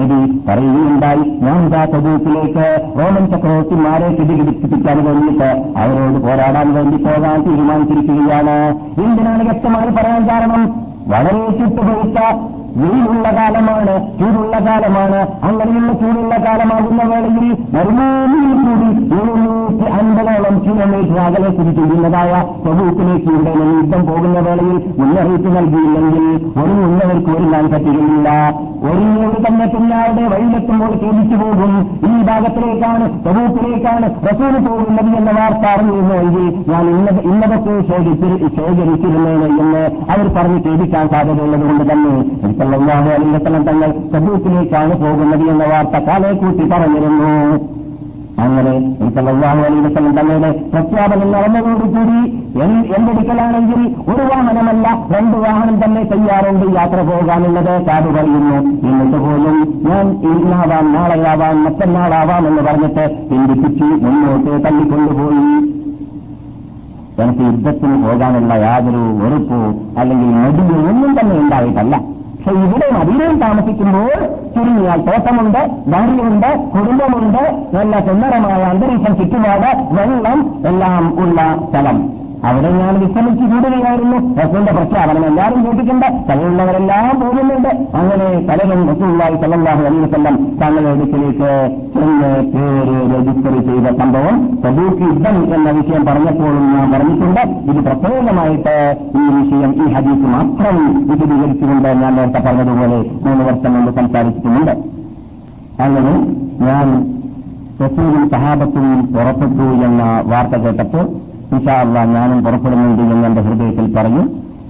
നബി 0.00 0.18
പറയുകയുണ്ടായി 0.48 1.24
ഞാൻ 1.46 1.58
ഇതാ 1.66 1.82
സബൂത്തിലേക്ക് 1.94 2.66
റോമൻ 2.98 3.26
ചക്രവർത്തിമാരെ 3.32 4.08
പിടികിടിപ്പിക്കാൻ 4.08 4.98
വേണ്ടിയിട്ട് 5.04 5.50
അവരോട് 5.78 6.18
പോരാടാൻ 6.26 6.68
വേണ്ടി 6.74 6.96
പോകാൻ 7.04 7.38
തീരുമാനിച്ചിരിക്കുകയാണ്. 7.48 8.58
എന്തിനാണ് 9.06 9.42
വ്യക്തമായി 9.50 9.90
പറയാൻ 9.98 10.22
കാരണം? 10.28 10.64
വളരെ 11.12 11.44
ചുട്ടുപൊഴുത്ത 11.58 12.18
വെയിലുള്ള 12.78 13.26
കാലമാണ് 13.38 13.94
ചൂടുള്ള 14.18 14.56
കാലമാണ്. 14.68 15.20
അങ്ങനെയുള്ള 15.48 15.92
ചൂടുള്ള 16.00 16.34
കാലമാകുന്ന 16.46 17.02
വേളയിൽ 17.12 17.48
മരുഭൂമിയിൽ 17.74 18.56
കൂടി 18.64 18.88
എഴുന്നൂറ്റി 19.18 19.86
അൻപതോളം 19.98 20.56
കിലോമീറ്റർ 20.64 21.18
അകലെ 21.26 21.50
സ്ഥിതി 21.54 21.72
ചെയ്യുന്നതായ 21.78 22.32
സ്വഭൂത്തിലേക്ക് 22.64 23.30
ഇവിടെ 23.36 23.52
യുദ്ധം 23.70 24.02
പോകുന്ന 24.08 24.38
വേളയിൽ 24.48 24.78
മുന്നറിയിപ്പ് 25.00 25.50
നൽകിയില്ലെങ്കിൽ 25.56 26.26
ഒരു 26.62 26.74
ഉള്ളവർക്ക് 26.86 27.30
ഒരുങ്ങാൻ 27.36 27.66
പറ്റുകയില്ല 27.74 28.28
ഒരുങ്ങിയവർ 28.88 29.34
തന്നെ 29.46 29.64
പിന്നാളുടെ 29.72 30.22
വഴിയിലെത്തുമ്പോൾ 30.32 30.92
ചോദിച്ചു 31.02 31.36
പോകും. 31.42 31.72
ഈ 32.10 32.12
ഭാഗത്തിലേക്കാണ് 32.28 33.06
സ്വഭൂത്തിലേക്കാണ് 33.24 34.06
റസൂൽ 34.28 34.54
പോകുന്നത് 34.66 35.10
എന്ന 35.20 35.30
വാർത്ത 35.38 35.64
അറിഞ്ഞിരുന്നുവെങ്കിൽ 35.74 36.46
ഞാൻ 36.70 36.84
ഇന്നത് 36.94 37.20
ഇന്നതൊക്കെ 37.30 37.74
ശേഖരിച്ചിരുന്നേനെ 37.90 39.48
എന്ന് 39.62 39.82
അവർ 40.12 40.26
പറഞ്ഞ് 40.36 40.60
കേൾപ്പിക്കാൻ 40.66 41.06
സാധ്യതയുള്ളത് 41.14 41.64
കൊണ്ട് 41.68 41.84
തന്നെ 41.92 42.14
സല്ലാഹു 42.60 43.08
അലൈഹി 43.16 43.32
വസ്ലം 43.34 43.62
തങ്ങൾ 43.66 43.90
സബൂത്തിലേക്കാണ് 44.12 44.94
പോകുന്നത് 45.02 45.44
എന്ന 45.52 45.64
വാർത്ത 45.70 45.98
കാലെ 46.06 46.30
കൂട്ടി 46.40 46.64
പറഞ്ഞിരുന്നു. 46.72 47.30
അങ്ങനെ 48.44 48.72
സല്ലാഹു 49.16 49.60
അലൈഹി 49.68 49.82
വസ്ലം 49.86 50.12
തങ്ങളുടെ 50.18 50.50
പ്രഖ്യാപനം 50.72 51.28
നടന്നതോടുകൂടി 51.34 52.18
എന്റെ 52.64 52.96
അടുക്കലാണെങ്കിൽ 53.12 53.80
ഒരു 54.10 54.22
വാഹനമല്ല 54.30 54.86
രണ്ട് 55.14 55.36
വാഹനം 55.44 55.76
തന്നെ 55.82 56.02
തയ്യാറുണ്ട് 56.12 56.66
യാത്ര 56.76 57.00
പോകാനുള്ളത്. 57.10 57.72
കാത് 57.88 58.08
പറയുന്നു 58.16 58.58
എന്നിട്ട് 58.90 59.18
പോലും 59.24 59.58
ഞാൻ 59.88 60.06
ഇന്നാവാം 60.32 60.86
നാളെയാവാം 60.96 61.58
മറ്റന്നാളാവാം 61.64 62.44
എന്ന് 62.50 62.64
പറഞ്ഞിട്ട് 62.68 63.04
ചിന്തിപ്പിച്ച് 63.30 63.88
മുന്നോട്ട് 64.06 64.52
തള്ളിക്കൊണ്ടുപോയി. 64.66 65.44
എനിക്ക് 67.22 67.44
യുദ്ധത്തിന് 67.50 67.96
പോകാനുള്ള 68.06 68.54
യാതൊരു 68.66 69.04
വെറുപ്പോ 69.22 69.60
അല്ലെങ്കിൽ 70.00 70.30
മടിയോ 70.42 70.78
ഒന്നും 70.90 71.12
തന്നെ 71.20 71.34
ഉണ്ടായിട്ടല്ല. 71.42 71.96
പക്ഷെ 72.44 72.60
ഇവിടെ 72.66 72.86
മദീനയിൽ 72.96 73.34
താമസിക്കുമ്പോൾ 73.40 74.12
ചുരുങ്ങിയാൽ 74.54 75.00
തോട്ടമുണ്ട് 75.08 75.58
ഭാര്യയുണ്ട് 75.92 76.50
കുടുംബമുണ്ട് 76.74 77.42
നല്ല 77.76 77.92
സുന്ദരമായ 78.06 78.62
അന്തരീക്ഷം 78.70 79.14
ചുറ്റുപാട് 79.18 79.68
വെള്ളം 79.96 80.38
എല്ലാം 80.70 81.04
ഉള്ള 81.24 81.40
സ്ഥലം. 81.68 81.98
അവിടെ 82.48 82.68
ഞാൻ 82.80 82.94
വിശ്രമിച്ചു 83.02 83.44
കൂടുകയായിരുന്നു 83.50 84.18
റസൂലിന്റെ 84.38 84.72
പ്രഖ്യാപനം 84.76 85.24
എല്ലാവരും 85.30 85.60
കേട്ടിട്ടുണ്ട് 85.64 86.06
തലയുള്ളവരെല്ലാം 86.28 87.08
പോകുന്നുണ്ട്. 87.22 87.70
അങ്ങനെ 87.98 88.26
പലരും 88.48 88.80
റസൂള്ളായി 88.90 89.36
സല്ലാഹു 89.42 89.82
അലൈവല്ലം 89.88 90.36
തങ്ങളുടെ 90.60 90.90
അടുക്കിലേക്ക് 90.94 91.50
ചെന്ന് 91.94 92.30
പേര് 92.54 92.96
രജിസ്റ്റർ 93.12 93.54
ചെയ്ത 93.68 93.86
സംഭവം 94.00 94.36
തബൂക്ക് 94.64 95.02
യുദ്ധം 95.10 95.38
എന്ന 95.56 95.68
വിഷയം 95.78 96.04
പറഞ്ഞപ്പോഴും 96.10 96.64
ഞാൻ 96.74 96.86
പറഞ്ഞിട്ടുണ്ട്. 96.94 97.42
ഇത് 97.70 97.80
പ്രത്യേകമായിട്ട് 97.88 98.76
ഈ 99.20 99.24
വിഷയം 99.38 99.72
ഈ 99.82 99.92
ഹദീസ് 99.94 100.26
മാത്രം 100.36 100.76
വിശദീകരിച്ചുകൊണ്ട് 101.10 101.88
ഞാൻ 102.02 102.12
നേരത്തെ 102.18 102.42
പറഞ്ഞതുപോലെ 102.48 103.00
മൂന്ന് 103.26 103.44
വർഷം 103.50 103.72
മുമ്പ് 103.76 103.92
സംസാരിച്ചിട്ടുമുണ്ട് 104.00 104.74
അങ്ങനെ 105.86 106.14
ഞാൻ 106.68 106.86
റസൂലും 107.84 108.24
സഹാബത്തും 108.32 108.86
പുറപ്പെട്ടു 109.14 109.66
എന്ന 109.88 110.02
വാർത്ത 110.32 110.56
കേട്ടപ്പോൾ 110.64 111.04
ഇഷാ 111.56 111.74
അല്ല 111.84 112.04
ഞാനും 112.14 112.38
പുറപ്പെടുന്നുണ്ട് 112.44 113.02
എന്ന് 113.04 113.26
എന്റെ 113.28 113.42
ഹൃദയത്തിൽ 113.46 113.86
പറഞ്ഞു 113.96 114.22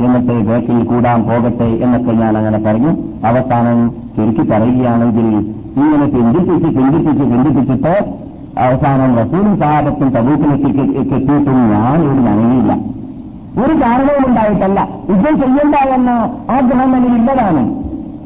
എന്നിട്ട് 0.04 0.34
ബേക്കിൽ 0.48 0.78
കൂടാൻ 0.90 1.18
പോകട്ടെ 1.28 1.68
എന്നൊക്കെ 1.84 2.12
ഞാൻ 2.20 2.34
അങ്ങനെ 2.40 2.58
പറഞ്ഞു 2.66 2.92
അവസാനം 3.30 3.78
ചുരുക്കി 4.14 4.44
പറയുകയാണെങ്കിൽ 4.52 5.26
ഇങ്ങനെ 5.80 6.06
പിന്തിപ്പിച്ച് 6.14 6.68
പിന്തിപ്പിച്ച് 6.78 7.24
പിന്തിപ്പിച്ചിട്ട് 7.32 7.92
അവസാനം 8.64 9.10
റസൂലും 9.20 9.52
സഹാബത്തും 9.60 10.08
തബൂക്കിലേക്ക് 10.14 10.84
എത്തിയിട്ടും 11.00 11.58
ഞാൻ 11.74 11.98
ഇവിടെ 12.06 12.22
നനയില്ല 12.28 12.72
ഒരു 13.62 13.74
കാരണവും 13.82 14.24
ഉണ്ടായിട്ടല്ല. 14.28 14.80
യുദ്ധം 15.10 15.34
ചെയ്യണ്ട 15.40 15.76
എന്ന 15.94 16.10
ആഗ്രഹം 16.56 16.90
എന്നിൽ 16.96 17.14
ഇല്ലതാണ് 17.20 17.62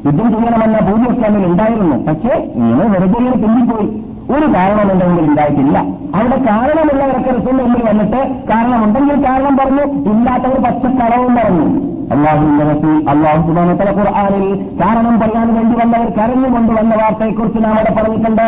യുദ്ധം 0.07 0.27
ചെയ്യണമെന്ന 0.33 0.79
ഭൂമി 0.87 1.05
ഇസ്ലാമിൽ 1.13 1.45
ഉണ്ടായിരുന്നു. 1.51 1.97
പക്ഷേ 2.07 2.33
ഇങ്ങനെ 2.57 2.87
വെറുതെ 2.93 3.19
ഇങ്ങനെ 3.21 3.85
ഒരു 4.29 4.45
കാരണമുണ്ടെങ്കിൽ 4.53 5.21
മുമ്പിൽ 5.21 5.29
ഉണ്ടായിട്ടില്ല. 5.29 5.77
അവിടെ 6.15 6.37
കാരണമുള്ളവരൊക്കെ 6.51 7.31
റസൂൽ 7.31 7.57
മുമ്പിൽ 7.61 7.89
വന്നിട്ട് 7.89 8.47
കാരണമുണ്ടെങ്കിൽ 8.49 9.25
കാരണം 9.25 9.57
പറഞ്ഞു 9.57 9.83
ഇല്ലാത്തവർ 10.11 10.63
പച്ചക്കളവും 10.63 11.35
പറഞ്ഞു. 11.35 11.95
അള്ളാഹുവിന്റെ 12.13 12.63
റസൂൽ 12.71 13.09
അള്ളാഹു 13.09 13.41
സുബാനത്തല 13.47 13.91
ഖുർആാനിൽ 13.97 14.47
കാരണം 14.81 15.19
പറയാൻ 15.19 15.47
വേണ്ടി 15.55 15.75
വന്നവർ 15.79 16.09
കരഞ്ഞുകൊണ്ട് 16.17 16.73
വന്ന 16.73 16.95
വാർത്തയെക്കുറിച്ച് 16.95 17.63
നാം 17.63 17.73
അവിടെ 17.73 17.93
പറഞ്ഞിട്ടുണ്ട്. 17.97 18.45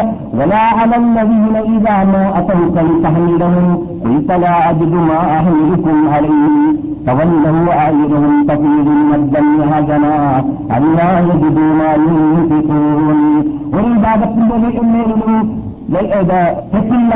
ഒരു 13.77 13.87
വിഭാഗത്തിന്റെ 13.87 14.55
മേലും 14.81 15.66
തെറ്റില്ല 15.93 17.13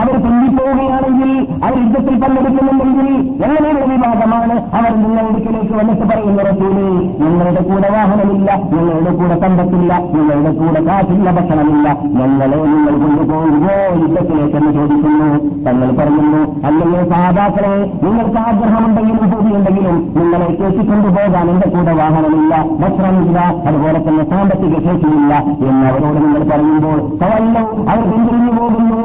അവർ 0.00 0.14
തുല്ലിപ്പോവുകയാണെങ്കിൽ 0.24 1.30
അവർ 1.64 1.76
യുദ്ധത്തിൽ 1.82 2.16
പങ്കെടുക്കുന്നുണ്ടെങ്കിൽ 2.22 3.08
എങ്ങനെയുള്ള 3.44 3.84
വിവാദമാണ്? 3.92 4.56
അവർ 4.78 4.90
നിങ്ങളുടെ 5.02 5.74
വന്നിട്ട് 5.78 6.04
പറയുന്ന 6.10 6.42
റസൂൽ 6.42 6.74
നിങ്ങളുടെ 7.22 7.62
കൂടെ 7.62 7.88
വാഹനമില്ല 7.94 8.50
നിങ്ങളുടെ 8.72 9.12
കൂടെ 9.20 9.36
സമ്പത്തില്ല 9.40 9.92
നിങ്ങളുടെ 10.16 10.52
കൂടെ 10.60 10.80
കാശില്ല 10.88 11.30
ഭക്ഷണമില്ല. 11.30 11.88
ഞങ്ങളെ 12.18 12.56
നിങ്ങൾ 12.56 12.94
കൊണ്ടുപോകുമോ 13.04 13.76
യുദ്ധത്തിലേക്ക് 14.02 14.56
എന്ന് 14.56 14.72
ചോദിക്കുന്നു. 14.72 15.30
തങ്ങൾ 15.66 15.88
പറയുന്നു 16.00 16.42
അല്ലെങ്കിൽ 16.66 17.02
സാധാക്കളെ 17.14 17.72
നിങ്ങൾക്ക് 18.02 18.38
ആഗ്രഹമുണ്ടെങ്കിലും 18.38 19.30
ഭൂമിയുണ്ടെങ്കിലും 19.30 19.96
നിങ്ങളെ 20.18 20.48
കേട്ടിക്കൊണ്ടുപോകാൻ 20.60 21.50
എന്റെ 21.50 21.68
കൂടെ 21.68 21.92
വാഹനമില്ല 21.92 22.52
ഭക്ഷണമില്ല 22.82 23.38
അതുപോലെ 23.68 23.98
തന്നെ 24.08 24.24
സാമ്പത്തിക 24.30 24.76
ശേഷിയില്ല 24.86 25.34
എന്ന് 25.68 25.86
അവരോട് 25.90 26.20
നിങ്ങൾ 26.24 26.44
പറയുമ്പോൾ 26.52 26.98
അവർ 27.90 28.09
പിന്തിരിഞ്ഞു 28.10 28.52
പോകുന്നു. 28.58 28.96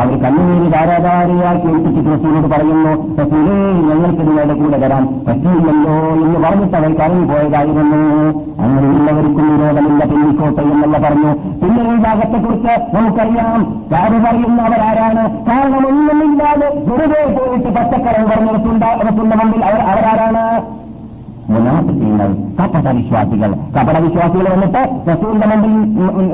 അവർ 0.00 0.14
കണ്ണുനീര് 0.22 0.72
ധാരാധാരയാക്കി 0.72 1.68
ഒപ്പിച്ചിട്ട് 1.72 2.10
റസൂലോട് 2.14 2.48
പറയുന്നു 2.52 2.92
റസൂലേ 3.20 3.56
ഞങ്ങൾക്ക് 3.88 4.22
നിങ്ങളുടെ 4.28 4.54
കൂടെ 4.54 4.78
വരാൻ 4.84 5.04
പറ്റിയില്ലല്ലോ 5.28 5.94
എന്ന് 6.24 6.38
പറഞ്ഞിട്ട് 6.44 6.76
അവർ 6.76 6.92
കറങ്ങി 7.00 7.24
പോയതായിരുന്നു 7.32 8.00
അങ്ങനെയുള്ളവർക്കും 8.62 9.46
വിരോധമില്ല 9.52 10.04
പിന്നിക്കോട്ടെ 10.10 10.62
എന്നല്ല 10.62 10.98
പറഞ്ഞു. 10.98 11.32
പിന്നെ 11.62 11.82
ഈ 11.92 11.96
ഭാഗത്തെക്കുറിച്ച് 12.06 12.74
നമുക്കറിയാം. 12.96 13.60
കാര് 13.92 14.18
പറയുന്നവരാരാണ്. 14.24 15.24
കാരണം 15.46 15.86
ഒന്നുമില്ലാതെ 15.86 16.68
വെറുതെ 16.90 17.22
പോയിട്ട് 17.38 17.68
പച്ചക്കറവ് 17.78 18.28
പറഞ്ഞ 18.32 18.50
റസൂലിന്റെ 18.58 19.36
മുമ്പിൽ 19.42 19.64
അവർ 19.64 19.80
അവരാരാണ്? 19.92 20.44
മുനാഫിക്കീങ്ങൾ 22.28 22.58
കപട 22.58 22.88
വിശ്വാസികൾ. 22.98 23.50
കപട 23.76 23.98
വിശ്വാസികൾ 23.98 24.46
വന്നിട്ട് 24.52 24.82
റസൂലിന്റെ 25.10 25.46
മുമ്പിൽ 25.46 25.72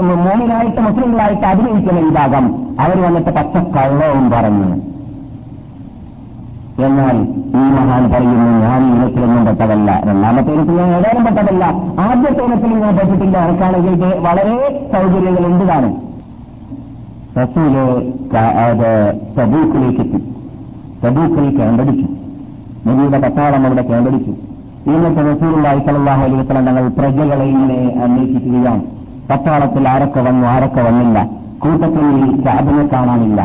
മോമിനായിട്ട് 0.00 0.80
മുസ്ലിങ്ങളായിട്ട് 0.80 1.46
അഭിനയിക്കുന്ന 1.46 2.00
വിഭാഗം. 2.00 2.44
അവർ 2.80 2.96
വന്നിട്ട് 3.06 3.30
പച്ചക്കള്ളവും 3.30 4.30
പറഞ്ഞു. 4.30 4.68
എന്നാൽ 6.86 7.16
ഈ 7.58 7.62
മഹാൻ 7.76 8.10
പറയുന്നു 8.10 8.50
ഞാൻ 8.64 8.80
ഇനത്തിലൊന്നും 8.94 9.46
പെട്ടതല്ല. 9.46 10.02
രണ്ടാമത്തെ 10.04 10.52
ഇനത്തിൽ 10.52 10.76
ഞാൻ 10.76 10.90
ഏതാനും 10.90 11.24
പെട്ടതല്ല. 11.24 11.64
ആദ്യത്തെ 12.00 12.44
ഇനത്തിൽ 12.44 12.74
ഞാൻ 12.74 12.96
പെട്ടിട്ടില്ല. 12.96 13.38
എനിക്കാണെങ്കിൽ 13.48 14.04
വളരെ 14.26 14.88
സൗകര്യങ്ങൾ 14.92 15.46
എന്ത് 15.46 15.64
കാണും 15.64 15.94
റസൂൽ 17.42 17.74
അത് 18.36 18.90
സബൂക്കിലേക്ക് 19.36 20.00
എത്തി. 20.00 20.20
സബൂക്കിൽ 21.02 21.46
കേണ്ടടിച്ചു 21.58 22.06
നബിയുടെ 22.88 23.18
പട്ടാളം 23.18 23.66
അവിടെ 23.66 23.82
കേണ്ടടിച്ചു 23.82 24.32
ഇന്നത്തെ 24.86 25.22
റസൂലുള്ളാഹി 25.32 25.80
സല്ലല്ലാഹു 25.86 26.22
അലൈഹി 26.22 26.40
വസല്ലം 26.40 26.66
തങ്ങൾ 26.66 26.88
പ്രജകളെ 26.88 27.44
ഇങ്ങനെ 27.44 27.78
അന്വേഷിക്കുകയാണ്. 28.04 28.82
പട്ടാളത്തിൽ 29.30 29.88
ആരൊക്കെ 29.88 30.20
വന്നു 30.20 30.46
ആരൊക്കെ 30.46 30.82
വന്നില്ല. 30.82 31.18
കൂട്ടത്തിൽ 31.62 32.06
ക്യാബിനെ 32.44 32.86
കാണാനില്ല. 32.92 33.40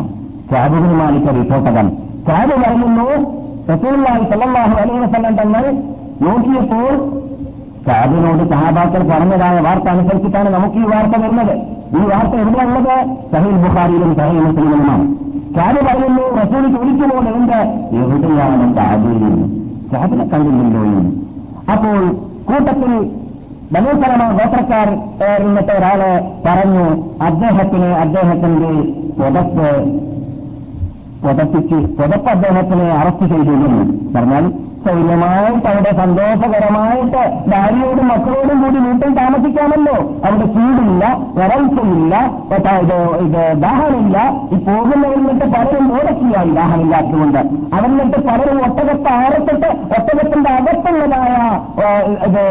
ക്യാബിന് 0.50 0.94
മാലിക്ക 1.00 1.28
റിപ്പോർട്ടകൻ 1.40 1.88
ക്യാബ് 2.28 2.54
പറയുന്നു 2.62 3.06
റസൂലുള്ളാഹി 3.72 4.24
സല്ലല്ലാഹു 4.30 4.74
അലൈഹി 4.82 4.98
വസല്ലം 4.98 5.36
തങ്ങൾ 5.36 5.64
നോക്കിയപ്പോൾ 6.22 6.92
ക്യാബിനോട് 7.86 8.42
സഹാബാക്കൾ 8.50 9.02
പറഞ്ഞതായ 9.12 9.60
വാർത്ത 9.60 9.88
അനുസരിച്ചിട്ടാണ് 9.88 10.50
നമുക്ക് 10.54 10.74
ഈ 10.74 10.86
വാർത്ത 10.92 11.16
വരുന്നത്. 11.24 11.54
ഈ 11.98 12.02
വാർത്ത 12.12 12.34
എവിടെയുള്ളത്? 12.42 12.94
സഹീൽ 13.32 13.56
ബുഖാരിയിലും 13.64 14.14
സഹീൽ 14.14 14.40
മുസ്ലിമിലുമാണ്. 14.44 15.04
ക്യാബ് 15.56 15.80
പറയുന്നു 15.86 16.22
റസൂൽ 16.40 16.64
ചോദിക്കുമ്പോൾ 16.76 17.28
എന്ത്? 17.34 17.60
എവിടെയാണ് 18.02 18.74
ക്യാബിൽ 18.74 19.20
ക്യാബിനെ 19.90 20.24
കണ്ടില്ലല്ലോ 20.32 20.82
എന്ന്. 20.82 21.23
അപ്പോൾ 21.72 21.98
കൂട്ടത്തിൽ 22.44 22.92
ബലൂസലമ 23.72 24.24
ഗോത്രക്കാർ 24.32 24.88
എന്നിട്ട് 25.44 25.72
ഒരാൾ 25.72 26.00
പറഞ്ഞു 26.44 26.84
അദ്ദേഹത്തിന് 27.20 27.88
അദ്ദേഹത്തിന്റെ 27.94 28.72
പുതപ്പ് 29.18 29.68
പുതപ്പിച്ച് 31.22 31.78
പുതപ്പ് 31.98 32.30
അദ്ദേഹത്തിനെ 32.30 32.88
അറസ്റ്റ് 32.92 33.26
ചെയ്തിരുന്നു 33.26 33.84
പറഞ്ഞാൽ 34.14 34.46
സൗര്യമായിട്ട് 34.86 35.66
അവിടെ 35.68 35.92
സന്തോഷകരമായിട്ട് 35.98 37.22
ഭാര്യയോടും 37.50 38.08
മക്കളോടും 38.08 38.62
കൂടി 38.62 38.78
വീട്ടിൽ 38.86 39.14
താമസിക്കാമല്ലോ. 39.14 39.96
അവിടെ 40.24 40.46
ചൂടില്ല 40.56 41.18
വരൾച്ചയില്ല 41.38 42.14
ഇത് 43.24 43.60
ദാഹമില്ല 43.62 44.18
ഈ 44.52 44.58
പോകുന്നവരിലിട്ട് 44.64 45.46
പലരും 45.54 45.92
ഓടക്കിയായി 45.94 46.50
ദാഹമില്ലാത്തതുകൊണ്ട് 46.50 47.38
അവരിലിട്ട് 47.74 48.18
പലരും 48.28 48.58
ഒട്ടകത്തെ 48.64 49.12
ആരത്തിട്ട് 49.12 49.66
ഒട്ടകത്തിന്റെ 49.66 50.50
അകത്തുള്ളതായ 50.50 51.34
ഇത് 52.28 52.44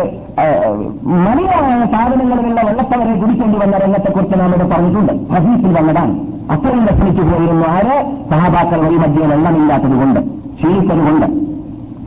മലിനമായ 1.06 1.86
സാധനങ്ങളിലുള്ള 1.86 2.62
വെള്ളത്തവരെ 2.62 3.14
കുടിക്കേണ്ടി 3.20 3.58
വന്ന 3.58 3.78
രംഗത്തെക്കുറിച്ച് 3.78 4.40
നാം 4.40 4.50
ഇവിടെ 4.50 4.68
പറഞ്ഞിട്ടുണ്ട്. 4.68 5.14
ഹസീസിൽ 5.34 5.78
വന്നതാണ്. 5.80 6.14
അത്രയും 6.52 6.86
ലക്ഷണിച്ചു 6.86 7.22
പോയിരുന്നു 7.22 7.68
ആര്? 7.68 7.96
സഹാബാക്കൾ 8.30 8.80
വഴി 8.86 8.96
മധ്യ 8.96 9.26
വെള്ളമില്ലാത്തതുകൊണ്ട് 9.26 10.20
ക്ഷീണിച്ചതുകൊണ്ട്. 10.58 11.43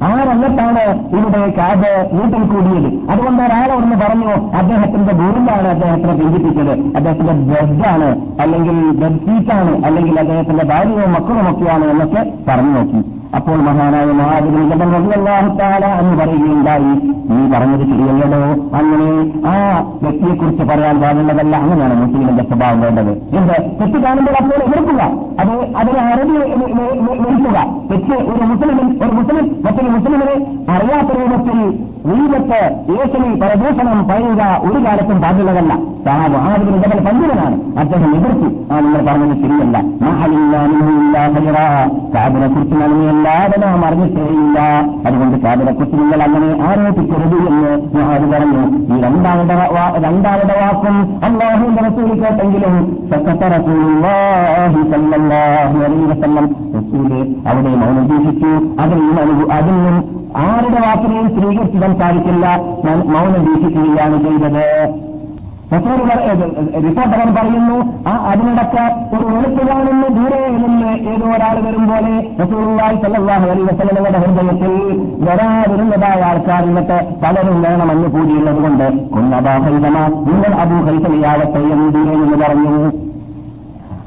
ആ 0.03 0.23
രംഗത്താണ് 0.23 0.81
ഇവിടെ 1.17 1.55
കാബ് 1.59 2.09
വീട്ടിൽ 2.13 2.43
കൂടിയത്? 2.43 3.11
അതുകൊണ്ട് 3.11 3.43
ഒരാളോടൊന്ന് 3.43 3.97
പറഞ്ഞു 3.97 4.57
അദ്ദേഹത്തിന്റെ 4.57 5.13
ഗുരുവാണ് 5.13 5.69
അദ്ദേഹത്തിനെ 5.69 6.15
പിന്തിപ്പിച്ചത്. 6.15 6.97
അദ്ദേഹത്തിന്റെ 6.97 7.33
ബെഡാണ് 7.33 8.09
അല്ലെങ്കിൽ 8.41 8.91
ബെഡ് 8.91 9.21
സീറ്റാണ് 9.27 9.85
അല്ലെങ്കിൽ 9.85 10.21
അദ്ദേഹത്തിന്റെ 10.21 10.65
ഭാര്യയോ 10.65 11.07
മക്കളോ 11.07 11.51
ഒക്കെയാണ് 11.51 11.85
എന്നൊക്കെ 11.85 12.33
പറഞ്ഞു 12.49 12.71
നോക്കി. 12.71 13.16
അപ്പോൾ 13.35 13.57
മഹാനായ 13.57 14.05
മഹാദിനാഹുത്താല 14.05 15.87
എന്ന് 15.87 16.19
പറയുകയുണ്ടായി. 16.19 17.17
നീ 17.29 17.53
പറഞ്ഞത് 17.55 17.81
ശരിയല്ലടോ 17.81 18.39
അങ്ങനെ 18.77 19.33
ആ 19.47 19.81
വ്യക്തിയെക്കുറിച്ച് 20.03 20.63
പറയാൻ 20.63 21.01
പാടുള്ളതല്ല. 21.01 21.57
അങ്ങനെയാണ് 21.57 22.07
മുസ്ലിമിന്റെ 22.07 22.45
സ്വഭാവം 22.45 22.81
വേണ്ടത്. 22.81 23.11
എന്ത്? 23.11 23.81
തെറ്റ് 23.81 23.99
കാണുമ്പോൾ 23.99 24.33
അപ്പോൾ 24.43 24.55
എതിർക്കുക. 24.55 25.03
അത് 25.41 25.77
അതിനെ 25.77 26.01
അറബി 26.03 26.31
വെറുക്കുക 26.31 27.59
തെറ്റ് 27.91 28.15
ഒരു 28.15 28.45
മുസ്ലിമിൻ 28.45 29.05
ഒരു 29.05 29.13
മുസ്ലിം 29.13 29.57
മറ്റൊരു 29.65 29.89
മുസ്ലിമിനെ 29.89 30.63
അറിയാത്ത 30.71 31.09
രൂപത്തിൽ 31.19 31.87
നീലത്ത് 32.07 32.61
യേശുവിൽ 32.89 33.41
പരദൂഷണം 33.41 34.09
പറയുക 34.09 34.43
ഒരു 34.63 34.85
കാലത്തും 34.85 35.21
പാടുള്ളതല്ല 35.21 35.75
സഹാബ് 36.05 36.37
ആദ്യം 36.37 36.75
ഇതേപോലെ 36.75 37.11
പണ്ഡിതനാണ്. 37.11 37.57
അദ്ദേഹം 37.79 38.17
എതിർത്തി. 38.17 38.73
ആ 38.73 38.81
നിങ്ങൾ 38.81 39.07
പറഞ്ഞത് 39.07 39.37
ശരിയല്ല. 39.37 39.79
കാബിനെ 42.15 42.49
കുറിച്ച് 42.49 42.77
നന്ദിയല്ലാതെ 42.77 43.67
നാം 43.67 43.85
അറിഞ്ഞിട്ടേയില്ല. 43.85 44.61
അതുകൊണ്ട് 45.07 45.39
കാബിനെ 45.39 45.73
കുറിച്ച് 45.73 45.97
നിങ്ങൾ 45.97 46.23
അങ്ങനെ 46.23 46.49
ആരോപിക്കരുത് 46.69 47.39
എന്ന് 47.49 47.71
ഞാൻ 47.95 48.31
പറഞ്ഞു. 48.31 48.63
ഈ 48.97 49.03
രണ്ടാമത്തെ 49.03 49.55
രണ്ടാമത്തെ 50.09 50.55
വാക്കും 50.63 50.97
അള്ളാഹുവിന്റെ 51.25 51.83
റസൂൽ 51.83 52.21
കേട്ടെങ്കിലും 52.21 52.99
റസൂൽ 53.59 53.87
അവിടെ 57.49 57.69
മൗനം 57.69 58.09
ദീക്ഷിച്ചു 58.09 58.81
അതിൽ 58.81 59.01
അതിനും 59.53 60.26
ആരുടെ 60.45 60.81
വാക്കിനെയും 60.87 61.29
സ്വീകരിച്ച് 61.35 61.99
സാധിക്കില്ല 62.01 62.47
മൗനം 63.15 63.43
വീക്ഷിക്കുകയാണ് 63.49 64.17
ചെയ്തത്. 64.25 64.65
റിപ്പോർട്ടകൻ 66.85 67.29
പറയുന്നു 67.37 67.77
ആ 68.11 68.13
അതിനിടക്ക് 68.31 68.83
ഒരു 69.15 69.25
വെളുപ്പുകാണെന്ന് 69.31 70.09
ദൂരെ 70.17 70.39
നിന്ന് 70.53 70.91
ഏതോ 71.13 71.27
ഒരാൾ 71.37 71.57
വരും 71.65 71.85
പോലെ 71.91 72.13
റസൂറുമായി 72.41 72.97
സല്ലാഹു 73.05 73.47
അലി 73.55 73.65
വസ്ലങ്ങളുടെ 73.69 74.21
ഹൃദയത്തിൽ 74.25 74.75
വരാതിരുന്നതായ 75.29 76.21
ആൾക്കാർ 76.31 76.63
ഇന്നത്തെ 76.71 76.99
പലരും 77.25 77.59
വേണമെന്ന് 77.65 78.11
കൂടിയുള്ളത് 78.15 78.61
കൊണ്ട് 78.67 78.87
ഹൈതമാ 79.67 80.05
നിങ്ങൾ 80.31 80.55
അബൂ 80.65 80.79
ഹൈസമിയാവട്ടെ 80.89 81.63
എന്ന് 81.75 81.89
ദൂരെ 81.97 82.15
നിന്ന് 82.23 82.39
പറഞ്ഞു. 82.45 82.77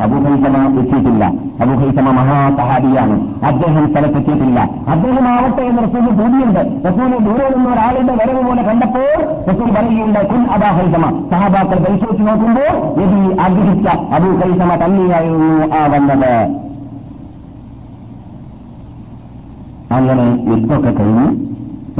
അബുഹൈസമ 0.04 0.80
എത്തിയിട്ടില്ല. 0.80 1.26
അബുഹൈസമ 1.62 2.10
മഹാസഹാബിയാണ്. 2.12 3.46
അദ്ദേഹം 3.46 3.92
സ്ഥലത്തെത്തിയിട്ടില്ല. 3.92 4.60
അദ്ദേഹം 4.88 5.28
ആവട്ടെ 5.28 5.62
എന്ന് 5.62 5.84
റസൂൽ 5.84 6.10
ഭൂമിയുണ്ട് 6.10 6.60
റസൂൽ 6.88 7.18
ദൂരെ 7.18 7.50
നിന്ന് 7.56 7.70
ഒരാളുടെ 7.70 8.14
വരവ് 8.14 8.48
പോലെ 8.48 8.64
കണ്ടപ്പോൾ 8.64 9.24
റസൂൽ 9.52 9.70
പറയുകയുണ്ട് 9.72 10.30
കുൻ 10.30 10.46
അബാഹൈസമ 10.52 11.28
സഹാബാക്കൾ 11.32 11.80
പരിശോധിച്ച് 11.80 12.28
നോക്കുമ്പോൾ 12.28 13.02
എതി 13.04 13.38
ആഗ്രഹിച്ച 13.40 13.88
അബുഹൈസമ 13.88 14.86
തന്നെയായിരുന്നു 14.86 15.76
ആ 15.76 15.86
വന്നത്. 15.86 16.34
അങ്ങനെ 19.92 20.24
യുദ്ധമൊക്കെ 20.50 20.90
കഴിഞ്ഞു 20.90 21.50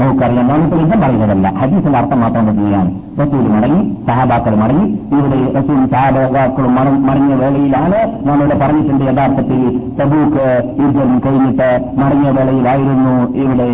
നമുക്കറിയാം 0.00 0.48
നമുക്ക് 0.48 0.76
യുദ്ധം 0.76 1.00
പറയുന്നതല്ല 1.00 1.48
ഹദീസിന്റെ 1.50 1.98
അർത്ഥം 1.98 2.20
മാത്രം 2.20 2.46
പറ്റുകയാണ് 2.46 2.90
റസൂൽ 3.19 3.45
മടങ്ങി 3.53 3.81
സഹാബാക്കൾ 4.07 4.53
മടങ്ങി 4.61 4.85
ഇവിടെ 5.11 5.39
റസൂൽ 5.57 5.79
സഹാബാക്കളും 5.93 6.73
മടങ്ങിയ 7.07 7.35
വേളയിലാണ് 7.35 7.99
നമ്മളിവിടെ 8.25 8.57
പറഞ്ഞിട്ടുണ്ട് 8.57 9.03
യഥാർത്ഥത്തിൽ 9.03 9.61
തബൂക്ക് 9.99 10.45
യുദ്ധം 10.81 11.11
കഴിഞ്ഞിട്ട് 11.25 11.69
മടങ്ങിയ 12.01 12.31
വേളയിലായിരുന്നു 12.31 13.15
ഇവിടെ 13.37 13.69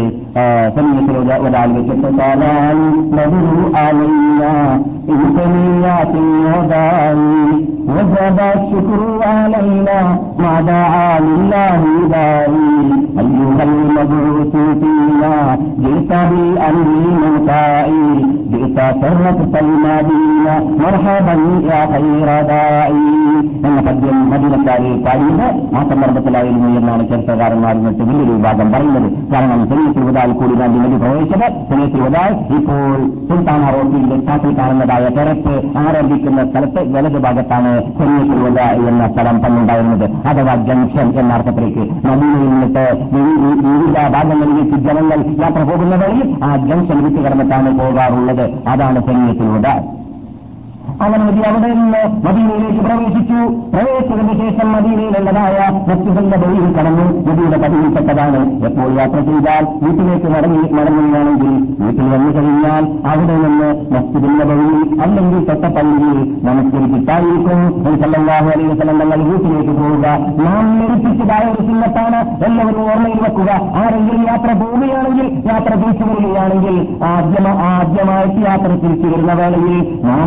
സൈന്യത്തിൽ 0.76 1.17
ഒരാൾ 1.47 1.69
വെച്ചിട്ട് 1.78 2.10
وجب 7.91 8.39
الشكر 8.52 9.02
علينا 9.26 10.00
ما 10.39 10.62
دعا 10.63 11.19
لله 11.21 11.82
داعي 12.08 12.69
أيها 13.15 13.63
المبعوث 13.63 14.54
فينا 14.74 15.36
جئت 15.78 16.12
بالأمر 16.30 16.88
منقائي 17.15 18.04
جئت 18.52 18.78
شرفت 19.26 19.56
المدينة 19.58 20.56
مرحبا 20.80 21.36
يا 21.65 21.82
خير 21.88 22.30
داعي 22.45 23.00
എന്ന 23.62 23.80
പദ്യം 23.88 24.17
മദീനക്കാരെ 24.32 24.91
പാടിയത് 25.06 25.45
ആ 25.76 25.82
സന്ദർഭത്തിലായിരുന്നു 25.89 26.69
എന്നാണ് 26.80 27.04
ചരിത്രകാരന്മാരിന്നത്തെ 27.10 28.04
വലിയൊരു 28.04 28.32
വിഭാഗം 28.32 28.67
പറയുന്നത് 28.74 29.08
കാരണം 29.34 29.62
സെനീത്തിൽ 29.69 30.04
ഉദാൽ 30.04 30.32
കൂടി 30.39 30.56
വേണ്ടി 30.62 30.78
നദി 30.84 30.97
പ്രവേശിച്ചത് 31.04 31.45
സെനീത്തിൽ 31.69 32.02
ഉദാൽ 32.08 32.32
ഇപ്പോൾ 32.58 32.95
സുൽത്താന 33.30 33.67
റോഡിന്റെ 33.76 34.17
സ്ഥാപ്പിൽ 34.21 34.54
കാണുന്നതായ 34.60 35.06
തെരക്ക് 35.17 35.54
ആരംഭിക്കുന്ന 35.84 36.45
സ്ഥലത്ത് 36.50 36.84
വലതു 36.95 37.21
ഭാഗത്താണ് 37.26 37.71
സെനീത്തിൽ 38.00 38.41
ഉദ 38.50 38.60
എന്ന 38.89 39.04
സ്ഥലം 39.13 39.38
തന്നുണ്ടായിരുന്നത് 39.45 40.08
അഥവാ 40.32 40.56
ജംഗ്ഷൻ 40.69 41.10
എന്ന 41.21 41.38
അർത്ഥത്തിലേക്ക് 41.38 41.86
നദിയിൽ 42.08 42.43
നിന്നിട്ട് 42.45 42.86
വിവിധ 43.65 43.97
ഭാഗങ്ങളിലേക്ക് 44.15 44.80
ജനങ്ങൾ 44.88 45.21
യാത്ര 45.43 45.62
പോകുന്ന 45.69 45.95
വേളയിൽ 46.04 46.28
ആ 46.43 46.52
ജംഗ്ഷൻ 46.65 47.00
വിട്ടു 47.06 47.19
കടന്നിട്ടാണ് 47.21 47.71
പോകാറുള്ളത് 47.80 48.45
അതാണ് 48.71 49.02
സെനീത്തിൽ 49.16 49.48
ഉദാൽ 49.57 49.83
അങ്ങനെ 51.03 51.22
നബി 51.29 51.42
അവിടെ 51.49 51.68
നിന്ന് 51.79 52.03
മദീനയിലേക്ക് 52.27 52.83
പ്രവേശിച്ചു. 52.87 53.40
പ്രവേശിച്ചതിന് 53.72 54.35
ശേഷം 54.42 54.68
മദീനയിലുള്ളതായ 54.75 55.57
മസ്ജിദിന്റെ 55.88 56.37
ബലിയിൽ 56.42 56.70
കടന്നു. 56.77 57.07
നബിയുടെ 57.29 57.59
പതിവിൽപ്പെട്ടതാണ് 57.64 58.40
എപ്പോൾ 58.68 58.88
യാത്ര 59.01 59.18
ചെയ്താൽ 59.29 59.64
വീട്ടിലേക്ക് 59.83 60.29
മടങ്ങി 60.35 60.62
മടങ്ങുകയാണെങ്കിൽ 60.77 61.53
വീട്ടിൽ 61.81 62.07
വന്നു 62.14 62.31
കഴിഞ്ഞാൽ 62.37 62.85
അവിടെ 63.12 63.37
നിന്ന് 63.42 63.68
മസ്ജിദിന്റെ 63.94 64.44
ബലിയിൽ 64.51 64.81
അല്ലെങ്കിൽ 65.07 65.40
തൊട്ട 65.51 65.64
പള്ളിയിൽ 65.77 66.20
നമസ്കരിച്ചിട്ടായിരിക്കും 66.46 67.61
സല്ലാഹു 68.03 68.49
അലൈഹി 68.55 68.68
വസല്ലം 68.72 68.96
തങ്ങൾ 69.03 69.20
വീട്ടിലേക്ക് 69.31 69.75
പോവുക. 69.81 70.07
നാം 70.46 70.66
ലഭിച്ചതായ 70.81 71.44
ഒരു 71.53 71.62
ചിഹ്നത്താണ് 71.68 72.20
എല്ലാവരും 72.46 72.83
ഓർമ്മയിൽ 72.90 73.20
വെക്കുക. 73.27 73.51
ആരെങ്കിലും 73.83 74.22
യാത്ര 74.31 74.51
പോവുകയാണെങ്കിൽ 74.62 75.29
യാത്ര 75.51 75.72
തിരിച്ചു 75.83 76.05
വരികയാണെങ്കിൽ 76.11 76.77
ആദ്യം 77.12 77.49
ആദ്യമായിട്ട് 77.70 78.40
യാത്ര 78.49 78.70
തിരിച്ചു 78.83 79.07
വരുന്ന 79.12 79.33
വേളയിൽ 79.40 79.79
നാം 80.09 80.27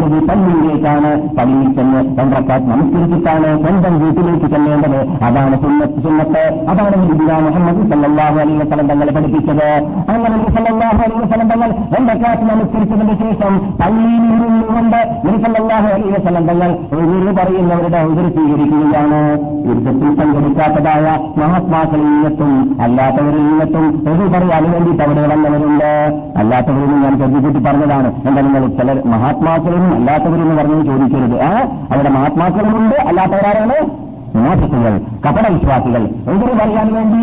ചെല്ലേണ്ടത് 0.00 0.28
പള്ളിയിലേക്കാണ് 0.28 1.10
പള്ളിയിൽ 1.36 1.68
ചെന്ന് 1.76 2.00
തന്ത്രക്കാർ 2.18 2.60
നമസ്കരിച്ചിട്ടാണ് 2.70 3.48
സ്വന്തം 3.62 3.94
വീട്ടിലേക്ക് 4.02 4.48
ചെല്ലേണ്ടത്. 4.54 5.00
അതാണ് 5.26 5.56
സുന്നത്ത് 5.62 5.98
സുന്നത്ത്. 6.06 6.42
അതാണ് 6.70 6.96
നബിദിന 7.02 7.32
മുഹമ്മദ് 7.46 7.82
സല്ലാഹു 7.92 8.36
അലൈഹി 8.42 8.58
വസല്ലം 8.62 8.86
തങ്ങളെ 8.90 9.12
പഠിപ്പിച്ചത്. 9.16 9.68
അങ്ങനെ 10.12 10.36
സല്ലാഹു 10.56 11.00
അലൈഹി 11.06 11.20
വസല്ലം 11.24 11.48
തങ്ങൾ 11.52 11.70
രണ്ടക്കാത്ത് 11.94 12.46
നമസ്കരിച്ചതിന് 12.50 13.16
ശേഷം 13.24 13.52
പള്ളിയിൽ 13.80 14.24
ഇരുന്നുകൊണ്ട് 14.34 15.00
സല്ലാഹു 15.44 15.88
അലൈഹി 15.94 16.12
വസല്ലം 16.16 16.46
തങ്ങൾ 16.50 16.70
എതിര് 17.00 17.32
പറയുന്നവരുടെ 17.40 18.00
എതിര് 18.10 18.30
സ്വീകരിക്കുകയാണ്. 18.36 19.20
യുദ്ധത്തിൽ 19.68 20.10
പങ്കെടുക്കാത്തതായ 20.20 21.06
മഹാത്മാക്കളിൽ 21.40 22.06
നിന്നെത്തും 22.12 22.52
അല്ലാത്തവരിൽ 22.84 23.42
നിന്നെത്തും 23.48 23.86
ഒഴിവ് 24.10 24.28
പറയാൻ 24.34 24.64
വേണ്ടിയിട്ട് 24.72 25.02
അവിടെ 25.06 25.26
വന്നവരുണ്ട്. 25.34 25.90
അല്ലാത്തവരിൽ 26.40 26.96
ഞാൻ 27.04 27.14
കരുതിക്കൂട്ടി 27.20 27.62
പറഞ്ഞതാണ്. 27.68 28.08
എന്താ 28.28 28.40
നിങ്ങൾ 28.46 28.62
ചില 28.78 28.90
മഹാത്മാക്കളിൽ 29.14 29.84
അല്ലാത്തവരെന്ന് 29.94 30.56
പറഞ്ഞു 30.62 30.82
ചോദിക്കരുത്. 30.84 31.42
ആ 31.42 31.52
അവരുടെ 31.90 32.10
മഹാത്മാക്കളുമുണ്ട് 32.10 32.96
അല്ലാത്തവരാരാണ്? 33.08 33.78
മോശത്തുകൾ 34.38 34.96
കപട 35.26 35.46
വിശ്വാസികൾ 35.52 36.02
എതിര് 36.32 36.52
പറയാൻ 36.58 36.94
വേണ്ടി 36.94 37.22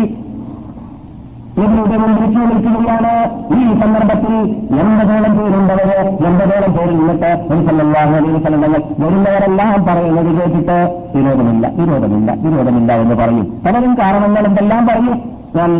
ഇതിലൂടെ 1.58 1.96
വിളിച്ചു 2.00 2.40
വിളിക്കുകയാണ്. 2.40 3.12
ഈ 3.58 3.62
സന്ദർഭത്തിൽ 3.80 4.34
എൺപതോളം 4.80 5.32
പേരുണ്ടവര് 5.38 5.96
എൺപതോളം 6.26 6.72
പേര് 6.72 6.90
നിന്നിട്ട് 6.90 7.30
എനിക്കല്ലാഹു 7.52 8.12
അലൈഹി 8.18 8.38
സ്ഥലങ്ങൾ 8.42 8.72
വരുന്നവരെല്ലാം 8.98 9.84
പറയുന്നത് 9.84 10.30
കേട്ടിട്ട് 10.40 10.76
വിരോധമില്ല 11.14 11.70
വിരോധമില്ല 11.78 12.32
വിരോധമില്ല 12.32 12.92
എന്ന് 12.92 13.14
പറയും. 13.14 13.46
പലരും 13.66 13.94
കാരണങ്ങൾ 14.00 14.46
എന്തെല്ലാം 14.46 14.86
പറയും? 14.86 15.16
ഞാൻ 15.56 15.70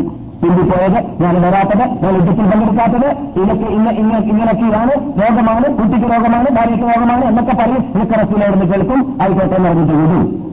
പിന്തിപ്പോയത് 0.42 1.22
ഞാൻ 1.22 1.42
വരാത്തത് 1.42 2.04
ഞാൻ 2.04 2.14
യുദ്ധത്തിൽ 2.14 2.46
പങ്കെടുക്കാത്തത് 2.46 3.08
ഇതൊക്കെ 3.42 3.74
ഇന്ന 3.74 3.90
ഇങ്ങനെയൊക്കെയാണ് 4.18 4.90
രോഗമാണ് 5.22 5.64
കുട്ടിക്ക് 5.64 6.14
രോഗമാണ് 6.14 6.50
ഭാര്യയ്ക്ക് 6.50 6.86
രോഗമാണ് 6.86 7.24
എന്നൊക്കെ 7.24 7.52
പറയും. 7.52 7.84
ഈ 8.02 8.06
റസൂലോട് 8.10 8.68
കേൾക്കും. 8.72 9.18
ആയിക്കോട്ടെ 9.22 9.54
എന്ന് 9.54 9.70
വിടും. 9.70 10.47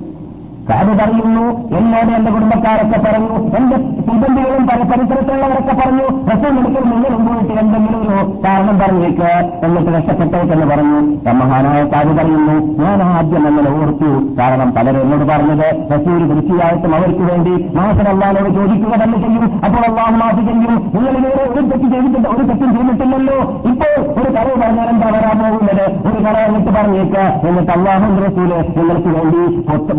അത് 0.73 0.91
പറയുന്നു 0.99 1.43
എന്നോട് 1.78 2.12
എന്റെ 2.17 2.32
കുടുംബക്കാരൊക്കെ 2.36 2.97
പറഞ്ഞു 3.06 3.36
എന്റെ 3.58 3.78
സിബന്ധികളും 4.06 4.63
പരിസരത്തുള്ളവരൊക്കെ 4.69 5.73
പറഞ്ഞു 5.82 6.06
റസൂൽ 6.30 6.56
എടുക്കൽ 6.62 6.86
നിങ്ങൾ 6.91 7.13
പോയിട്ട് 7.25 7.54
എന്തെങ്കിലും 7.63 8.01
ഒരു 8.06 8.15
കാരണം 8.45 8.75
പറഞ്ഞേക്ക് 8.82 9.30
എന്നിട്ട് 9.65 9.89
രക്ഷപ്പെട്ടേക്കെന്ന് 9.95 10.67
പറഞ്ഞു. 10.71 10.99
മഹാനായ 11.41 11.82
കാത് 11.93 12.12
പറയുന്നു 12.17 12.56
ഞാൻ 12.82 13.01
ആദ്യം 13.10 13.45
അങ്ങനെ 13.49 13.69
ഓർത്തു 13.80 14.10
കാരണം 14.39 14.69
പലരും 14.78 15.01
എന്നോട് 15.06 15.25
പറഞ്ഞത് 15.32 15.67
റസൂര് 15.93 16.23
തീർച്ചയായിട്ടും 16.32 16.95
അവർക്ക് 16.97 17.23
വേണ്ടി 17.32 17.54
മാസം 17.78 18.08
അള്ളാനോട് 18.13 18.49
ചോദിക്കുക 18.58 18.93
തന്നെ 19.04 19.17
ചെയ്യും 19.23 19.45
അപ്പോൾ 19.65 19.82
അള്ളാഹ് 19.89 20.15
മാറ്റി 20.21 20.43
ചെയ്യും. 20.49 20.75
നിങ്ങൾ 20.95 21.13
ഇതുവരെ 21.19 21.43
ഒരു 21.51 21.63
തെറ്റ് 21.71 21.88
ചെയ്തിട്ടില്ല 21.93 22.28
ഒരു 22.36 22.43
തെറ്റും 22.49 22.71
ചെയ്തിട്ടില്ലല്ലോ. 22.78 23.38
ഇപ്പോൾ 23.71 23.93
ഒരു 24.19 24.30
കഥ 24.38 24.47
പറഞ്ഞാൽ 24.63 24.88
എന്താ 24.93 25.10
വരാൻ 25.15 25.38
പോകുന്നത്? 25.43 25.86
ഒരു 26.08 26.19
കഥ 26.25 26.38
എന്നിട്ട് 26.49 26.71
പറഞ്ഞേക്ക് 26.80 27.23
എന്നിട്ട് 27.49 27.71
അള്ളാഹു 27.78 28.12
റസൂൽ 28.25 28.51
നിങ്ങൾക്ക് 28.78 29.12
വേണ്ടി 29.17 29.43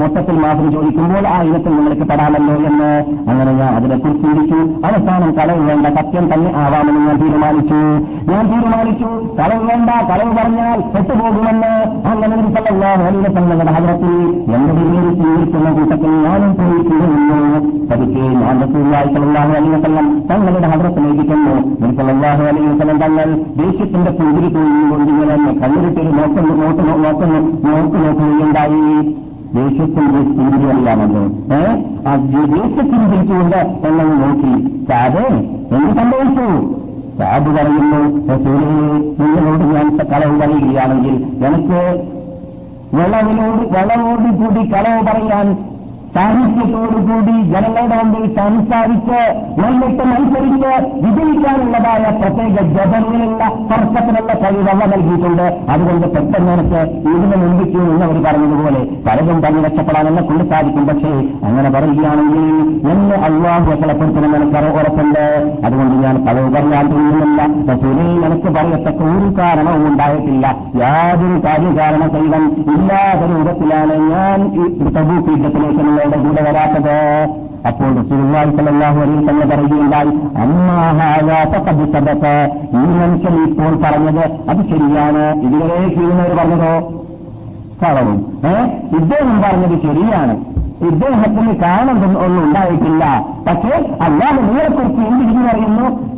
മൊത്തത്തിൽ 0.03 0.37
മാത്രം 0.57 0.69
ചോദിക്കുമ്പോൾ 0.75 1.25
ആ 1.33 1.37
ഇനത്തിൽ 1.47 1.73
നിങ്ങൾക്ക് 1.77 2.05
പെടാമല്ലോ 2.11 2.55
എന്ന് 2.69 2.91
അങ്ങനെ 3.31 3.53
ഞാൻ 3.59 3.71
അതിനെക്കുറിച്ച് 3.79 4.23
ചിന്തിച്ചു. 4.23 4.59
അവസാനം 4.89 5.31
കളവ് 5.39 5.63
വേണ്ട 5.69 5.87
സത്യം 5.97 6.25
തന്നെ 6.33 6.51
ആവാമെന്ന് 6.63 7.01
ഞാൻ 7.07 7.17
തീരുമാനിച്ചു. 7.23 7.81
ഞാൻ 8.31 8.43
തീരുമാനിച്ചു 8.53 9.11
കളവ് 9.39 9.65
വേണ്ട 9.71 9.91
കളവ് 10.11 10.33
പറഞ്ഞാൽ 10.39 10.79
പെട്ടുപോകുമെന്ന് 10.95 11.73
അങ്ങനെ 12.11 12.37
വലിയ 13.07 13.29
തങ്ങളുടെ 13.37 13.73
ഹജറത്തിൽ 13.77 14.15
എന്റെ 14.57 14.73
പേര് 14.79 15.11
ചിന്തിക്കുന്ന 15.21 15.69
കൂട്ടത്തിൽ 15.79 16.15
ഞാനും 16.27 16.53
പോയിരിക്കുന്നു 16.61 17.41
പതുക്കെ 17.91 18.25
ഞാൻ 18.39 18.57
അലൈഹി 19.57 19.71
വസല്ലം 19.75 20.09
തങ്ങളുടെ 20.31 20.71
ഹജറത്തിലേക്ക് 20.73 21.27
ചെന്നു. 21.33 21.55
അലൈഹി 22.49 22.67
വസല്ലം 22.73 22.99
തങ്ങൾ 23.05 23.29
ദേഷ്യത്തിന്റെ 23.61 24.13
പുതിരി 24.19 24.51
കൊണ്ട് 24.91 25.11
ഇങ്ങനെ 25.13 25.37
കണ്ണിരിട്ടൊരു 25.63 26.13
നോക്കുന്നു 26.19 26.55
നോക്കുന്നു 26.65 26.97
നോക്കുന്നു 27.05 27.41
നോക്ക് 27.69 27.97
നോക്കുകയുണ്ടായി 28.05 28.83
ദേഷ്യത്തിന്റെ 29.55 30.21
സ്ഥിതിയല്ലാണല്ലോ 30.29 31.23
ഏ? 31.57 31.63
ആ 32.07 32.17
ദേഷ്യത്തിന് 32.25 33.05
തിരിച്ചുകൊണ്ട് 33.13 33.57
എന്നെ 33.87 34.05
നോക്കി. 34.15 34.53
സാബ് 34.89 35.23
എന്ത് 35.75 35.91
സംഭവിച്ചു? 35.99 36.47
സാബ് 37.19 37.51
പറയുന്നു 37.51 38.01
നിങ്ങളോട് 39.19 39.65
ഞാൻ 39.75 39.87
കളവ് 40.13 40.41
പറയുകയാണെങ്കിൽ 40.41 41.15
എനിക്ക് 41.47 41.81
വിളവിനോട് 42.93 43.63
വിളവോട് 43.75 44.29
കൂടി 44.41 44.71
കളവ് 44.73 45.01
പറയാൻ 45.07 45.49
സാഹിത്യത്തോടുകൂടി 46.17 47.35
ജനങ്ങളുടെ 47.53 47.97
മുമ്പിൽ 48.01 48.25
സംസാരിച്ച് 48.39 49.21
എന്നിട്ട് 49.67 50.05
മത്സരിച്ച് 50.11 50.73
വിജയിക്കാനുള്ളതായ 51.05 52.05
പ്രത്യേക 52.21 52.57
ജപങ്ങളുള്ള 52.77 53.43
തർക്കത്തിനുള്ള 53.71 54.33
കഴിവല്ല 54.43 54.83
നൽകിയിട്ടുണ്ട്. 54.93 55.47
അതുകൊണ്ട് 55.73 56.07
പെട്ടെന്ന് 56.15 56.53
എനിക്ക് 56.57 56.81
ഇതിന് 57.15 57.37
മുമ്പിക്ക് 57.43 57.81
എന്നവർ 57.93 58.19
പറഞ്ഞതുപോലെ 58.27 58.83
പലതും 59.07 59.39
തന്നെ 59.47 59.61
രക്ഷപ്പെടാൻ 59.67 60.07
എന്നെ 60.11 60.23
കൊണ്ട് 60.29 60.45
സാധിക്കും. 60.53 60.87
പക്ഷേ 60.91 61.13
അങ്ങനെ 61.49 61.69
പറയുകയാണെങ്കിൽ 61.77 62.47
എന്നെ 62.93 63.17
അള്ളാഹു 63.29 63.67
വസലപ്പെടുത്തണം 63.73 64.47
കറ 64.55 64.65
ഉറപ്പുണ്ട്. 64.79 65.25
അതുകൊണ്ട് 65.67 65.95
ഞാൻ 66.07 66.17
പല 66.27 66.37
പറയാൻ 66.57 66.87
തോന്നുന്നില്ല 66.93 67.43
റസൂലിൽ 67.73 68.11
എനിക്ക് 68.29 68.51
പറയത്തക്ക 68.59 69.03
ഒരു 69.17 69.29
കാരണവും 69.41 69.85
ഉണ്ടായിട്ടില്ല. 69.91 70.47
യാതൊരു 70.83 71.39
കാര്യകാരണ 71.47 72.03
സഹിതം 72.17 72.45
ഇല്ലാത്ത 72.75 73.23
രൂപത്തിലാണ് 73.33 73.95
ഞാൻ 74.13 74.41
ഈ 74.63 74.67
തബൂക്ക് 74.97 75.31
നിങ്ങളുടെ 76.07 76.29
കൂടെ 76.29 76.51
വരാത്തത്. 76.51 76.97
അപ്പോൾ 77.69 78.03
റസൂലുള്ളാഹി 78.03 78.51
സ്വല്ലല്ലാഹു 78.51 79.01
അലൈഹി 79.01 79.25
വസല്ലം 79.25 79.49
പറയുകയുണ്ടായി 79.49 80.09
അമ്മാഹായാത്തത് 80.43 81.93
സബത്ത് 81.93 82.51
ഈ 82.73 82.77
മനുഷ്യൻ 82.77 83.45
ഇപ്പോൾ 83.45 83.83
പറഞ്ഞത് 83.85 84.51
അത് 84.51 84.57
ശരിയാണ്. 84.57 85.41
ഇതുവരെ 85.41 85.89
ചെയ്യുന്നവർ 85.89 86.37
പറഞ്ഞതോ? 86.37 87.03
കളവും 87.83 88.27
ഏ? 88.45 88.65
ഇദ്ദേഹം 88.97 89.43
പറഞ്ഞത് 89.43 89.79
ശരിയാണ്. 89.81 90.37
ഇദ്ദേഹത്തിന് 90.81 91.57
കാണുന്ന 91.57 92.19
ഒന്നും 92.19 92.45
ഉണ്ടായിട്ടില്ല. 92.45 93.25
പക്ഷേ 93.49 93.99
അല്ലാതെ 94.03 94.43
നിങ്ങളെക്കുറിച്ച് 94.43 95.01
എന്ത് 95.01 95.25
വിധി 95.25 95.47
പറയുന്നു? 95.47 96.17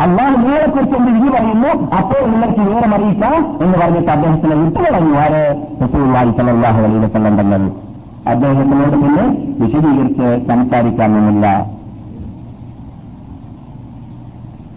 അല്ലാതെ 0.00 0.36
നിങ്ങളെക്കുറിച്ച് 0.36 0.96
എന്ത് 0.96 1.12
വിധി 1.12 1.28
പറയുന്നു? 1.28 1.96
അപ്പോൾ 1.96 2.26
നിങ്ങൾക്ക് 2.30 2.60
വിവരം 2.60 2.94
അറിയിക്കാം 2.94 3.58
എന്ന് 3.62 3.78
പറഞ്ഞിട്ട് 3.78 4.10
അദ്ദേഹത്തിനെ 4.10 4.54
വിട്ടുകളഞ്ഞു 4.54 5.18
ആര്? 5.18 5.62
റസൂലുള്ളാഹി 5.82 6.30
സ്വല്ലല്ലാഹു 6.30 6.78
അലൈഹി 6.78 6.98
വസല്ലം 6.98 7.36
തങ്ങൾ. 7.36 7.85
അദ്ദേഹത്തിനോട് 8.26 8.96
പിന്നെ 9.02 9.24
വിശദീകരിച്ച് 9.60 10.26
സംസാരിക്കാമെന്നില്ല. 10.48 11.46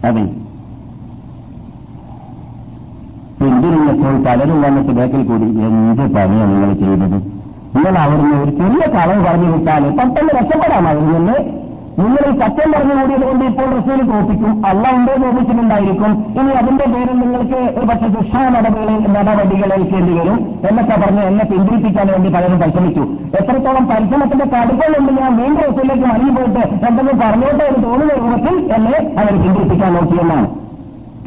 അതെ. 0.08 0.24
പിന്തിരിഞ്ഞപ്പോൾ 3.38 4.14
പലരും 4.26 4.58
വന്നിട്ട് 4.62 4.92
ബേക്കിൽ 4.92 5.22
കൂടി 5.22 5.46
എന്ത് 5.66 6.02
പണിയാണ് 6.16 6.52
നിങ്ങൾ 6.52 6.72
ചെയ്തത് 6.74 7.18
നിങ്ങൾ 7.74 7.94
അവിടുന്ന് 8.04 8.36
ഒരു 8.42 8.50
ചെറിയ 8.50 8.84
കളവ് 8.94 9.20
പറഞ്ഞു 9.26 9.48
വിട്ടാൽ 9.52 9.84
പെട്ടെന്ന് 9.98 10.32
രക്ഷപ്പെടാമായിരുന്നു 10.38 11.36
നിങ്ങൾ 12.00 12.22
ഈ 12.30 12.32
സത്യം 12.42 12.68
പറഞ്ഞു 12.74 12.94
കൂടിയത് 13.00 13.24
കൊണ്ട് 13.28 13.44
ഇപ്പോൾ 13.50 13.66
റസൂൽ 13.76 14.00
തോപ്പിക്കും 14.10 14.52
അല്ല 14.68 14.84
ഉണ്ടോ 14.96 15.14
തോപ്പിച്ചിട്ടുണ്ടായിരിക്കും 15.22 16.12
ഇനി 16.40 16.52
അതിന്റെ 16.60 16.86
പേരിൽ 16.92 17.16
നിങ്ങൾക്ക് 17.22 17.60
ഒരു 17.78 17.86
പക്ഷേ 17.90 18.08
ശിക്ഷാ 18.14 18.42
നടപടികളിൽ 18.56 19.08
നടപടികൾ 19.16 19.72
ഏൽക്കേണ്ടി 19.78 20.14
വരും. 20.18 20.38
എന്നൊക്കെ 20.68 20.96
പറഞ്ഞ് 21.02 21.22
എന്നെ 21.30 21.44
പിന്തിരിപ്പിക്കാൻ 21.44 22.06
വേണ്ടി 22.12 22.30
പലരും 22.36 22.58
പരിശ്രമിച്ചു. 22.62 23.04
എത്രത്തോളം 23.40 23.84
പരിശ്രമത്തിന്റെ 23.92 24.46
കടുപ്പമുണ്ട് 24.54 25.12
ഞാൻ 25.20 25.36
വീണ്ടും 25.42 25.62
റസൂലിലേക്ക് 25.68 26.06
മടങ്ങി 26.12 26.32
പോയിട്ട് 26.38 26.62
എന്തെങ്കിലും 26.88 27.18
പറഞ്ഞോട്ടെ 27.24 27.64
എന്ന് 27.70 27.82
തോന്നുന്ന 27.86 28.16
രൂപത്തിൽ 28.22 28.56
എന്നെ 28.78 28.98
അവർ 29.20 29.32
പിന്തിരിപ്പിക്കാൻ 29.42 29.92
നോക്കിയെന്നാണ്. 29.98 30.48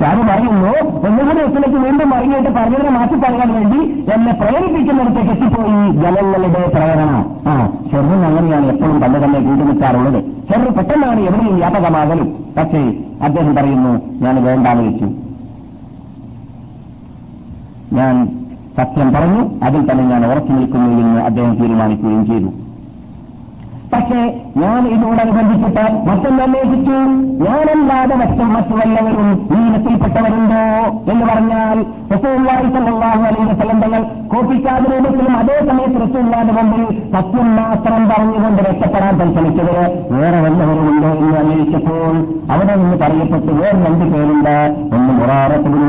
ഞാൻ 0.01 0.17
പറയുന്നു 0.27 0.71
ഒന്നുകൂടി 1.07 1.39
എത്തിലേക്ക് 1.45 1.79
വീണ്ടും 1.83 2.07
മറിഞ്ഞിട്ട് 2.13 2.49
പറഞ്ഞതിനെ 2.55 2.91
മാറ്റി 2.95 3.17
പറയാൻ 3.23 3.49
വേണ്ടി 3.57 3.79
എന്നെ 4.13 4.31
പ്രേരിപ്പിക്കുന്നിടത്തേക്ക് 4.39 5.31
എത്തിപ്പോയി 5.35 5.81
ജനങ്ങളുടെ 6.01 6.61
പ്രേരണ 6.75 7.11
ആ 7.51 7.53
ചെറുതും 7.91 8.23
അങ്ങനെയാണ് 8.29 8.67
എപ്പോഴും 8.73 8.97
തന്നെ 9.03 9.19
തന്നെ 9.23 9.39
കൂട്ടുനിൽക്കാറുള്ളത് 9.47 10.19
ചെറു 10.49 10.71
പെട്ടെന്നാണ് 10.77 11.21
എവിടെയും 11.29 11.55
വ്യാപകമാകലും. 11.59 12.29
പക്ഷേ 12.57 12.81
അദ്ദേഹം 13.27 13.53
പറയുന്നു 13.59 13.93
ഞാൻ 14.23 14.35
വേണ്ടാന്ന് 14.47 14.83
വെച്ചു 14.87 15.09
ഞാൻ 17.99 18.15
സത്യം 18.77 19.09
പറഞ്ഞു 19.15 19.41
അതിൽ 19.67 19.81
തന്നെ 19.89 20.03
ഞാൻ 20.11 20.21
ഉറച്ചു 20.31 20.53
നിൽക്കുന്നു 20.59 20.91
എന്ന് 21.03 21.21
അദ്ദേഹം 21.29 21.53
തീരുമാനിക്കുകയും 21.61 22.23
ചെയ്തു. 22.31 22.51
പക്ഷേ 23.93 24.21
ഞാൻ 24.57 24.81
ഇതോടനുബന്ധിച്ചിട്ട് 24.87 25.85
മറ്റൊന്ന് 26.07 26.43
അന്വേഷിച്ചു 26.43 26.97
ഞാനല്ലാതെ 27.43 28.15
മറ്റും 28.15 28.53
മറ്റു 28.53 28.73
വല്ലവരും 28.73 29.29
ഈ 29.51 29.59
ഇനത്തിൽപ്പെട്ടവരുണ്ടോ 29.67 30.61
എന്ന് 31.11 31.25
പറഞ്ഞാൽ 31.25 31.77
റസൂല്ലായി 32.13 32.67
സല്ലാഹു 32.75 33.23
അലൈഹി 33.23 33.53
തങ്ങൾ 33.83 34.01
കോപ്പിക്കാതെ 34.27 34.85
രൂപത്തിലും 34.93 35.35
അതേ 35.37 35.57
സമയത്ത് 35.67 35.99
മുമ്പിൽ 36.53 36.83
സത്യം 37.13 37.55
മാത്രം 37.55 38.09
പറഞ്ഞുകൊണ്ട് 38.09 38.61
രക്ഷപ്പെടാൻ 38.61 39.13
പരിശ്രമിച്ചവര് 39.19 39.83
വേറെ 40.13 40.39
വല്ലവരുമുണ്ടോ 40.39 41.09
എന്ന് 41.15 41.37
അന്വേഷിച്ചപ്പോൾ 41.37 42.13
അവിടെ 42.51 42.75
നിന്ന് 42.75 42.97
പറയപ്പെട്ട് 42.97 43.51
വേറെ 43.59 43.77
രണ്ട് 43.83 44.05
പേരുണ്ട്. 44.05 44.55
ഒന്ന് 44.95 45.13
മുറാറത്തിന് 45.13 45.81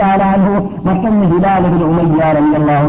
താലാനു 0.00 0.52
മറ്റൊന്ന് 0.86 1.26
ഹിലാലുബിന് 1.26 1.84
ഉമയ്യ 1.84 2.22
അല്ലാഹു 2.56 2.88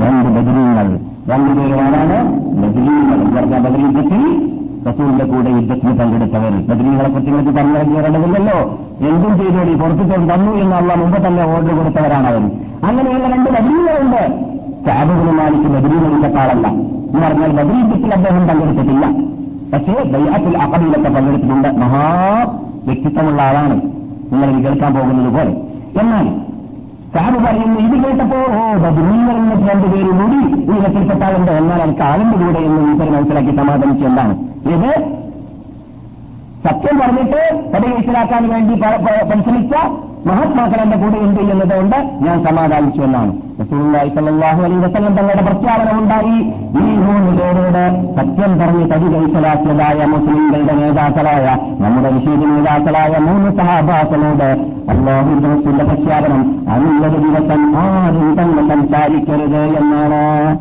രണ്ട് 0.00 0.40
ബദരീങ്ങൾ 0.76 1.78
രണ്ടു 1.78 2.18
ബദരീങ്ങൾ 2.60 3.36
പറഞ്ഞ 3.36 3.58
ബദരീ 3.58 3.82
യുദ്ധത്തിൽ 3.82 4.22
റസൂലിന്റെ 4.88 5.24
കൂടെ 5.24 5.50
യുദ്ധത്തിന് 5.50 5.98
പങ്കെടുത്തവർ. 5.98 6.50
ബദരീങ്ങളെ 6.50 7.08
കുറിച്ച് 7.08 7.30
നിങ്ങൾക്ക് 7.30 7.50
എന്തും 9.00 9.38
ചെയ്തോടി 9.38 9.74
പുറത്തു 9.74 10.02
തന്നു 10.02 10.52
എന്നുള്ള 10.52 10.94
മുമ്പ് 10.94 11.26
തന്നെ 11.26 11.44
ഓർഡർ 11.44 11.76
കൊടുത്തവരാണ് 11.76 12.26
അവർ 12.26 12.42
അങ്ങനെയുള്ള 12.84 13.28
രണ്ട് 13.28 13.50
ബദരീങ്ങളുണ്ട് 13.50 14.22
സാബുവിന് 14.86 15.32
മാലിക്ക് 15.32 15.68
ബദരീകളിന്റെ 15.70 16.28
കാളല്ല 16.28 16.68
എന്ന് 16.68 17.26
പറഞ്ഞാൽ 17.26 17.52
ബദരീ 17.52 17.78
യുദ്ധത്തിൽ 17.78 18.14
അദ്ദേഹം 18.14 18.48
പങ്കെടുത്തിട്ടില്ല. 18.48 19.06
പക്ഷേ 19.72 19.94
ദൈഹത്തിൽ 20.02 20.58
അക്കബയിലൊക്കെ 20.58 21.08
പങ്കെടുത്തിട്ടുണ്ട്. 21.08 21.68
മഹാ 21.68 22.04
വ്യക്തിത്വമുള്ള 22.86 23.42
ആളാണ്. 23.42 23.80
നിങ്ങൾ 24.32 24.68
കേൾക്കാൻ 24.68 24.94
പോകുന്നത് 24.94 25.32
പോലെ. 25.32 25.52
എന്നാൽ 26.00 26.45
സാബ് 27.14 27.38
പറയുന്നു 27.44 27.78
ഇത് 27.86 27.96
കേട്ടപ്പോ 28.04 28.38
ഓ 28.54 28.62
ബദ്രീങ്ങൾ 28.76 29.36
എന്ന 29.36 29.54
രണ്ടുപേരും 29.70 30.16
കൂടി 30.18 30.38
ഈ 30.64 30.78
ഇനത്തിൽപ്പെട്ടാളുണ്ട് 30.78 31.52
എന്നാൽ 31.52 31.80
എനിക്ക് 31.82 32.02
ആളിന്റെ 32.02 32.36
കൂടെ 32.36 32.60
എന്ന് 32.60 32.80
ഈശ്വരൻ 32.86 33.12
മനസ്സിലാക്കി 33.12 33.54
സമാധാനിച്ചു 33.56 34.04
എന്താണ് 34.04 34.34
ഇത് 34.68 34.90
സത്യം 36.66 36.96
പറഞ്ഞിട്ട് 36.98 37.40
പദവീശലാക്കാൻ 37.74 38.44
വേണ്ടി 38.48 38.74
പരിശ്രമിച്ച 39.28 39.74
മഹാത്മാക്കൾ 40.26 40.80
എന്റെ 40.82 40.96
കൂടെ 40.96 41.18
ഉണ്ട് 41.18 41.40
എന്നതുകൊണ്ട് 41.40 41.96
ഞാൻ 41.96 42.44
സമാധാനിച്ചു 42.44 43.00
എന്നാണ്. 43.02 43.32
റസൂലുള്ളാഹി 43.60 44.08
സ്വല്ലല്ലാഹു 44.08 44.62
അലൈഹി 44.62 44.78
വസല്ലം 44.78 45.16
തങ്ങളുടെ 45.16 45.42
പ്രഖ്യാപനമുണ്ടായി 45.42 46.40
ഈ 46.84 46.96
മൂന്ന് 46.96 47.36
സത്യം 48.16 48.58
പറഞ്ഞ് 48.58 48.90
തടി 48.90 49.14
കൈക്കലാക്കിയതായ 49.14 50.06
മുസ്ലിങ്ങളുടെ 50.06 50.72
നേതാക്കളായ 50.72 51.56
നമ്മുടെ 51.80 52.10
വിശേഷ 52.10 52.38
നേതാക്കളായ 52.38 53.18
മൂന്ന് 53.18 53.56
സഹാബാക്കളോട് 53.56 54.76
അള്ളാഹുന്റെ 54.90 55.48
റസൂലിന്റെ 55.48 55.84
പ്രഖ്യാപനം 55.84 56.70
അന്നുള്ളൊരു 56.70 57.16
ദിവസം 57.16 57.76
ആരും 57.76 58.36
തന്നെ 58.42 58.68
സംസാരിക്കരുത് 58.68 59.62
എന്നാണ്. 59.62 60.58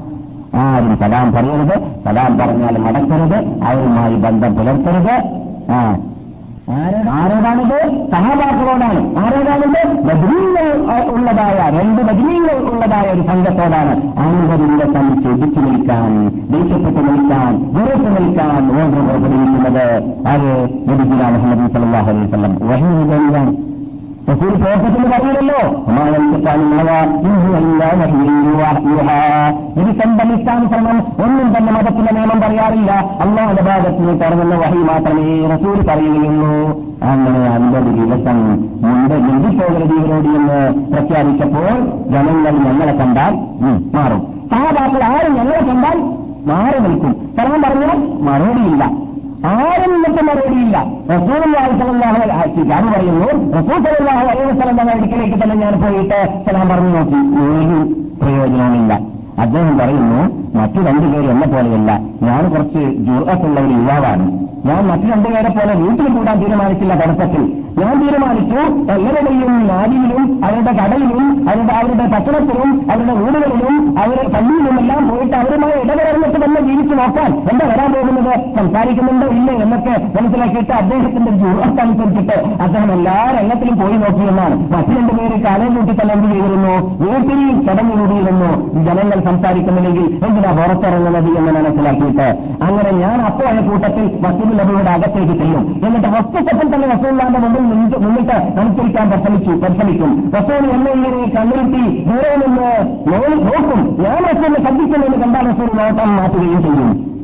ആരും 0.55 0.97
സലാം 0.97 1.31
പറയരുത്. 1.31 2.03
സലാം 2.05 2.37
പറഞ്ഞാൽ 2.37 2.77
മടക്കരുത്. 2.77 3.63
അവരുമായി 3.63 4.15
ബന്ധം 4.15 4.55
പുലർത്തരുത്. 4.55 5.41
ആ. 5.71 5.97
ആരോടാണിത് 7.15 7.79
സഹാബാക്കളോടാണ് 8.11 9.01
ആരോടാണിത് 9.23 9.81
ബദ്രീങ്ങൾ 10.07 10.67
ഉള്ളതായ 11.15 11.57
രണ്ട് 11.75 12.01
ബദ്രീങ്ങൾ 12.01 12.55
ഉള്ളതായ 12.71 13.05
ഒരു 13.09 13.21
സംഘത്തോടാണ് 13.21 13.93
അൻപത് 14.23 14.65
തന്നെ 14.95 15.15
ചെടിച്ചു 15.23 15.61
നിൽക്കാൻ 15.67 16.11
ദേഷ്യപ്പെട്ട് 16.53 17.01
നിൽക്കാൻ 17.09 17.51
വെറുപ്പ് 17.75 18.09
നിൽക്കാൻ 18.17 18.49
ഓർമ്മ 18.73 18.99
പുറപ്പെടുവിക്കുന്നത് 19.01 19.85
അത് 20.33 20.49
നബിജുല 20.89 21.23
മുഹമ്മദ് 21.35 21.71
സല്ലാഹു 21.75 22.09
അലൈഹി 22.09 22.25
വസല്ലം. 22.25 22.53
വഹിയാണ് 22.69 23.53
റസൂൽ 24.29 24.49
പ്രവർത്തത്തിന് 24.49 25.07
പറയുമല്ലോ 25.11 25.59
ഇത് 29.79 29.91
സ്വന്തം 29.99 30.29
ഇഷ്ടാനുസരണം 30.35 30.97
ഒന്നും 31.23 31.47
തന്നെ 31.57 31.73
മതത്തിന്റെ 31.73 32.11
നിയമം 32.13 32.41
പറയാറില്ല. 32.41 32.91
അള്ളാഹുടെ 33.21 33.61
ഭാഗത്തിന് 33.61 34.13
തുറന്നുന്ന 34.21 34.55
വഹി 34.55 34.77
മാത്രമേ 34.77 35.27
റസൂൽ 35.55 35.77
പറയുകയുള്ളൂ. 35.89 36.53
അങ്ങനെ 37.03 37.41
അൻപത് 37.55 37.89
ദിവസം 37.99 38.39
മുമ്പ് 38.81 39.15
ഇവരോട് 39.95 40.29
എന്ന് 40.39 40.59
പ്രഖ്യാപിച്ചപ്പോൾ 40.91 41.79
ജനങ്ങൾ 42.09 42.53
ഞങ്ങളെ 42.65 42.93
കണ്ടാൽ 42.93 43.33
മാറും. 43.95 44.21
സഹതാക്കൾ 44.51 45.03
ആരും 45.03 45.33
ഞങ്ങളെ 45.35 45.59
കണ്ടാൽ 45.59 45.97
മാറി 46.51 46.79
നിൽക്കും. 46.79 47.13
കാരണം 47.37 47.61
പറഞ്ഞാൽ 47.61 47.97
മറുപടിയില്ല. 48.21 48.83
ആരും 49.45 49.93
നിന്നിട്ട് 49.93 50.21
മറുപടിയില്ല. 50.23 50.77
റസൂൽ 51.09 51.41
ഞാൻ 52.69 52.83
പറയുന്നു. 52.93 53.27
റസൂൽ 53.57 53.77
സലാഹു 53.83 54.27
അലൈഹി 54.27 54.45
വസ്ലം 54.51 54.89
അടുക്കലേക്ക് 54.89 55.43
തന്നെ 55.43 55.55
ഞാൻ 55.55 55.81
പോയിട്ട് 55.81 56.19
സലാം 56.45 56.69
പറഞ്ഞു 56.69 56.91
നോക്കി. 56.97 57.19
ഒരു 57.43 57.77
പ്രയോജനവുമില്ല. 58.21 59.14
അദ്ദേഹം 59.41 59.77
പറയുന്നു 59.77 60.21
മറ്റു 60.57 60.79
രണ്ടുപേരും 60.79 61.31
എന്നെ 61.31 61.47
പോലെയല്ല. 61.47 61.91
ഞാൻ 62.21 62.49
കുറച്ച് 62.49 62.79
ജുറത്തുള്ള 62.79 63.59
ഒരു 63.59 63.73
യുവാവാണ്. 63.73 64.25
ഞാൻ 64.67 64.87
മറ്റു 64.87 65.03
രണ്ടുപേരെ 65.03 65.49
പോലെ 65.49 65.73
വീട്ടിൽ 65.73 66.07
കൂടാൻ 66.07 66.39
തീരുമാനിച്ചില്ല 66.39 66.93
തുടക്കത്തിൽ 66.93 67.61
ഞാൻ 67.79 68.01
തീരുമാനിച്ചു 68.01 68.59
എല്ലാവരുടെയും 68.93 69.67
നാടിയിലും 69.67 70.45
അവരുടെ 70.45 70.71
കടയിലും 70.71 71.49
അവരുടെ 71.49 71.73
അവരുടെ 71.73 72.05
പട്ടണത്തിലും 72.13 72.91
അവരുടെ 72.91 73.13
വീടുകളിലും 73.13 73.99
അവരുടെ 73.99 74.27
പള്ളിയിലുമെല്ലാം 74.29 75.09
പോയിട്ട് 75.09 75.35
അവരുമായി 75.37 75.73
ഇടപെടുന്നിട്ട് 75.83 76.45
തന്നെ 76.45 76.61
ജീവിച്ചു 76.61 76.95
നോക്കാൻ 76.95 77.31
എന്താ 77.51 77.65
വരാൻ 77.67 77.93
പോകുന്നത്? 77.93 78.55
സംസാരിക്കുന്നുണ്ടോ? 78.55 79.27
ഇല്ലേ? 79.27 79.53
എന്നൊക്കെ 79.55 79.93
മനസ്സിലാക്കിയിട്ട് 80.15 80.71
അദ്ദേഹത്തിന്റെ 80.71 81.31
ജൂറത്തനുസരിച്ചിട്ട് 81.31 82.37
അദ്ദേഹം 82.61 82.91
എല്ലാ 82.91 83.33
രംഗത്തിലും 83.39 83.77
പോയി 83.79 83.97
നോക്കിയെന്നാണ് 83.97 84.55
മറ്റു 84.73 84.89
രണ്ടുപേര് 84.89 85.43
കാലം 85.43 85.75
കൂട്ടി 85.75 85.93
തന്നെ 86.01 86.13
എന്ത് 86.13 86.31
ചെയ്തിരുന്നു? 86.33 86.73
വീട്ടിൽ 87.03 87.65
ചടങ്ങ് 87.65 87.97
കൂടിയിരുന്നു. 87.97 88.51
ജനങ്ങൾ 88.85 89.19
സംസാരിക്കുന്നില്ലെങ്കിൽ 89.27 90.05
എന്തിനാ 90.27 90.51
പുറത്തിറങ്ങുന്നത് 90.59 91.29
എന്ന് 91.39 91.51
മനസ്സിലാക്കിയിട്ട്? 91.57 92.27
അങ്ങനെ 92.65 92.91
ഞാൻ 93.03 93.17
അപ്പോഴ 93.29 93.55
കൂട്ടത്തിൽ 93.69 94.05
വസൂൽ 94.25 94.51
നബിയുടെ 94.59 94.91
അകത്തേക്ക് 94.95 95.35
ചെയ്യും 95.41 95.63
എന്നിട്ട് 95.85 96.09
വസ്തുത്വത്തിൽ 96.17 96.67
തന്നെ 96.75 96.87
വസൂല്ലാന്റെ 96.93 97.39
മുമ്പിൽ 97.45 97.63
മുന്നിട്ട് 98.05 98.37
നമസ്കരിക്കാൻ 98.59 99.09
പരിശ്രമിച്ചു 99.11 99.51
പരിശ്രമിക്കും. 99.65 100.13
വസൂൽ 100.35 100.69
എന്നെ 100.75 100.91
ഇങ്ങനെ 100.97 101.23
കണ്ണിരുത്തി 101.37 101.83
ദൂരെ 102.09 102.31
നിന്ന് 102.43 102.69
നോക്കും. 103.49 103.81
ഞാൻ 104.03 104.21
വസൂലിനെ 104.29 104.61
ശ്രദ്ധിക്കുമെന്ന് 104.67 105.19
കണ്ടാൽ 105.25 105.47
വസൂൽ 105.51 105.71
നോട്ടം 105.81 106.15
മാറ്റുകയും 106.17 106.63
ചെയ്യും. 106.67 107.14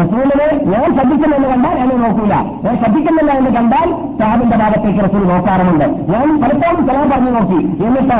റസൂലിനെ 0.00 0.48
ഞാൻ 0.72 0.86
ശ്രദ്ധിക്കുന്നെന്ന് 0.96 1.48
കണ്ടാൽ 1.48 1.74
എന്നെ 1.82 1.96
നോക്കൂല. 2.04 2.34
ഞാൻ 2.64 2.74
ശ്രദ്ധിക്കുന്നില്ല 2.82 3.32
എന്ന് 3.40 3.50
കണ്ടാൽ 3.50 3.88
സാബിന്റെ 4.20 4.56
ഭാഗത്തേക്ക് 4.56 5.04
റസൂൽ 5.04 5.24
നോക്കാറുമുണ്ട്. 5.32 5.86
ഞാൻ 6.12 6.26
പലപ്പോഴും 6.42 6.80
ചില 6.88 6.98
പറഞ്ഞു 7.12 7.30
നോക്കി. 7.36 7.60
എന്നിട്ട് 7.86 8.18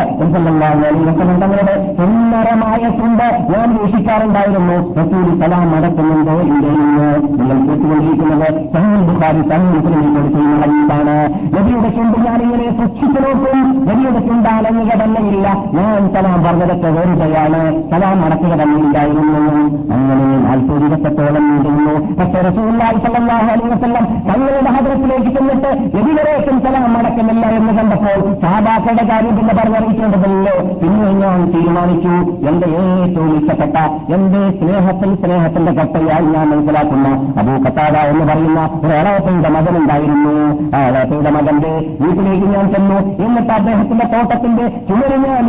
തങ്ങളുടെ 1.43 1.75
സുന്ദരമായ 1.99 2.83
ചുണ്ട് 2.99 3.29
ഞാൻ 3.53 3.69
വീക്ഷിക്കാറുണ്ടായിരുന്നു. 3.77 4.77
റസൂൽ 5.01 5.27
സലാം 5.41 5.67
നടക്കുന്നുണ്ടോ 5.75 6.35
ഇല്ലേ 6.51 6.71
എന്ന് 6.71 7.09
നിങ്ങൾ 7.39 7.59
കേട്ടുകൊണ്ടിരിക്കുന്നത്. 7.69 8.49
സഹീൽ 8.75 9.03
ബുഖാരി 9.11 9.43
സഹീൽ 9.51 9.79
ഹദീസാണ്. 10.63 11.17
നബിയുടെ 11.57 11.91
ചുണ്ട് 11.97 12.19
ഞാനിങ്ങനെ 12.27 12.69
സൂക്ഷിച്ചു 12.81 13.21
നോക്കും. 13.27 13.59
നബിയുടെ 13.89 14.21
ചുണ്ട് 14.29 14.49
അലങ്ങുക 14.49 14.91
ഇല്ല. 15.35 15.49
ഞാൻ 15.79 16.01
സലാം 16.15 16.39
പറഞ്ഞതൊക്കെ 16.45 16.89
വെറുതെയാണ്. 16.99 17.63
സലാം 17.91 18.21
നടക്കുക 18.21 18.53
തന്നെ 18.63 18.79
ഇല്ലായിരുന്നു 18.85 19.41
അങ്ങനെ 19.95 20.27
ಎಂಬ 22.81 22.90
സല്ലാഹു 23.05 23.67
വസ്ലം 23.73 24.05
തങ്ങളുടെ 24.29 24.71
ഹദ്രത്തിലേക്ക് 24.77 25.31
ചെന്നിട്ട് 25.37 25.71
എതിവരേക്കും 26.01 26.57
സലാം 26.65 26.87
നടക്കുന്നില്ല 26.97 27.45
എന്ന് 27.59 27.73
കണ്ടപ്പോൾ 27.79 28.19
സാധാക്കളുടെ 28.45 29.05
കാര്യം 29.11 29.35
പിന്നെ 29.39 29.55
പറഞ്ഞറിയിക്കേണ്ടതല്ലോ 29.61 30.55
പിന്നെ 30.83 31.09
ഞാൻ 31.23 31.39
തീരുമാനിച്ചു. 31.55 32.15
എന്റെ 32.51 32.69
ഏറ്റവും 32.81 33.31
ഇഷ്ടപ്പെട്ട 33.39 33.77
എന്റെ 34.17 34.43
സ്നേഹത്തിൽ 34.59 35.11
സ്നേഹത്തിന്റെ 35.23 35.73
കട്ടയായി 35.79 36.27
ഞാൻ 36.35 36.47
മനസ്സിലാക്കുന്ന. 36.53 37.09
അബൂ 37.41 37.55
കത്താദ 37.67 37.97
എന്ന് 38.13 38.25
പറയുന്ന 38.31 38.61
ഒരു 38.85 38.93
എളവപ്പയുടെ 39.01 39.51
മകനുണ്ടായിരുന്നു. 39.57 40.35
ആ 40.77 40.81
എളവപ്പയുടെ 40.89 41.31
മകന്റെ 41.39 41.73
വീട്ടിലേക്ക് 42.03 42.49
ഞാൻ 42.55 42.67
ചെന്നു. 42.75 42.99
എന്നിട്ട് 43.27 43.53
അദ്ദേഹത്തിന്റെ 43.59 44.07
തോട്ടത്തിന്റെ 44.15 44.67
ചുമര് 44.89 45.19
ഞാൻ 45.27 45.45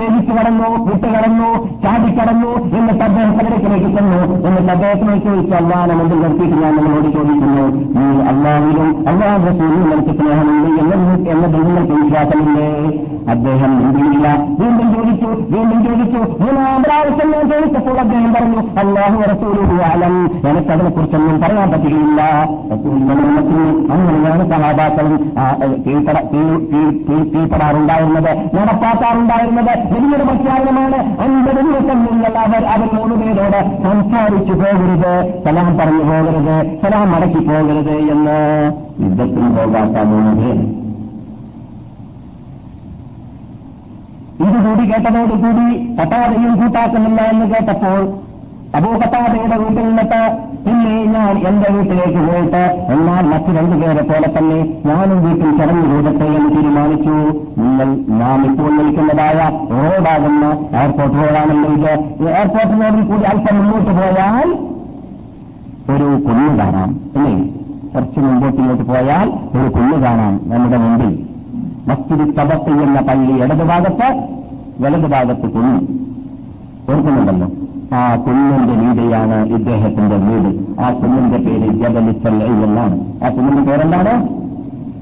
വേദിച്ചു 0.00 0.32
കടന്നു 0.38 0.68
വിട്ടുകടന്നു 0.88 1.50
ചാടിക്കടന്നു 1.84 2.52
എന്നിട്ട് 2.78 3.04
അദ്ദേഹത്തിലേക്ക് 3.08 3.90
ചെന്നു. 3.96 4.20
എന്നിട്ട് 4.46 4.72
അദ്ദേഹത്തിനെ 4.76 5.16
ചോദിച്ചു 5.26 5.54
അവാനം 5.60 5.98
മുമ്പിൽ 5.98 6.20
നിർത്തിയിട്ട് 6.24 6.56
ഞാൻ 6.64 6.74
നിങ്ങളോട് 6.82 7.08
ചോദിക്കുന്നു 7.14 7.64
നീ 7.96 8.06
അള്ളാഹിലും 8.30 8.90
അള്ളാഹ് 9.08 9.40
റസൂലിനും 9.46 9.88
നമുക്ക് 9.90 10.14
സ്നേഹമുണ്ട് 10.18 10.68
എന്ന 10.84 10.94
എന്ന 11.32 11.46
നിങ്ങൾക്ക് 11.58 11.94
വിശ്വാസമില്ലേ 11.94 12.68
അദ്ദേഹം 13.30 13.70
മിണ്ടിയില്ല 13.78 14.28
വീണ്ടും 14.60 14.94
ചോദിച്ചു 14.94 15.26
വീണ്ടും 15.26 15.84
ചോദിച്ചു 15.84 16.18
മൂന്നാം 16.18 16.82
പ്രാവശ്യം 16.82 17.30
ഞാൻ 17.30 17.50
ചോദിച്ചപ്പോൾ 17.50 17.98
അദ്ദേഹം 18.00 18.34
പറഞ്ഞു 18.34 18.60
അള്ളാഹു 18.82 19.30
റസൂലുഹാലം 19.30 20.30
എനിക്ക് 20.48 20.70
അതിനെക്കുറിച്ചൊന്നും 20.70 21.40
പറയാൻ 21.40 21.70
പറ്റുകയില്ല. 21.70 22.22
അങ്ങനെയാണ് 23.92 24.50
സഹാബാക്കളും 24.50 25.32
കീഴ്പ്പെടാറുണ്ടായിരുന്നത്. 27.34 28.32
നടപ്പാക്കാറുണ്ടായിരുന്നത് 28.56 29.72
വലിയൊരു 29.94 30.22
പ്രഖ്യാപനമാണ്. 30.22 31.20
അൻപത് 31.20 31.60
ദിവസം 31.64 31.98
നിങ്ങൾ 32.04 32.36
അവർ 32.38 32.64
അവർ 32.64 32.88
മൂന്ന് 32.94 33.16
പേരോട് 33.16 33.82
സംസാരിച്ചു 33.82 34.52
പോകരുത് 34.52 35.42
സലാം 35.44 35.78
പറഞ്ഞു 35.78 36.04
പോകരുത് 36.04 36.78
സലാം 36.82 37.12
മടക്കി 37.12 37.44
പോകരുത് 37.48 37.96
എന്ന്. 38.14 38.38
യുദ്ധത്തിന് 39.02 39.50
പോകാത്ത 39.56 40.06
മൂന്ന് 40.06 40.32
പേർ 40.42 40.81
ഇതുകൂടി 44.46 44.84
കേട്ടതോടുകൂടി 44.90 45.66
കട്ടാതയും 45.98 46.52
കൂട്ടാക്കുന്നില്ല 46.60 47.20
എന്ന് 47.32 47.46
കേട്ടപ്പോൾ 47.52 48.00
അബൂകത്താതയുടെ 48.76 49.56
വീട്ടിൽ 49.62 49.84
നിന്നിട്ട് 49.86 50.20
പിന്നെ 50.64 50.92
ഞാൻ 51.14 51.32
എന്റെ 51.48 51.68
വീട്ടിലേക്ക് 51.74 52.20
പോയിട്ട് 52.26 52.62
എന്നാൽ 52.94 53.24
മറ്റു 53.32 53.50
രണ്ടുപേരെ 53.56 54.02
പോലെ 54.10 54.28
തന്നെ 54.36 54.58
ഞാനും 54.88 55.18
വീട്ടിൽ 55.24 55.50
ചടങ്ങ് 55.58 55.86
കൂടട്ടെ 55.92 56.26
എന്ന് 56.36 56.50
തീരുമാനിച്ചു. 56.54 57.16
നിങ്ങൾ 57.62 57.88
നാം 58.20 58.40
ഇപ്പോൾ 58.48 58.70
നിൽക്കുന്നതായ 58.78 59.38
റോഡാകുന്ന 59.78 60.44
എയർപോർട്ട് 60.80 61.16
റോഡാണല്ലോ 61.22 61.70
ഇത് 61.78 61.90
റോഡിൽ 62.82 63.02
കൂടി 63.10 63.24
അല്പം 63.32 63.58
മുന്നോട്ട് 63.58 63.92
പോയാൽ 63.98 64.48
ഒരു 65.92 66.08
കുഞ്ഞു 66.28 66.48
കാണാം. 66.60 66.90
അല്ലേ 67.16 67.34
കുറച്ച് 67.94 68.20
മുമ്പോട്ടിങ്ങോട്ട് 68.26 68.86
പോയാൽ 68.92 69.28
ഒരു 69.56 69.68
കുഞ്ഞു 69.76 69.98
കാണാം 70.06 70.34
നമ്മുടെ 70.52 70.80
മുമ്പിൽ. 70.84 71.12
മസ്ജിദ് 71.88 72.36
തബത്ത് 72.36 72.70
എന്ന 72.70 73.00
പള്ളി 73.00 73.42
ഇടതുഭാഗത്ത് 73.42 74.28
വലതുഭാഗത്ത് 74.80 75.42
കുന്നു. 75.42 75.78
ഓർക്കുന്നുണ്ടല്ലോ? 76.92 77.50
ആ 77.96 78.16
കുന്നിന്റെ 78.16 78.72
വീടിയാണ് 78.72 79.46
ഇദ്ദേഹത്തിന്റെ 79.46 80.16
വീട്. 80.16 80.80
ആ 80.80 80.92
കുന്നിന്റെ 80.92 81.38
പേര് 81.38 81.72
ജബലി 81.72 82.44
എന്നാണ്. 82.44 83.24
ആ 83.24 83.28
കുന്നിന്റെ 83.28 83.62
പേരെന്താണ്? 83.62 84.28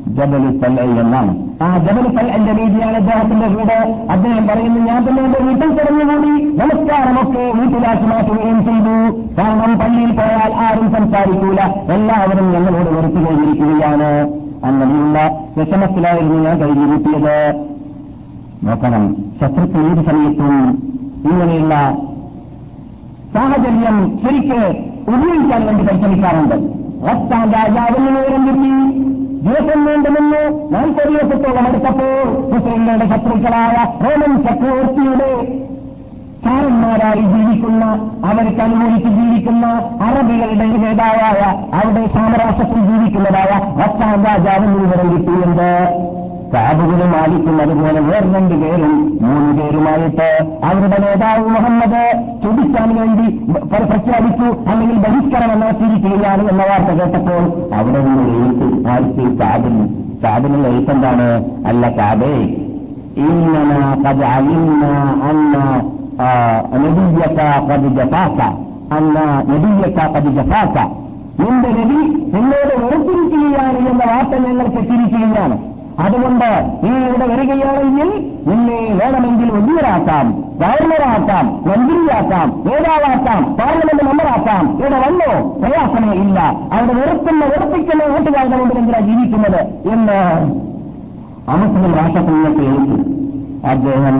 ജബലി 0.09 0.59
സല്ലൈ 0.59 1.01
എന്നാണ്. 1.01 1.37
ആ 1.63 1.79
ജബലി 1.79 2.27
എന്റെ 2.27 2.53
വീടിയാണ് 2.53 2.97
അദ്ദേഹത്തിന്റെ 2.97 3.47
വീട്. 3.47 4.07
അദ്ദേഹം 4.11 4.47
പറയുന്നു 4.47 4.81
ഞാൻ 4.81 5.09
തന്നെ 5.09 5.25
എന്റെ 5.25 5.39
വീട്ടിൽ 5.39 5.69
കിടന്നുകൂടി. 5.69 6.45
നമസ്കാരമൊക്കെ 6.45 7.53
വീട്ടിലാക്കി 7.61 8.03
മാറ്റുകയും 8.03 8.65
ചെയ്തു. 8.65 9.21
കാരണം 9.39 9.79
പള്ളിയിൽ 9.79 10.11
പോയാൽ 10.11 10.55
ആരും 10.55 10.93
സംസാരിക്കൂല. 10.93 11.61
എല്ലാവരും 11.93 12.53
ഞങ്ങളോട് 12.53 12.91
വെറുത്തു 12.91 14.40
അങ്ങനെയുള്ള 14.65 15.19
വിഷമത്തിലായിരുന്നു 15.57 16.43
ഞാൻ 16.43 16.57
കഴിഞ്ഞു 16.61 16.87
കൂട്ടിയത് 16.87 17.37
നോക്കണം 18.65 19.17
ശത്രുക്കൾ 19.41 19.85
ഏത് 19.91 20.03
സമയത്തും 20.05 20.55
ഇങ്ങനെയുള്ള 21.31 21.75
സാഹചര്യം 23.35 23.97
ശരിക്ക് 24.23 24.61
ഉപയോഗിക്കാൻ 25.11 25.67
വേണ്ടി 25.67 25.83
പരിശ്രമിക്കാറുണ്ട്. 25.85 26.57
റസ്താൻ 27.09 27.45
രാജാവിന് 27.53 28.11
വിവരം 28.17 28.43
കിട്ടി. 28.47 28.73
ദിവസം 29.47 29.85
വേണ്ടുമെന്ന് 29.85 30.43
നാൽപ്പത് 30.75 31.09
ദിവസത്തോളം 31.09 31.69
എടുത്തപ്പോൾ 31.69 32.25
മുസ്ലിങ്ങളുടെ 32.53 33.07
ശത്രുക്കളായ 33.07 33.77
റോമൻ 34.05 34.33
ചക്രവർത്തിയുടെ 34.43 35.31
ചാരന്മാരായി 36.45 37.25
ജീവിക്കുന്ന 37.33 37.85
അവർക്ക് 38.25 38.63
അനുകൂലിച്ച് 38.63 39.11
ജീവിക്കുന്ന 39.11 39.67
അറബികളുടെ 40.07 40.67
നേതാവായ 40.77 41.41
അവരുടെ 41.75 42.05
സാമ്രാജ്യത്തിൽ 42.15 42.81
ജീവിക്കുന്നതായ 42.87 43.51
റസ്താൻ 43.81 44.17
രാജാവിന് 44.25 44.79
വിവരം 44.79 45.11
കിട്ടിയുണ്ട് 45.13 45.69
സാബുകളും 46.53 47.11
മാലിക്കും 47.11 47.57
അതുപോലെ 47.61 48.01
വേറെ 48.01 48.29
രണ്ട് 48.33 48.55
പേരും 48.55 48.95
മൂന്ന് 49.21 49.51
പേരുമായിട്ട് 49.59 50.29
അവരുടെ 50.65 50.99
നേതാവ് 50.99 51.45
മുഹമ്മദ് 51.49 52.03
ചുടിക്കാൻ 52.43 52.89
വേണ്ടി 52.99 53.27
പ്രഖ്യാപിച്ചു 53.85 54.49
അല്ലെങ്കിൽ 54.71 54.99
ബഹിഷ്കരണം 54.99 55.61
നടത്തിയിരിക്കുകയാണ് 55.61 56.45
എന്ന 56.49 56.65
വാർത്ത 56.65 56.97
കേട്ടപ്പോൾ 57.01 57.45
അവിടെ 57.75 58.01
നിന്ന് 58.01 58.27
എഴുത്ത് 58.35 58.69
ആർക്ക് 58.91 59.27
സാബിന് 59.39 59.85
സാബിനുള്ള 60.25 60.67
എഴുത്തെന്താണ് 60.69 61.29
അല്ല 61.67 61.89
കാബേ 61.99 62.35
ഇന്നന 63.21 63.73
നബിയക്ക 66.83 67.41
പതിജപാക്ക 67.69 68.41
അല്ല 68.93 69.17
നബിയക്ക 69.51 70.01
പതിജപാക്ക 70.15 70.77
നിന്റെ 71.41 71.69
നബി 71.71 71.99
നിന്നോട് 72.33 72.75
വെറുപ്പിരിക്കുകയാണ് 72.83 73.79
എന്ന 73.91 74.03
വാർത്ത 74.05 74.35
ഞങ്ങൾ 74.39 74.67
തെറ്റിരിക്കുകയാണ് 74.67 75.57
അതുകൊണ്ട് 75.99 76.49
നീ 76.83 76.91
ഇവിടെ 77.07 77.27
വരികയാണെങ്കിൽ 77.27 78.09
നിന്നെ 78.47 78.79
വേണമെങ്കിൽ 79.01 79.51
വലിയരാക്കാം 79.51 80.27
ഗവർണറാക്കാം 80.59 81.47
മന്ത്രിയാക്കാം 81.67 82.49
നേതാവാക്കാം 82.67 83.57
പാർലമെന്റ് 83.59 84.05
മെമ്പറാക്കാം. 84.05 84.65
ഇവിടെ 84.79 84.99
വന്നോ? 84.99 85.31
പ്രയാസമേ 85.61 86.13
ഇല്ല. 86.23 86.39
അവിടെ 86.73 86.93
വെറുക്കുന്ന 86.93 87.45
വെറുപ്പിക്കുന്ന 87.45 88.03
വോട്ടുകാരുടെ 88.05 88.57
മുമ്പിൽ 88.57 88.79
എന്തിനാ 88.79 89.01
ജീവിക്കുന്നത് 89.01 89.61
എന്ന് 89.93 90.19
അമുസ്ലിം 91.49 91.95
രാഷ്ട്രത്തിലേക്ക് 91.95 92.69
അദ്ദേഹം 93.65 94.17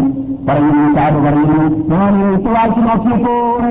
പറയുന്നു 0.49 1.01
കാട് 1.01 1.19
പറയുന്നു. 1.25 1.65
ഞാൻ 1.91 2.13
എഴുത്ത് 2.27 2.51
വായിച്ചു 2.55 2.81
നോക്കിയപ്പോൾ 2.81 3.63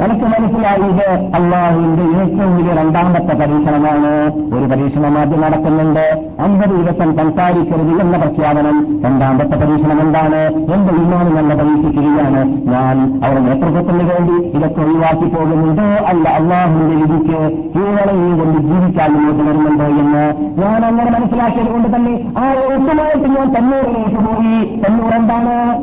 എനിക്ക് 0.00 0.24
മനസ്സിലായി 0.24 0.80
ഇത് 0.80 1.08
അള്ളാഹുവിന്റെ 1.34 2.02
ഏറ്റവും 2.02 2.56
വലിയ 2.56 2.72
രണ്ടാമത്തെ 2.72 3.34
പരീക്ഷണമാണ്. 3.34 4.12
ഒരു 4.54 4.64
പരീക്ഷണം 4.64 5.18
ആദ്യം 5.18 5.40
നടക്കുന്നുണ്ട്. 5.40 6.26
അമ്പത് 6.40 6.70
ദിവസം 6.70 7.16
സംസാരിക്കരുത് 7.16 8.00
എന്ന 8.00 8.16
പ്രഖ്യാപനം. 8.16 9.02
രണ്ടാമത്തെ 9.04 9.56
പരീക്ഷണം 9.56 10.00
എന്താണ്? 10.00 10.40
എന്റെ 10.54 10.92
ഇമാന് 10.94 11.36
നല്ല 11.36 11.54
പരീക്ഷിക്കുകയാണ്. 11.54 12.44
ഞാൻ 12.46 13.20
അവരുടെ 13.24 13.40
നേതൃത്വത്തിന് 13.40 14.10
വേണ്ടി 14.10 14.56
ഇതൊക്കെ 14.58 14.80
ഒഴിവാക്കി 14.80 15.28
പോകുന്നുണ്ടോ? 15.34 15.82
അല്ല 15.82 16.28
അള്ളാഹുവിന്റെ 16.28 16.96
വിധിക്ക് 16.96 17.38
കീഴടങ്ങിക്കൊണ്ട് 17.74 18.60
ജീവിക്കാൻ 18.60 19.12
മുന്നോട്ട് 19.12 19.50
വരുന്നുണ്ടോ 19.50 19.84
എന്ന് 19.84 20.24
ഞാൻ 20.62 20.84
അങ്ങനെ 20.84 21.10
മനസ്സിലാക്കിയത് 21.10 21.66
കൊണ്ട് 21.66 21.96
തന്നെ 21.96 22.34
ആ 22.38 22.52
എഴുത്തുമായിട്ട് 22.52 23.28
ഞാൻ 23.28 23.54
തന്നൂറിലേക്ക് 23.58 24.20
പോയി. 24.26 24.82
തന്നൂർ 24.82 25.12
എന്താണ്? 25.14 25.82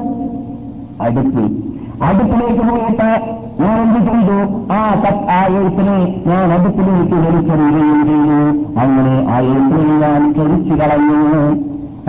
അടുത്ത് 1.04 1.71
അടുപ്പിലേക്ക് 2.04 2.64
പോയിട്ട് 2.70 3.10
ഞാൻ 3.62 3.82
എന്ത് 3.82 4.00
ചെയ്തു? 4.00 4.38
ആ 4.74 4.80
ആ 5.30 5.46
എഴുത്തിനെ 5.46 5.98
ഞാൻ 6.28 6.52
അടുപ്പിലേക്ക് 6.54 7.16
വലിച്ചെറിയുകയും 7.16 8.06
ചെയ്തു. 8.06 8.40
അങ്ങനെ 8.80 9.14
ആ 9.30 9.40
എഴുത്തിനെ 9.40 9.98
ഞാൻ 9.98 10.34
കരിച്ചു 10.34 10.74
കളഞ്ഞു. 10.74 11.22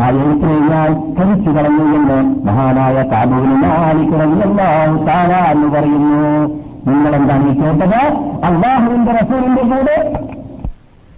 ആ 0.02 0.08
എഴുത്തിനെ 0.08 0.58
ഞാൻ 0.68 0.90
കരിച്ചു 1.18 1.50
കളഞ്ഞു 1.50 1.84
എന്ന് 1.96 2.46
മഹാനായ 2.46 3.02
കാബൂലിന് 3.02 3.56
മാലിക്കിറങ്ങിയല്ലാഹു 3.62 5.04
താര 5.04 5.32
എന്ന് 5.52 5.68
പറയുന്നു. 5.68 6.62
നിങ്ങൾ 6.86 7.16
എന്താണ് 7.16 7.56
കേട്ടത്? 7.56 8.00
അള്ളാഹുവിന്റെ 8.44 9.12
റസൂലിന്റെ 9.12 9.62
കൂടെ 9.62 9.96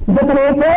യുദ്ധത്തിലേക്ക് 0.08 0.70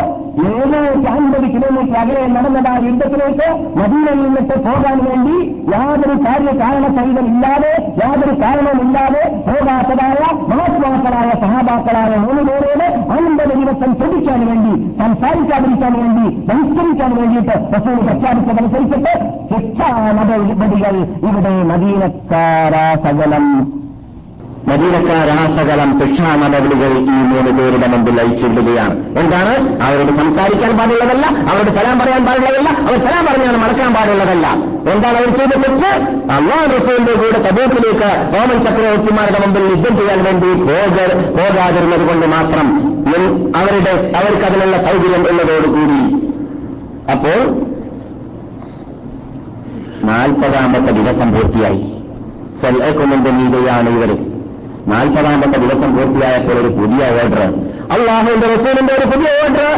ഏഴായിരത്തി 0.49 1.07
അൻപത് 1.13 1.45
കിലോമീറ്റർ 1.53 1.95
അകലെ 2.01 2.21
നടന്നതാ 2.35 2.73
യുദ്ധത്തിലേക്ക് 2.85 3.47
മദീനയിൽ 3.79 4.19
നിന്നിട്ട് 4.25 4.55
പോകാൻ 4.65 4.97
വേണ്ടി 5.07 5.35
യാതൊരു 5.73 6.15
കാര്യ 6.25 6.51
കാരണസഹിതമില്ലാതെ 6.61 7.71
യാതൊരു 8.01 8.35
കാരണവുമില്ലാതെ 8.43 9.23
പോകാത്തതായ 9.47 10.19
മഹാത്മാക്കളായ 10.51 11.31
സഹാബാക്കളായ 11.43 12.13
മൂന്ന് 12.25 12.43
പേരോട് 12.49 12.85
അൻപത് 13.17 13.53
ദിവസം 13.61 13.91
ചോദിക്കാൻ 14.01 14.41
വേണ്ടി 14.51 14.73
സംസാരിക്കാതിരിക്കാൻ 15.01 15.95
വേണ്ടി 16.01 16.27
ബഹിഷ്കരിക്കാൻ 16.49 17.13
വേണ്ടിയിട്ട് 17.19 17.57
റസൂൽ 17.75 17.99
പ്രഖ്യാപിച്ചതനുസരിച്ചിട്ട് 18.07 19.13
ശിക്ഷാ 19.51 19.89
നടപടികൾ 20.19 20.95
ഇവിടെ 21.29 21.53
മദീനക്കാരാ 21.71 22.85
സകലം. 23.05 23.45
മദീനക്കാരാസകലം 24.69 25.89
ശിക്ഷാ 25.99 26.29
നടപടികൾ 26.41 26.91
ഈ 26.99 27.19
മൂന്ന് 27.31 27.51
പേരുടെ 27.57 27.87
മുമ്പിൽ 27.93 28.17
അയച്ചിടുകയാണ്. 28.21 28.95
എന്താണ്? 29.21 29.53
അവരോട് 29.85 30.11
സംസാരിക്കാൻ 30.19 30.71
പാടുള്ളതല്ല 30.79 31.25
അവരോട് 31.49 31.71
സലാം 31.77 31.97
പറയാൻ 31.99 32.23
പാടുള്ളതല്ല 32.25 32.69
അവർ 32.87 32.97
സലാം 33.05 33.23
പറഞ്ഞാൽ 33.27 33.55
മറക്കാൻ 33.63 33.91
പാടുള്ളതല്ല. 33.97 34.47
എന്താണ് 34.93 35.17
അവർ 35.21 35.29
ചെയ്ത 35.37 35.53
അള്ളാഹ് 36.37 36.65
റസൂലിന്റെ 36.75 37.13
കൂടെ 37.21 37.39
തബൂക്കിലേക്ക് 37.47 38.09
റോമൻ 38.33 38.59
ചക്രവർത്തിമാരുടെ 38.65 39.39
മുമ്പിൽ 39.45 39.63
യുദ്ധം 39.73 39.93
ചെയ്യാൻ 39.99 40.19
വേണ്ടി 40.27 40.49
പോകാതിരുന്നത് 41.37 42.05
കൊണ്ട് 42.09 42.25
മാത്രം 42.35 42.67
അവരുടെ 43.59 43.93
അവർക്ക് 44.19 44.45
അതിനുള്ള 44.49 44.77
സൗകര്യം 44.87 45.23
ഉള്ളതോടുകൂടി 45.31 45.99
അപ്പോൾ 47.13 47.39
നാൽപ്പതാമത്തെ 50.09 50.91
ദിവസം 50.97 51.29
പൂർത്തിയായി. 51.33 51.79
സെൽക്കുന്നിന്റെ 52.61 53.31
മീതയാണ് 53.37 53.89
ഇവർ 53.97 54.11
നാൽപ്പതാമത്തെ 54.87 55.59
ദിവസം 55.59 55.89
പൂർത്തിയായപ്പോൾ 55.95 56.53
ഒരു 56.53 56.67
പുതിയ 56.67 57.05
ഓർഡർ 57.21 57.41
അള്ളാഹുവിന്റെ 57.95 58.47
റസൂലിന്റെ 58.47 58.93
ഒരു 58.93 59.05
പുതിയ 59.05 59.29
ഓർഡർ 59.43 59.69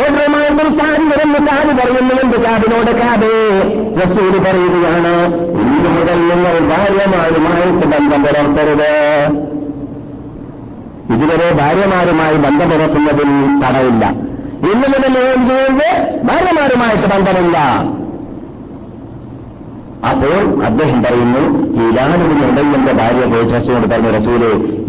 ഓർഡറുമായിട്ട് 0.00 0.62
സാരി 0.78 1.04
വരുന്ന 1.10 1.38
സാരി 1.46 1.72
പറയുന്നു 1.78 2.14
എന്ത് 2.22 2.36
കാബിനോട് 2.44 2.90
കാബേ. 3.00 3.32
റസൂൽ 4.02 4.32
പറയുകയാണ് 4.46 5.12
ഇന്ന് 5.62 5.90
മുതൽ 5.96 6.18
നിങ്ങൾ 6.28 6.54
ഭാര്യമാരുമായിട്ട് 6.72 7.86
ബന്ധം 7.86 8.22
പുലർത്തരുത്. 8.22 8.92
ഇതുവരെ 11.14 11.48
ഭാര്യമാരുമായി 11.60 12.36
ബന്ധം 12.36 12.70
പുലർത്തുന്നതിൽ 12.70 13.30
തടവില്ല. 13.62 14.04
ഇന്ന് 14.72 14.88
മുതൽ 14.94 15.14
ഭാര്യമാരുമായിട്ട് 16.24 17.06
ബന്ധമില്ല. 17.14 17.58
അപ്പോൾ 20.10 20.64
അദ്ദേഹം 20.64 21.02
പറയുന്നു 21.02 21.42
ഇലാനുവിന് 21.84 22.44
എന്റെ 22.76 22.92
ഭാര്യ 22.92 23.24
പോയിട്ട് 23.32 23.54
റസൂലോട് 23.54 23.86
പറഞ്ഞു 23.92 24.10
റസൂൽ 24.18 24.42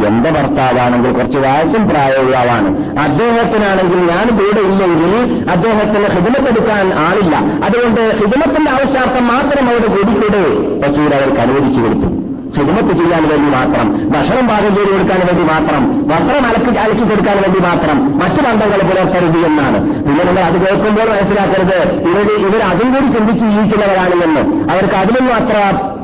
എന്റെ 0.07 0.29
ഭർത്താവാണെങ്കിൽ 0.31 1.11
കുറച്ച് 1.11 1.37
വയസ്സും 1.37 1.89
പ്രായമുള്ളവാണ് 1.89 2.69
അദ്ദേഹത്തിനാണെങ്കിൽ 3.05 3.99
ഞാൻ 4.13 4.27
കൂടെ 4.39 4.61
ഇല്ലെങ്കിൽ 4.69 5.13
അദ്ദേഹത്തിന് 5.49 6.07
ഹിതമത്തെടുക്കാൻ 6.15 6.93
ആളില്ല. 7.07 7.35
അതുകൊണ്ട് 7.65 8.01
ഹിതമത്തിന്റെ 8.19 8.71
ആവശ്യാർത്ഥം 8.71 9.27
മാത്രം 9.27 9.69
അവിടെ 9.69 9.87
കൂടിക്കൂടെ. 9.95 10.43
റസൂൽ 10.87 11.09
അവർക്ക് 11.19 11.41
അനുവദിച്ചു 11.41 11.81
കൊടുത്തു. 11.81 12.26
ഹിദമത്ത് 12.59 12.93
ചെയ്യാൻ 12.99 13.23
വേണ്ടി 13.31 13.49
മാത്രം 13.57 13.87
ഭക്ഷണം 14.13 14.45
പാകം 14.51 14.71
ചെയ്ത് 14.77 14.91
കൊടുക്കാൻ 14.93 15.21
വേണ്ടി 15.29 15.43
മാത്രം 15.53 15.81
വസ്ത്രം 16.11 16.45
അലക്കി 16.49 16.71
അലക്കി 16.85 17.05
കൊടുക്കാൻ 17.11 17.37
വേണ്ടി 17.43 17.59
മാത്രം 17.69 17.97
മറ്റു 18.21 18.41
ബന്ധങ്ങൾ 18.47 18.79
പുലർത്തരുത് 18.89 19.39
എന്നാണ്. 19.49 19.79
പിന്നെ 20.05 20.23
നമ്മൾ 20.27 20.43
അത് 20.49 20.57
കേൾക്കുമ്പോൾ 20.63 21.07
മനസ്സിലാക്കരുത് 21.13 21.77
ഇവർ 22.09 22.27
ഇവർ 22.47 22.61
അതും 22.71 22.89
കൂടി 22.93 23.07
ചിന്തിച്ച് 23.15 23.45
ജീവിക്കുന്നവരാണെന്ന് 23.53 24.43
അവർക്ക് 24.73 24.97
അതിലൊന്നും 25.01 25.35
അത്ര 25.39 25.57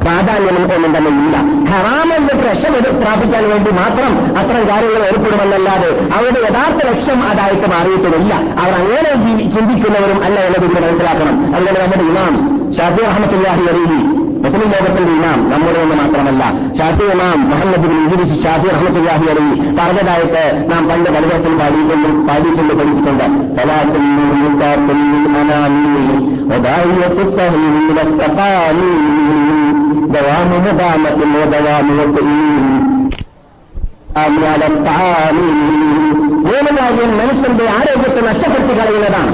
പ്രാധാന്യം 0.03 0.55
ഒന്നും 0.75 0.91
തന്നെ 0.95 1.11
ഇല്ല. 1.25 1.35
ഹറാമെന്ന് 1.71 2.33
എടുത്ത് 2.79 2.97
പ്രാപിക്കാൻ 3.03 3.43
വേണ്ടി 3.51 3.71
മാത്രം 3.81 4.11
അത്തരം 4.39 4.63
കാര്യങ്ങൾ 4.71 5.03
ഏർപ്പെടുമെന്നല്ലാതെ 5.09 5.91
അവരുടെ 6.15 6.39
യഥാർത്ഥ 6.47 6.79
ലക്ഷ്യം 6.89 7.21
അതായിട്ട് 7.29 7.67
മാറിയിട്ടുമില്ല. 7.73 8.33
അവർ 8.63 8.73
അങ്ങനെ 8.81 9.11
ചിന്തിക്കുന്നവരും 9.55 10.19
അല്ല 10.25 10.39
എന്നത് 10.47 10.67
മനസ്സിലാക്കണം. 10.75 11.37
അതുകൊണ്ട് 11.55 11.79
നമ്മുടെ 11.83 12.05
ഇമാം 12.11 12.35
ഷാഫി 12.77 13.03
അഹമ്മദ് 13.11 13.39
അലീഹി 13.53 14.22
മുസ്ലിം 14.43 14.67
ലോകത്തിന്റെ 14.73 15.11
ഇമാം 15.17 15.39
നമ്മുടെ 15.51 15.79
ഒന്ന് 15.83 15.95
മാത്രമല്ല 16.01 16.43
ഷാഫി 16.77 17.05
ഇമാം 17.13 17.39
മുഹമ്മദ് 17.51 17.89
ഇജിരിസ് 18.05 18.37
ഷാഫി 18.43 18.67
റഹ്മത്തുല്ലാഹി 18.75 19.27
അലി 19.33 19.45
പറഞ്ഞതായിട്ട് 19.79 20.43
നാം 20.71 20.81
പണ്ട് 20.89 21.09
പലതരത്തിൽ 21.15 21.53
പാടിയിട്ടുണ്ട് 21.61 22.09
പാടിയിട്ടുണ്ട് 22.29 22.73
പഠിച്ചിട്ടുണ്ട്. 22.79 23.25
മൂന്ന് 36.47 36.71
കാര്യം 36.77 37.11
മനുഷ്യന്റെ 37.19 37.65
ആരോഗ്യത്തെ 37.77 38.21
നഷ്ടപ്പെടുത്തി 38.29 38.73
കളയുന്നതാണ്. 38.79 39.33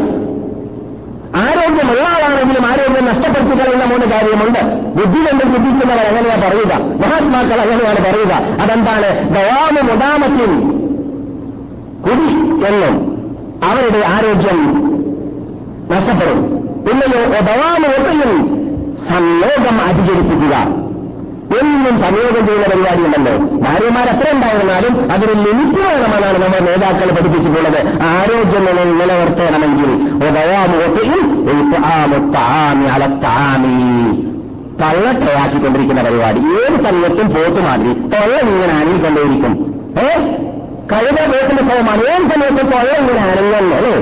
ആരോഗ്യമുള്ള 1.36 2.02
ആളാണെങ്കിലും 2.02 2.66
ആരോഗ്യം 2.66 3.06
നഷ്ടപ്പെടുത്തി 3.06 3.56
കളയുന്ന 3.56 3.86
മൂന്ന് 3.86 4.06
കാര്യമുണ്ട്. 4.06 4.60
ബുദ്ധി 5.00 5.20
കൊണ്ട് 5.20 5.46
ബുദ്ധിക്കുന്നവർ 5.46 6.02
എങ്ങനെയാ 6.02 6.50
പറയുക? 6.50 6.74
മഹാത്മാക്കൾ 6.84 7.62
അങ്ങനെയാണ് 7.62 8.02
പറയുക? 8.04 8.62
അതെന്താണ്? 8.62 9.30
ദവാമു 9.30 9.82
മുദാമത്തിൽ 9.82 10.80
കുടി 12.02 12.28
എന്നും 12.68 13.10
അവരുടെ 13.64 14.06
ആരോഗ്യം 14.08 14.90
നഷ്ടപ്പെടും. 15.92 16.42
പിന്നെയോ 16.86 17.26
ദവാമു 17.26 17.88
ഒട്ടയും 17.88 18.60
സംയോഗം 19.10 19.82
അധികരിപ്പിക്കുക. 19.82 20.89
എന്നും 21.60 21.96
സംയോഗം 22.02 22.48
ചെയ്യുന്ന 22.48 22.68
പരിപാടിയുണ്ടല്ലോ 22.68 23.34
ഭാര്യമാർ 23.60 24.08
എത്ര 24.10 24.36
ഉണ്ടായിരുന്നാലും 24.36 25.12
അതൊരു 25.12 25.32
ലിമിറ്റ് 25.40 25.80
വേണമെന്നാണ് 25.80 26.38
നമ്മുടെ 26.44 26.60
നേതാക്കൾ 26.60 27.10
പഠിപ്പിച്ചിട്ടുള്ളത്. 27.10 27.80
ആരോഗ്യം 28.10 28.66
നിലനിർത്തണമെങ്കിൽ 29.00 29.92
ദയാമുഖത്തെയും 30.36 31.24
അലത്താമി. 32.94 33.76
തള്ളട്ടയാക്കിക്കൊണ്ടിരിക്കുന്ന 34.82 36.02
പരിപാടി. 36.04 36.40
ഏത് 36.60 36.84
സമയത്തും 36.86 37.28
പോത്ത് 37.30 37.60
മാതിരി 37.60 37.94
തൊള്ള 38.14 38.40
ഇങ്ങനെ 38.44 38.74
അണിക്കൊണ്ടേയിരിക്കും 38.74 39.54
ഏ? 40.02 40.10
കഴുത 40.92 41.20
പോത്തിന്റെ 41.32 41.64
സ്വഭാവമാണ് 41.64 42.02
ഏത് 42.10 42.24
സമയത്തും 42.32 42.68
തൊള്ള 42.72 42.94
ഇങ്ങനെ 42.98 43.20
അനങ്ങല്ലേ 43.26 43.96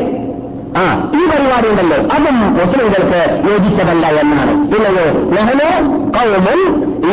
ആ 0.78 1.12
ഈ 1.16 1.26
പരിപാടി 1.26 1.68
ഉണ്ടല്ലോ 1.70 1.98
അതും 2.16 2.38
മുസ്ലിംകൾക്ക് 2.58 3.22
യോജിച്ചതല്ല 3.52 4.08
എന്നാണ്. 4.08 4.54
പിന്നെയോ 4.72 5.08
നെഹനോ 5.36 5.70
കൗമും 6.16 6.62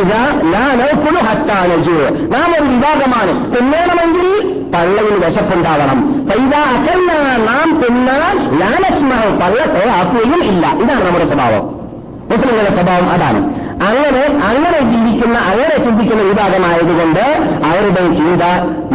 ഇത് 0.00 0.20
ഞാനോക്കുളു 0.52 1.20
ഹത്താനജു 1.20 1.96
നാം 2.32 2.54
ഒരു 2.54 2.62
വിഭാഗമാണ്. 2.62 3.32
തിന്നണമെങ്കിൽ 3.56 4.28
പള്ളയിൽ 4.74 5.24
വിശപ്പുണ്ടാവണം. 5.24 5.98
പൈതാ 6.28 6.60
അക്കല്ല 6.60 7.12
നാം 7.50 7.82
തിന്നാൽ 7.82 8.36
ലാലക്ഷ്മാവ് 8.58 9.40
പള്ളത്തെ 9.40 9.88
ആക്കുകയും 9.88 10.44
ഇല്ല. 10.44 10.66
ഇതാണ് 10.66 11.04
നമ്മുടെ 11.04 11.26
സ്വഭാവം. 11.26 11.84
മുസ്ലിങ്ങളുടെ 12.30 12.74
സ്വഭാവം 12.74 13.10
അതാണ്. 13.10 13.63
അങ്ങനെ 13.84 14.22
അങ്ങനെ 14.50 14.78
ജീവിക്കുന്ന 14.90 15.36
അങ്ങനെ 15.50 15.76
ചിന്തിക്കുന്ന 15.84 16.22
വിഭാഗമായതുകൊണ്ട് 16.22 17.24
അവരുടെ 17.70 18.02
ചിന്ത 18.18 18.42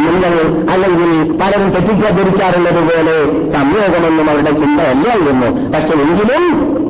നിങ്ങൾ 0.06 0.34
അല്ലെങ്കിൽ 0.74 1.12
പലരും 1.42 1.70
തെറ്റിദ്ധരിക്കാറുള്ളത് 1.76 2.82
പോലെ 2.90 3.18
സംയോഗമൊന്നും 3.56 4.30
അവരുടെ 4.30 4.52
ചിന്തയല്ലായിരുന്നു 4.62 5.50
പക്ഷെ 5.74 5.96
എങ്കിലും 6.06 6.46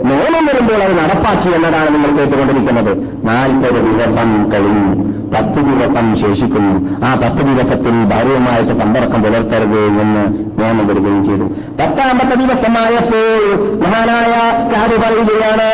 നിയമം 0.09 0.43
വരുമ്പോൾ 0.45 0.81
അത് 0.83 0.93
നടപ്പാക്കി 0.99 1.49
എന്നതാണ് 1.55 1.89
നിങ്ങൾ 1.95 2.11
കേട്ടുകൊണ്ടിരിക്കുന്നത്. 2.17 2.91
നാൽപ്പത് 3.27 3.79
ദിവസം 3.87 4.29
കഴിഞ്ഞു 4.51 4.91
പത്ത് 5.33 5.59
ദിവസം 5.69 6.05
ശേഷിക്കുന്നു. 6.21 6.75
ആ 7.05 7.09
പത്ത് 7.23 7.41
ദിവസത്തിൽ 7.49 7.95
ഭാര്യയുമായിട്ട് 8.11 8.73
സമ്പർക്കം 8.79 9.21
പുലർത്തരുത് 9.23 9.81
എന്ന് 10.03 10.23
നിയമം 10.59 10.87
വരികയും 10.87 11.21
ചെയ്തു. 11.27 11.45
പത്താമത്തെ 11.81 12.35
ദിവസമായപ്പോൾ 12.43 13.43
മഹാനായ 13.83 14.33
കാര്യം 14.73 15.01
പറയുകയാണ് 15.01 15.69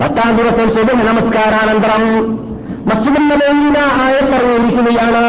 പത്താം 0.00 0.36
ദിവസം 0.36 0.70
സുബഹ 0.70 1.02
നമസ്കാരാനന്തരം 1.02 2.04
മസ്ജിദ് 2.88 3.22
നബീന 3.30 3.78
ആയത്തിറങ്ങിയിരിക്കുകയാണ് 4.04 5.24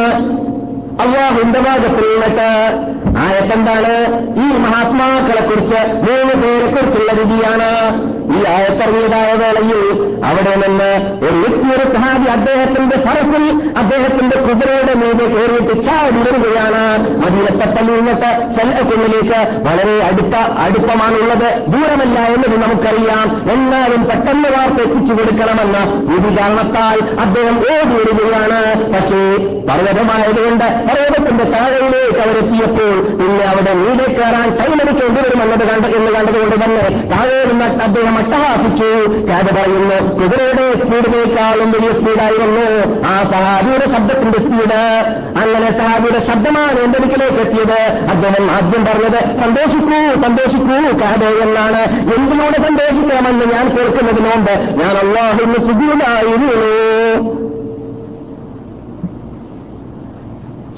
അള്ളാഹുന്റെ 1.02 1.60
ഭാഗത്തിൽ 1.60 2.06
നിന്നിട്ട് 2.12 2.50
ആയത്തെന്താണ്? 3.22 4.20
ഈ 4.36 4.58
മഹാത്മാക്കളെ 4.58 5.42
കുറിച്ച് 5.42 5.76
മൂന്ന് 5.76 6.34
പേരെ 6.34 6.72
കുറിച്ചുള്ള 6.72 7.12
വിധിയാണ്. 7.12 7.72
ഈ 8.36 8.46
ആയത്തറിയതായ 8.48 9.34
വേളയിൽ 9.34 10.12
അവിടെ 10.26 10.68
നിന്ന് 10.68 11.20
ഒരു 11.26 11.52
ഒരു 11.72 11.94
സഹാബി 11.96 12.30
അദ്ദേഹത്തിന്റെ 12.30 12.98
ഫറസിൽ 12.98 13.74
അദ്ദേഹത്തിന്റെ 13.78 14.38
കുതിരയുടെ 14.38 14.94
മീതെ 14.94 15.26
കയറിയിട്ട് 15.26 15.84
ചാടി 15.84 16.18
വരികയാണ്. 16.18 17.10
മദീനത്തെ 17.18 17.76
പള്ളിയിങ്ങട്ട് 17.76 18.56
ചെല്ലക്കുന്നിലേക്ക് 18.58 19.70
വളരെ 19.70 20.04
അടുത്ത 20.04 20.36
അടുപ്പമാണുള്ളത്. 20.36 21.66
ദൂരമല്ല 21.68 22.20
എന്നത് 22.20 22.62
നമുക്കറിയാം. 22.62 23.52
എന്നാലും 23.52 24.06
പെട്ടെന്ന് 24.06 24.50
വാർത്ത 24.50 24.82
എത്തിച്ചു 24.82 25.14
കൊടുക്കണമെന്ന 25.14 25.78
വിധി 26.14 26.42
കാരണത്താൽ 26.42 27.20
അദ്ദേഹം 27.20 27.58
ഓടി 27.58 27.96
വരികയാണ്. 27.96 28.94
പക്ഷേ 28.94 29.38
പർവതമായതുകൊണ്ട് 29.70 30.66
പർവതത്തിന്റെ 30.66 31.44
താഴെയിലേക്ക് 31.44 32.20
അവരെത്തിയപ്പോൾ 32.20 33.11
പിന്നെ 33.20 33.44
അവിടെ 33.52 33.74
നീടെ 33.82 34.06
കയറാൻ 34.18 34.48
ടൈമെടുക്കേണ്ടി 34.60 35.20
വരുമെന്നത് 35.26 35.64
കണ്ട് 35.70 35.88
എന്ന് 35.98 36.12
കണ്ടതുകൊണ്ട് 36.16 36.56
തന്നെ 36.64 36.84
താഴെ 37.12 37.40
നിന്ന് 37.50 37.68
അദ്ദേഹം 37.86 38.16
അട്ടഹാസിച്ചു. 38.22 38.90
കാത 39.30 39.48
പറയുന്നു 39.58 39.98
കുതിരയുടെ 40.20 40.66
സ്പീഡിനേക്കാളും 40.82 41.70
വലിയ 41.76 41.92
സ്പീഡായിരുന്നു 42.00 42.66
ആ 43.12 43.14
സഹാബിയുടെ 43.34 43.88
ശബ്ദത്തിന്റെ 43.94 44.40
സ്പീഡ് 44.46 44.82
അങ്ങനെ 45.44 45.70
സഹാബിയുടെ 45.80 46.22
ശബ്ദമാണ് 46.30 46.80
എന്റെ 46.86 47.00
അടുക്കലേക്ക് 47.00 47.40
എത്തിയത്. 47.46 47.80
അദ്ദേഹം 48.14 48.46
ആദ്യം 48.56 48.84
പറഞ്ഞത് 48.90 49.20
സന്തോഷിക്കൂ 49.42 50.00
സന്തോഷിക്കൂ 50.26 50.80
കാതെ 51.04 51.32
എന്നാണ്. 51.46 51.82
എന്തിലൂടെ 52.18 52.58
സന്തോഷിക്കാമെന്ന് 52.68 53.46
ഞാൻ 53.54 53.66
കേൾക്കുന്നതിന് 53.76 54.30
മുമ്പ് 54.32 54.54
ഞാൻ 54.82 54.94
അള്ളാഹുന്ന് 55.04 55.60
സുഖിയിലായിരുന്നു 55.68 56.58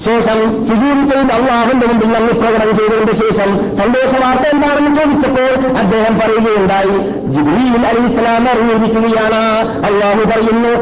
ശേഷം 0.00 0.38
സുജൂർ 0.66 0.96
ചെയ്ത് 1.10 1.32
അള്ളാഹുന്റെ 1.32 1.86
മുമ്പിൽ 1.86 2.08
നന്ദി 2.12 2.32
പ്രകടനം 2.40 2.76
ചെയ്തതിന്റെ 2.76 3.14
ശേഷം 3.14 3.50
സന്തോഷ 3.76 4.12
വാർത്ത 4.22 4.46
എന്താണെന്ന് 4.54 4.92
ചോദിച്ചപ്പോൾ 5.00 5.52
അദ്ദേഹം 5.84 6.14
പറയുകയുണ്ടായി. 6.18 6.98
ജിബ്രീൽ 7.32 7.86
അലി 7.86 8.02
ഇസ്ലാം 8.12 8.48
അറിഞ്ഞിരിക്കുകയാണ് 8.48 9.42
അള്ളാഹു 9.86 10.24
പറയുന്നു 10.24 10.72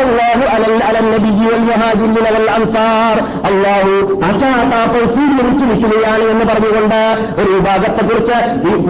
അള്ളാഹു 0.00 0.44
അള്ളാഹു 3.46 4.14
പശ്ചാത്താപം 4.14 5.06
സ്വീകരിച്ചിരിക്കുകയാണ് 5.14 6.22
എന്ന് 6.22 6.44
പറഞ്ഞുകൊണ്ട് 6.44 7.00
ഒരു 7.40 7.50
വിഭാഗത്തെക്കുറിച്ച് 7.50 8.36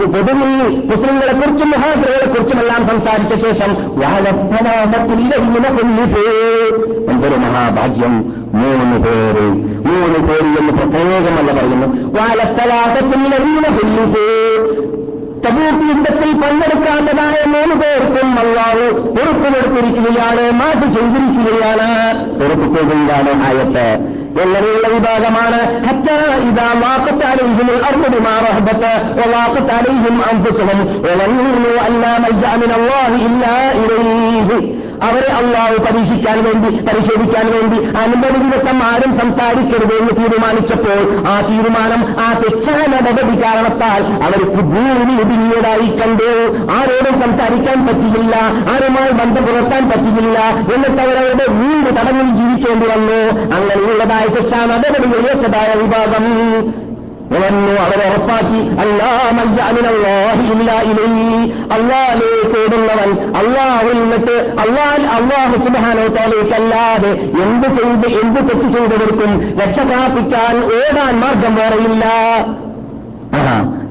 പൊതുവിൽ 0.05 0.53
മുസ്ലിങ്ങളെ 0.85 1.33
കുറിച്ചും 1.33 2.59
എല്ലാം 2.59 2.87
സംസാരിച്ച 2.87 3.33
ശേഷം 3.35 3.71
എന്തൊരു 7.09 7.35
മഹാഭാഗ്യം. 7.35 8.13
മൂന്ന് 8.53 8.97
പേര് 9.05 9.47
മൂന്ന് 9.87 10.19
പേര് 10.19 10.59
എന്ന് 10.59 10.71
പ്രത്യേകമല്ല 10.71 11.51
പറയുന്നു. 11.51 11.87
തബൂക്ക് 15.45 15.89
യുദ്ധത്തിൽ 15.89 16.31
പങ്കെടുക്കാത്തതായ 16.33 17.45
മൂന്ന് 17.45 17.75
പേർക്കും 17.75 18.39
അള്ളാഹു 18.39 18.79
ഉറപ്പുകൊടുത്തിരിക്കുകയാണ് 18.79 20.51
മാറ്റി 20.51 20.93
ചെയ്തിരിക്കുകയാണ്. 20.93 21.89
ഉറപ്പിക്കുകയാണ് 22.43 23.43
ആയത്ത്. 23.45 24.17
എങ്ങനെയുള്ള 24.41 24.87
വിഭാഗമാണ്. 24.87 25.85
ഇതാ 26.41 26.73
വാക്കത്താലെയും 26.73 27.85
അറുപതുമാറഹബത്ത് 27.85 29.19
വാക്കത്താലെയും 29.33 30.21
അമ്പുസുഖം 30.31 30.81
അല്ലാമല്ലാഹി 31.79 33.13
ഇല്ല 33.13 33.71
ഇലൈഹി. 33.71 34.86
അവരെ 35.05 35.29
അള്ളാഹ് 35.39 35.77
പരീക്ഷിക്കാൻ 35.85 36.37
വേണ്ടി 36.47 36.69
പരിശോധിക്കാൻ 36.87 37.45
വേണ്ടി 37.55 37.77
അനുമതി 38.03 38.39
ദിവസം 38.45 38.77
ആരും 38.83 39.11
സംസാരിക്കരുത് 39.19 39.93
എന്ന് 39.99 40.13
തീരുമാനിച്ചപ്പോൾ 40.19 40.99
ആ 41.31 41.35
തീരുമാനം 41.41 42.01
ആ 42.25 42.27
തെറ്റായ 42.41 42.83
നടപടി 42.93 43.35
കാരണത്താൽ 43.43 44.01
അവർക്ക് 44.27 44.61
ഭൂമി 44.71 45.13
ഒതുങ്ങിയതായി 45.23 45.87
കണ്ടു. 45.99 46.29
ആരോടും 46.77 47.15
സംസാരിക്കാൻ 47.23 47.79
പറ്റിയില്ല 47.87 48.35
ആരുമായി 48.73 49.13
ബന്ധം 49.19 49.45
പുലർത്താൻ 49.47 49.83
പറ്റിയില്ല 49.91 50.37
എന്നിട്ട് 50.75 51.01
അവരവരുടെ 51.05 51.45
വീട് 51.59 51.89
തടങ്ങിൽ 51.97 52.27
ജീവിക്കേണ്ടി 52.39 52.87
വന്നു. 52.93 53.19
അങ്ങനെയുള്ളതായ 53.55 54.25
തെറ്റാ 54.35 54.59
നടപടി 54.65 55.07
ഏറ്റതായ 55.31 55.69
വിഭാഗം 55.81 56.25
ഉണർന്നു 57.31 57.73
അവരെ 57.83 58.05
ഉറപ്പാക്കി. 58.09 58.59
അള്ളാഹിലേക്ക് 61.75 62.57
ഓടുന്നവൻ 62.63 63.11
അള്ളാഹു 63.39 63.89
നിന്നിട്ട് 63.93 64.35
അള്ളാഹ് 64.59 65.57
സുബാനോത്താലേക്കല്ലാതെ 65.65 67.11
എന്ത് 67.45 67.67
ചെയ്ത് 67.67 68.07
എന്ത് 68.21 68.39
തെറ്റ് 68.49 68.67
ചെയ്തവർക്കും 68.75 69.31
രക്ഷ 69.59 69.79
പ്രാപിക്കാൻ 69.79 70.55
ഓടാൻ 70.77 71.13
മാർഗം 71.19 71.55
വേറെയില്ല. 71.55 72.05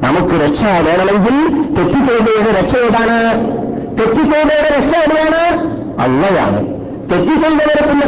നമുക്ക് 0.07 0.35
രക്ഷ 0.45 0.63
വേണമെങ്കിൽ 0.87 1.37
തെറ്റ് 1.77 1.99
ചെയ്തയുടെ 2.09 2.51
രക്ഷ 2.61 2.75
ഏതാണ്? 2.77 3.19
തെറ്റ് 3.99 4.23
ചെയ്തയുടെ 4.33 4.69
രക്ഷ 4.79 4.93
എവിടെയാണ് 4.97 5.43
അള്ളയാണ്. 6.01 6.61
തെറ്റ് 7.11 7.35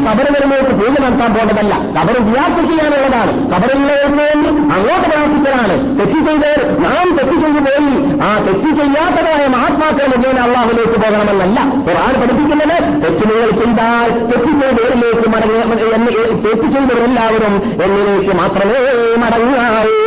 കബറ് 0.07 0.31
വരുന്നവർക്ക് 0.35 0.75
പൂജ 0.81 0.95
നടത്താൻ 1.05 1.31
പോകേണ്ടതല്ല. 1.35 1.75
കബർ 1.97 2.17
വ്യാപ്തി 2.33 2.63
ചെയ്യാനുള്ളതാണ്. 2.69 3.33
കബറുള്ളവർക്ക് 3.53 4.49
അങ്ങോട്ട് 4.75 5.07
പ്രാർത്ഥിക്കലാണ്. 5.11 5.75
തെറ്റ് 5.99 6.19
ചെയ്തവർ 6.27 6.61
നാം 6.85 7.07
തെറ്റ് 7.19 7.37
ചെയ്തു 7.43 7.61
പോയി. 7.67 7.93
ആ 8.27 8.29
തെറ്റ് 8.47 8.71
ചെയ്യാത്തതായ 8.79 9.43
മഹാത്മാക്കൾ 9.55 10.07
മുഖേന 10.15 10.39
അള്ളാഹുലേക്ക് 10.47 10.99
പോകണമെന്നല്ല. 11.05 11.59
ഖുർആൻ 11.87 12.15
പഠിപ്പിക്കുന്നത് 12.21 12.77
തെറ്റ് 13.05 13.25
ചെയ്താൽ 13.61 14.11
തെറ്റ് 14.31 14.51
ചെയ്തവരിലേക്ക് 14.61 15.29
മടങ്ങി 15.35 16.15
തെറ്റ് 16.45 16.69
ചെയ്തവരെല്ലാവരും 16.75 17.55
എന്നിലേക്ക് 17.85 18.35
മാത്രമേ 18.43 18.79
മടങ്ങാവൂ. 19.25 19.99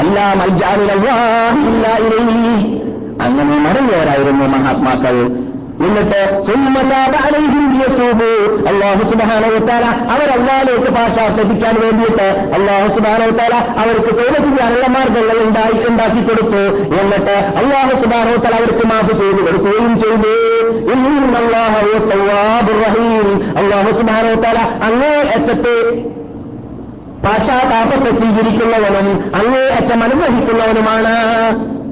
അല്ല 0.00 0.16
അങ്ങനെ 3.24 3.56
മടങ്ങിയവരായിരുന്നു 3.66 4.46
മഹാത്മാക്കൾ. 4.54 5.16
എന്നിട്ട് 5.84 6.20
അള്ളാഹു 8.70 9.02
സുബാനവത്താല 9.10 9.84
അവരല്ലാലേക്ക് 10.14 10.90
ഭാഷ 10.96 11.16
ശ്രദ്ധിക്കാൻ 11.34 11.74
വേണ്ടിയിട്ട് 11.84 12.26
അള്ളാഹു 12.56 12.88
സുബാനവത്താല 12.96 13.54
അവർക്ക് 13.82 14.12
തൊഴിൽ 14.18 14.36
ചെയ്യാനുള്ള 14.44 14.86
മാർഗങ്ങൾ 14.96 15.38
ഉണ്ടായി 15.46 15.78
ഉണ്ടാക്കി 15.90 16.22
കൊടുത്തു. 16.28 16.62
എന്നിട്ട് 17.00 17.36
അള്ളാഹു 17.60 17.94
സുബാനവത്താല 18.02 18.54
അവർക്ക് 18.62 18.86
മാഫ് 18.92 19.12
ചെയ്തു 19.20 19.40
കൊടുക്കുകയും 19.46 19.94
ചെയ്തു. 20.02 20.34
അള്ളാഹു 23.62 23.90
സുബാനവത്താല 24.00 24.58
അങ്ങേ 24.88 25.14
അറ്റത്തെ 25.36 25.76
പാശ്ചാത്താപത്തെ 27.24 28.10
സ്വീകരിക്കുന്നവനും 28.18 29.08
അങ്ങേ 29.40 29.64
അറ്റം 29.78 30.00
അനുഗ്രഹിക്കുന്നവനുമാണ്. 30.06 31.14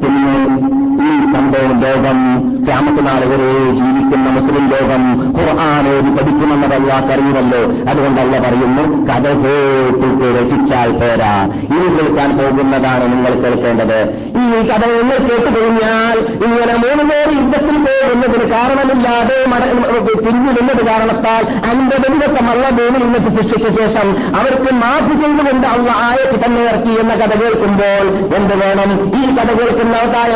പിന്നെ 0.03 0.72
ഈ 1.05 1.13
സംഭവം 1.33 1.73
ലോകം 1.81 2.19
ക്യാമത്തിനാൾ 2.67 3.23
വരെ 3.25 3.49
ജീവിക്കുന്ന 3.79 4.29
മുസ്ലിം 4.31 4.67
ലോകം 4.69 5.03
ഖുർആാനോട് 5.37 6.09
പഠിക്കുമെന്നത് 6.17 6.75
അറിയുമല്ലോ 7.15 7.61
അതുകൊണ്ടല്ല 7.91 8.35
പറയുന്നു 8.45 8.85
കഥ 9.09 9.27
കേട്ടിട്ട് 9.43 10.27
രസിച്ചാൽ 10.37 10.91
പോരാ. 11.01 11.33
ഇനി 11.75 11.89
കേൾക്കാൻ 11.97 12.31
പോകുന്നതാണ് 12.39 13.05
നിങ്ങൾ 13.13 13.33
കേൾക്കേണ്ടത്. 13.45 13.99
ഈ 14.43 14.69
കഥ 14.71 14.83
നിങ്ങൾ 14.97 15.19
കേട്ടുകഴിഞ്ഞാൽ 15.29 16.17
ഇങ്ങനെ 16.47 16.75
മൂന്ന് 16.85 17.05
പേര് 17.11 17.33
യുദ്ധത്തിൽ 17.39 17.77
പോകുന്നതിന് 17.87 18.47
കാരണമില്ലാതെ 18.55 19.39
പിന്തുടരുന്നത് 20.27 20.83
കാരണത്താൽ 20.91 21.43
അൻപത് 21.71 22.07
ദിവസം 22.15 22.47
അള്ള 22.53 22.65
ഭൂമിയിൽ 22.79 23.05
നിന്ന് 23.05 23.21
ശിക്ഷിച്ച 23.37 23.67
ശേഷം 23.79 24.09
അവർക്ക് 24.41 24.75
മാഫ് 24.83 25.15
ചെയ്തുകൊണ്ട് 25.23 25.67
അള്ള 25.67 25.89
ആയത്ത് 26.09 26.37
തന്നെ 26.45 26.63
ഇറക്കി 26.69 26.93
എന്ന 27.03 27.15
കഥ 27.15 27.33
കേൾക്കുമ്പോൾ 27.43 28.07
എന്ത് 28.39 28.55
വേണം? 28.63 28.91
ഈ 29.21 29.23
കഥ 29.37 29.51
കേൾക്കുന്നതായ 29.59 30.31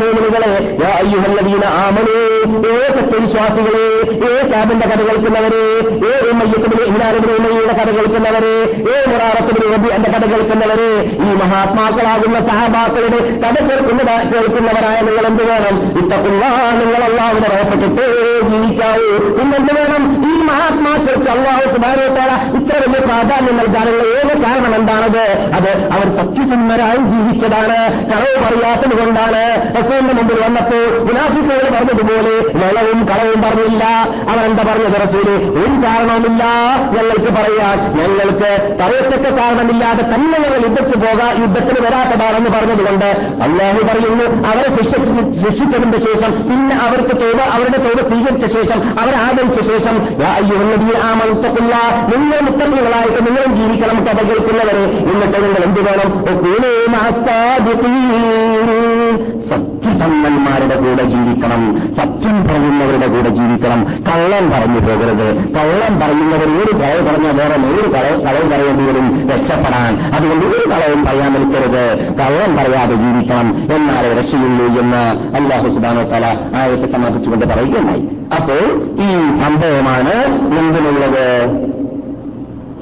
മൂന്നുകളെ 0.00 0.52
അയ്യുഹല്ലവീന 1.00 1.64
ആമനേ 1.84 2.18
ഏ 2.72 2.76
സത്യവിശ്വാസികളെ 2.96 3.84
ഏ 4.30 4.34
ക്യാബിന്റെ 4.48 4.86
കഥ 4.86 5.00
കേൾക്കുന്നവരെ 5.02 5.62
ഏ 6.08 6.30
ഉമ്മയ്യത്തിന് 6.30 6.84
ഇന്നാലിന്റെ 6.84 7.32
ഉമ്മയുടെ 7.34 7.72
കഥ 7.72 7.90
കേൾക്കുന്നവരെ 7.96 8.54
ഏ 8.92 8.96
മുറാറത്തിന് 9.10 9.74
റബി 9.74 9.88
എന്റെ 9.88 10.10
കഥ 10.10 10.24
കേൾക്കുന്നവരെ 10.24 10.90
ഈ 11.02 11.30
മഹാത്മാക്കളാകുന്ന 11.42 12.38
സഹബാക്കളുടെ 12.48 13.20
കഥ 13.44 13.56
കേൾക്കുന്ന 13.64 14.02
കേൾക്കുന്നവരായ 14.32 15.00
നിങ്ങൾ 15.00 15.26
എന്ത് 15.26 15.42
വേണം? 15.50 15.76
ഇത്തക്കുള്ള 15.98 16.44
നിങ്ങൾ 16.80 17.02
അള്ളാഹുവിനെ 17.04 17.48
ഭയപ്പെട്ടിട്ട് 17.48 18.04
ജീവിക്കാവൂ. 18.50 19.08
പിന്നെന്ത് 19.38 19.72
വേണം? 19.80 20.02
ഈ 20.30 20.42
മഹാത്മാക്കൾക്ക് 20.42 21.30
അള്ളാഹു 21.30 21.64
സുബാനോത്താല 21.74 22.32
ഇത്ര 22.56 22.76
വലിയ 22.82 23.00
പ്രാധാന്യം 23.00 23.56
നൽകാനുള്ള 23.56 24.02
ഏക 24.02 24.30
കാരണം 24.44 24.74
എന്താണത്? 24.74 25.24
അത് 25.58 25.70
അവർ 25.92 26.06
സത്യസന്ധരായി 26.18 26.96
ജീവിച്ചതാണ്. 26.96 27.78
കളവ് 28.10 28.38
പറയാത്തത് 28.44 28.98
കൊണ്ടാണ്. 29.00 29.42
റസൂലിന്റെ 29.78 30.14
മുമ്പിൽ 30.14 30.38
വന്നപ്പോൾ 30.44 30.84
മുനാഫിക്കുകൾ 31.08 31.70
പറഞ്ഞതുപോലെ 31.76 32.34
വെളവും 32.60 33.04
കളവും 33.04 33.42
പറഞ്ഞില്ല. 33.42 33.84
അവരെന്താ 34.30 34.62
പറഞ്ഞത് 34.62 34.96
റസൂൽ? 35.02 35.28
ഒരു 35.60 35.74
കാരണവുമില്ല 35.84 36.42
ഞങ്ങൾക്ക് 36.94 37.30
പറയാൻ. 37.38 37.78
ഞങ്ങൾക്ക് 37.98 38.50
പറയത്തക്ക 38.80 39.38
കാരണമില്ലാതെ 39.38 40.02
തന്നെ 40.02 40.38
ഞങ്ങൾ 40.38 40.60
യുദ്ധത്തിൽ 40.62 40.98
പോകാൻ 40.98 41.42
യുദ്ധത്തിന് 41.42 41.86
വരാത്തതാണെന്ന് 41.86 42.50
പറഞ്ഞതുകൊണ്ട് 42.50 43.08
അല്ലാഹു 43.42 43.80
പറയുന്നു 43.86 44.26
അവരെ 44.46 44.68
ശിക്ഷിച്ചതിന്റെ 45.42 45.98
ശേഷം 45.98 46.32
പിന്നെ 46.48 46.76
അവർക്ക് 46.86 47.20
തോട് 47.20 47.42
അവരുടെ 47.54 47.78
തോട് 47.78 48.08
സ്വീകരിച്ച 48.08 48.46
ശേഷം 48.56 49.00
അവരെ 49.00 49.16
ആദരിച്ച 49.16 49.60
ശേഷം 49.60 49.94
ആ 51.00 51.14
മനുഷ്യക്കുള്ള 51.14 51.74
നിങ്ങൾ 52.12 52.40
മുത്തങ്ങളായിട്ട് 52.40 53.26
നിങ്ങളും 53.26 53.56
ജീവിക്കണം 53.56 54.04
കഥ 54.04 54.18
എന്നിട്ട് 55.12 55.42
നിങ്ങൾ 55.42 55.62
എന്ത് 55.64 55.80
വേണം? 55.80 56.10
സത്യസന്ധന്മാരുടെ 60.00 60.80
കൂടെ 60.80 61.02
ജീവിക്കണം 61.04 61.80
സത്യം 61.96 62.48
പറയുന്നവരുടെ 62.48 63.06
കൂടെ 63.06 63.28
ജീവിക്കണം. 63.28 63.84
കള്ളം 63.84 64.50
പറഞ്ഞു 64.50 64.80
പോകരുത്. 64.80 65.34
കള്ളം 65.34 66.00
പറയുന്നവർ 66.00 66.62
ഒരു 66.62 66.76
കളവ് 66.76 67.10
പറഞ്ഞാൽ 67.10 67.32
വേറെ 67.32 67.56
നൂറ് 67.56 67.90
കളവ് 67.90 68.22
കളവ് 68.22 68.50
പറയേണ്ടി 68.50 68.84
വരും 68.84 69.30
രക്ഷപ്പെടാൻ. 69.30 70.12
അതുകൊണ്ട് 70.14 70.46
ഒരു 70.46 70.70
കളവും 70.70 71.04
പറയാൻ 71.04 71.32
നിൽക്കരുത്. 71.32 72.14
കള്ളം 72.18 72.56
പറയാതെ 72.56 72.94
ജീവിക്കണം. 72.94 73.74
എന്നാലേ 73.74 74.12
രക്ഷയുള്ളൂ 74.12 74.80
എന്ന് 74.80 75.36
അള്ളാഹു 75.36 75.68
സുബാനോ 75.68 76.02
തല 76.02 76.24
ആയത്തെ 76.54 76.92
സമാപിച്ചുകൊണ്ട് 76.92 77.46
പറയുകയുണ്ടായി. 77.46 78.08
അപ്പോൾ 78.36 78.82
ഈ 78.92 79.12
സംഭവമാണ് 79.44 80.14
എന്തിനുള്ളത് 80.58 81.79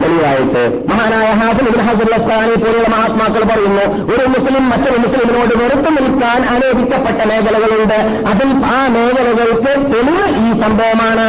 തെളിവായിട്ട് 0.00 0.62
മഹാനായ 0.90 1.28
ഹാഫിൽ 1.40 1.68
ഇബ്ൻ 1.68 1.82
ഹസർ 1.88 2.10
അസ്സാനി 2.18 2.54
പോലെയുള്ള 2.64 2.88
മഹാത്മാക്കൾ 2.96 3.42
പറയുന്നു 3.50 3.84
ഒരു 4.12 4.26
മുസ്ലിം 4.28 4.70
മറ്റൊരു 4.70 4.98
മുസ്ലിമിനോട് 4.98 5.54
വെറുത്തു 5.62 5.90
നിൽക്കാൻ 5.96 6.40
അനുവദിക്കപ്പെട്ട 6.54 7.20
മേഖലകളുണ്ട്. 7.30 7.98
അതിൽ 8.30 8.48
ആ 8.74 8.78
മേഖലകൾക്ക് 8.96 9.72
തെളിവ് 9.92 10.24
ഈ 10.44 10.60
സംഭവമാണ്. 10.62 11.28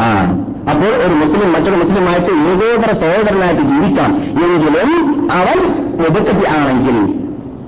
ആ 0.00 0.10
അപ്പോൾ 0.70 0.90
ഒരു 1.04 1.14
മുസ്ലിം 1.22 1.52
മറ്റൊരു 1.52 1.76
മുസ്ലിമായിട്ട് 1.76 2.32
ഏകോദര 2.50 2.90
സഹോദരനായിട്ട് 3.02 3.62
ജീവിക്കാം. 3.62 4.10
എങ്കിലും 4.44 4.92
അവൻ 5.38 5.58
എതിർക്കത്തി 6.08 6.46
ആണെങ്കിൽ 6.58 6.98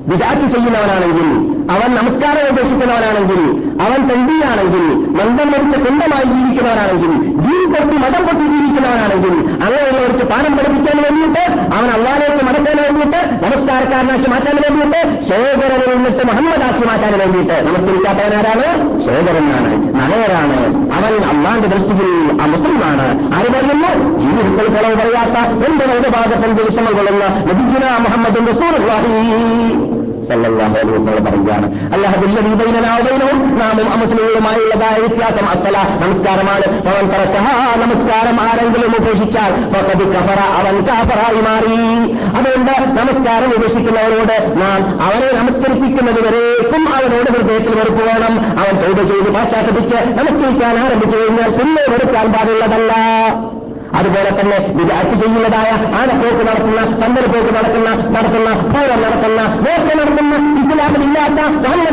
വിദാറ്റ് 0.09 0.47
ചെയ്യുന്നവനാണെങ്കിൽ 0.53 1.29
അവൻ 1.71 1.91
നമസ്കാരം 1.95 2.47
ഉപേക്ഷിക്കുന്നവനാണെങ്കിൽ 2.51 3.41
അവൻ 3.81 4.01
തണ്ടിയാണെങ്കിൽ 4.09 4.85
മന്ദം 5.19 5.51
മരിച്ച 5.51 5.75
സ്വന്തമായി 5.77 6.25
ജീവിക്കുന്നവനാണെങ്കിൽ 6.31 7.13
ദീൻ 7.45 7.65
പൊട്ടി 7.73 7.97
മതം 7.97 8.23
പൊട്ടി 8.27 8.45
ജീവിക്കുന്നവനാണെങ്കിൽ 8.47 9.35
അങ്ങനെയുള്ളവർക്ക് 9.57 10.25
പാഠം 10.25 10.57
പഠിപ്പിക്കാൻ 10.57 10.99
വേണ്ടിയിട്ട് 11.05 11.45
അവൻ 11.75 11.91
അള്ളാലേക്ക് 11.91 12.45
മടക്കാൻ 12.45 12.77
വേണ്ടിയിട്ട് 12.83 13.21
നമസ്കാരക്കാരനാക്കി 13.45 14.29
മാറ്റാൻ 14.31 14.57
വേണ്ടിയിട്ട് 14.65 15.01
സോദരനിൽ 15.29 15.95
നിന്നിട്ട് 15.95 16.23
മുഹമ്മദാക്കി 16.27 16.85
മാറ്റാൻ 16.87 17.19
വേണ്ടിയിട്ട് 17.19 17.57
നമസ്കരിക്കാത്തവനാരാണ്? 17.67 18.67
ശേഖരനാണ്. 19.07 19.71
നഗരാണ് 19.95 20.59
അവൻ 20.97 21.15
അള്ളാന്റെ 21.31 21.69
ദൃഷ്ടിയിൽ 21.69 22.13
മുസ്ലിമാണ് 22.51 23.07
ആര് 23.35 23.49
പറയുന്നു 23.49 23.91
ജീവിതത്തിൽ 24.19 24.69
കളവ് 24.75 24.97
പറയാത്ത 24.97 25.37
എന്റെ 25.67 25.85
വലതുഭാഗത്തിൽ 25.87 26.53
ദിവസങ്ങൾ 26.53 26.93
കൊള്ളുന്ന 26.93 27.25
നബിജുന 27.49 27.85
മുഹമ്മദ് 27.99 28.41
റസൂൽ 28.49 28.75
സല്ലല്ലാഹു 30.31 30.75
അലൈഹി 30.81 30.97
വസല്ലം 30.97 31.25
പറയുകയാണ്. 31.29 31.67
ബൈനനാ 32.61 32.91
വബൈനഹും 32.97 33.39
നാമും 33.61 33.89
അമുസ്ലിങ്ങളുമായുള്ളതായ 33.95 34.97
വ്യത്യാസം 35.05 35.47
അസ്സല 35.53 35.77
നമസ്കാരമാണ്. 36.03 36.67
അവൻ 36.91 37.05
തറക്കഹ 37.13 37.47
നമസ്കാരം 37.83 38.37
ആരെങ്കിലും 38.47 38.93
ഉപേക്ഷിച്ചാൽ 39.01 39.53
ഫഖദ് 39.73 40.07
കഫറ 40.15 40.41
അവൻ 40.61 40.77
കാഫറായി 40.89 41.41
മാറി. 41.49 41.77
അതുകൊണ്ട് 42.39 42.75
നമസ്കാരം 42.99 43.51
ഉപേക്ഷിക്കുന്നവരോട് 43.59 44.37
നാം 44.63 44.81
അവനെ 45.07 45.31
നമസ്കരിപ്പിക്കുന്നത് 45.41 46.21
വരേക്കും 46.27 46.83
അവനോട് 46.97 47.31
ഹൃദയത്തിൽ 47.37 47.75
വെറുപ്പ് 47.81 48.03
വേണം 48.09 48.35
അവൻ 48.61 48.75
തൗബ 48.83 48.99
ചെയ്ത് 49.13 49.31
പാശ്ചാത്തപിച്ച് 49.37 49.99
നമസ്കരിക്കാൻ 50.19 50.77
ആരംഭിച്ചു 50.85 51.17
കഴിഞ്ഞാൽ 51.17 51.51
പിന്നെ 51.59 51.85
വെറുക്കാൻ 51.95 52.29
പാടുള്ളതല്ല. 52.35 52.93
അതുപോലെ 53.99 54.31
തന്നെ 54.31 54.59
വിദാറ്റ് 54.75 55.15
ചെയ്യുന്നതായ 55.15 55.71
ആനപ്പോക്ക് 56.01 56.43
നടത്തുന്ന 56.47 56.83
പന്തൽ 57.01 57.27
പോക്ക് 57.27 57.53
നടത്തുന്ന 57.55 57.91
നടക്കുന്ന 58.11 58.51
പൂരം 58.67 59.01
നടത്തുന്ന 59.03 59.41
നേരത്തെ 59.61 59.95
നടത്തുന്ന 59.95 60.35
ഇസ്ലാമിലില്ലാത്ത 60.61 61.41
പഠിപ്പിക്കാത്ത 61.65 61.90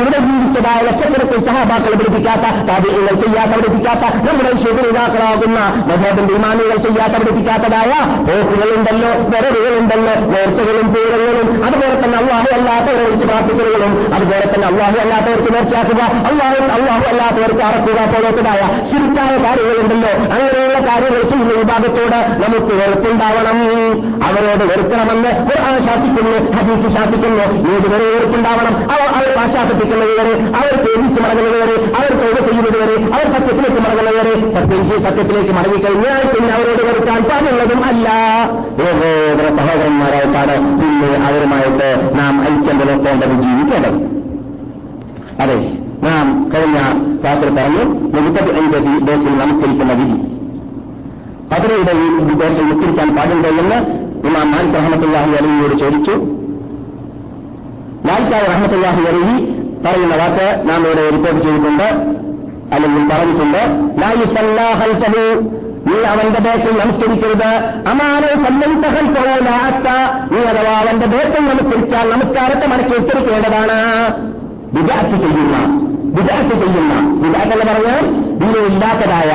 ഇവിടെ 0.00 0.18
ജീവിച്ചതായ 0.28 0.80
ലക്ഷക്കണക്കിൽ 0.82 1.40
സഹാബാക്കൾ 1.46 1.92
പഠിപ്പിക്കാത്ത 1.94 2.44
താപികൾ 2.68 3.06
ചെയ്യാത്ത 3.22 3.52
പഠിപ്പിക്കാത്ത 3.52 4.04
നമ്മുടെ 4.28 4.52
ശുഭനിതാക്കളാകുന്ന 4.62 5.58
മഹോബിന്റെ 5.90 6.34
ഇമാമികൾ 6.34 6.76
ചെയ്യാത്ത 6.86 7.12
പഠിപ്പിക്കാത്തതായ 7.12 7.92
പോക്കുകളുണ്ടല്ലോ 8.28 9.10
വിരലുകളുണ്ടല്ലോ 9.32 10.14
നേർച്ചകളും 10.32 10.86
പൂരങ്ങളും 10.94 11.48
അതുപോലെ 11.64 11.94
തന്നെ 12.04 12.18
അള്ളാഹു 12.18 12.48
അല്ലാത്തവരെ 12.54 13.04
വിളിച്ച് 13.04 13.26
പ്രാർത്ഥിക്കലുകളും 13.26 13.92
അതുപോലെ 14.14 14.46
തന്നെ 14.54 14.66
അള്ളാഹു 14.66 14.96
അല്ലാത്തവർക്ക് 15.04 15.54
നേർച്ചയാക്കുക 15.54 16.02
അള്ളാഹു 16.30 16.58
അള്ളാഹു 16.76 17.04
അല്ലാത്തവർക്ക് 17.12 17.62
അറക്കുക 17.70 18.00
പോലത്തതായ 18.14 18.62
ശുരുക്കായ 18.90 19.32
കാര്യങ്ങളുണ്ടല്ലോ. 19.44 20.12
അങ്ങനെയുള്ള 20.34 20.78
കാര്യങ്ങൾ 20.90 21.22
ചെയ്യുന്ന 21.30 21.54
വിഭാഗത്തോട് 21.60 22.18
നമുക്ക് 22.44 22.72
വെറുപ്പുണ്ടാവണം. 22.80 23.58
അവരോട് 24.26 24.64
വെറുക്കണമെന്ന് 24.70 25.30
ശാസിക്കുന്നു 25.86 26.34
ഹദീസ് 26.56 26.88
ശാസിക്കുന്നു. 26.96 27.44
ഏതുവരെ 27.74 28.06
വെറുപ്പുണ്ടാവണം? 28.14 28.74
അവർ 28.92 29.08
അവർ 29.20 29.26
പാശ്ചാത്തപ്പിക്കുന്നത് 29.90 30.14
വരെ 30.20 30.32
അവർ 30.58 30.72
പേടിച്ച് 30.84 31.20
മടങ്ങുന്നത് 31.24 31.58
വരെ 31.62 31.74
അവർ 31.98 32.10
തൊഴിൽ 32.20 32.38
ചെയ്യുന്നത് 32.46 32.78
വരെ 32.82 32.94
അവർ 33.16 33.26
സത്യത്തിലേക്ക് 33.34 33.80
മടങ്ങുന്നത് 33.84 34.16
വരെ 34.18 34.32
സത്യം 34.56 34.82
ചെയ്ത് 34.88 35.04
സത്യത്തിലേക്ക് 35.06 35.52
മടങ്ങിക്കഴിഞ്ഞാൽ 35.58 36.22
പിന്നെ 36.32 36.52
അവരോട് 36.56 36.82
വെറുക്കാൻ 36.88 37.20
പാടുള്ളതും 37.30 37.82
അല്ല. 37.90 38.06
ഏകോദര 38.86 39.46
സഹോദരന്മാരായിട്ടാണ് 39.58 40.54
പിന്നെ 40.80 41.10
അവരുമായിട്ട് 41.28 41.88
നാം 42.18 42.34
ഐക്യം 42.50 42.78
പുലർത്തേണ്ടത് 42.80 43.34
ജീവിക്കേണ്ടത്. 43.44 43.98
അതെ 45.42 45.58
നാം 46.06 46.26
കഴിഞ്ഞ 46.52 46.78
ക്ലാസ്സിൽ 47.22 47.50
പറഞ്ഞു 47.58 47.82
മുപ്പത്തി 48.16 48.52
അഞ്ച് 48.60 48.78
ഡേസിൽ 49.06 49.34
നമസ്കരിക്കുന്ന 49.42 49.92
വിധി. 50.00 50.18
പതിനയുടെ 51.50 51.92
ഈ 52.02 52.34
ദേശം 52.42 52.66
നിസ്കരിക്കാൻ 52.70 53.08
പാടുണ്ടോ 53.16 53.48
എന്ന് 53.62 53.78
ഇമാം 54.28 54.46
മാലിക് 54.52 54.76
റഹമത്തുല്ലാഹി 54.78 55.32
അലിയോട് 55.40 55.74
ചോദിച്ചു. 55.82 56.14
മാലിക്കായ 58.08 58.44
റഹമത്തുല്ലാഹി 58.52 59.02
അലി 59.10 59.34
പറയുന്ന 59.84 60.16
വാക്ക് 60.16 60.48
നാം 60.68 60.80
ഇവിടെ 60.86 61.04
റിപ്പോർട്ട് 61.10 61.40
ചെയ്തിട്ടുണ്ട് 61.40 61.88
അല്ലെങ്കിൽ 62.74 63.04
പറഞ്ഞിട്ടുണ്ട് 63.10 63.62
ലായുസല്ലാഹൽസഹു 64.02 65.24
നീ 65.86 65.98
അവന്റെ 66.04 66.40
ബേസിൽ 66.40 66.74
നമസ്കരിക്കരുത് 66.80 67.50
അമാനോ 67.90 68.30
സല്ലൈത്തഹൽസഹൂലാത്ത 68.42 69.88
നീ 70.32 70.40
അഥവാ 70.50 70.74
അവന്റെ 70.82 71.06
ബേസിൽ 71.06 71.42
നമസ്കരിച്ചാൽ 71.44 72.06
നമസ്കാരത്തെ 72.12 72.66
മടക്കി 72.66 72.94
ഉത്തരിക്കേണ്ടതാണ് 72.94 73.78
വിദാറ്റ് 74.76 75.16
ചെയ്യുന്ന 75.24 75.56
വിദാറ്റ് 76.16 76.54
ചെയ്യുന്ന 76.62 76.94
വിദാറ്റ് 77.22 77.54
എന്ന് 77.54 77.66
പറഞ്ഞാൽ 77.70 78.04
ദീനമില്ലാത്തതായ 78.40 79.32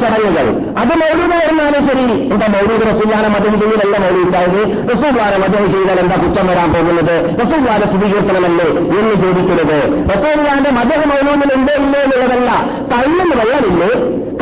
ചടങ്ങുകൾ. 0.00 0.46
അത് 0.80 0.92
മൗലൂദ് 1.02 1.38
എന്നാലും 1.50 1.82
ശരി. 1.88 2.06
എന്താ 2.32 2.46
മൗലൂദ് 2.54 2.84
റസൂല്ലാനെ 2.90 3.28
മതം 3.28 3.54
ചെയ്യലല്ല 3.60 3.96
മൗലൂദായത്? 4.04 4.60
റസൂല്ലാനെ 4.92 5.38
മതം 5.44 5.64
ചെയ്താൽ 5.72 6.00
എന്താ 6.00 6.16
കുറ്റം 6.16 6.46
വരാൻ 6.46 6.68
പോകുന്നത്? 6.72 7.14
റസൂല്ലാനെ 7.42 7.86
സ്ഥിരീകരിക്കണമല്ലേ 7.86 8.66
എന്ന് 8.98 9.14
ചോദിക്കുന്നത് 9.22 9.78
റസൂല്ലാന്റെ 10.12 10.70
മതം 10.70 11.02
മൗലൂദിൽ 11.12 11.50
ഉണ്ടോ 11.54 11.74
ഇല്ലേ 11.82 12.00
എന്നുള്ളതല്ല. 12.02 12.50
കള്ളിന് 12.92 13.34
വെള്ളമില്ലേ? 13.40 13.90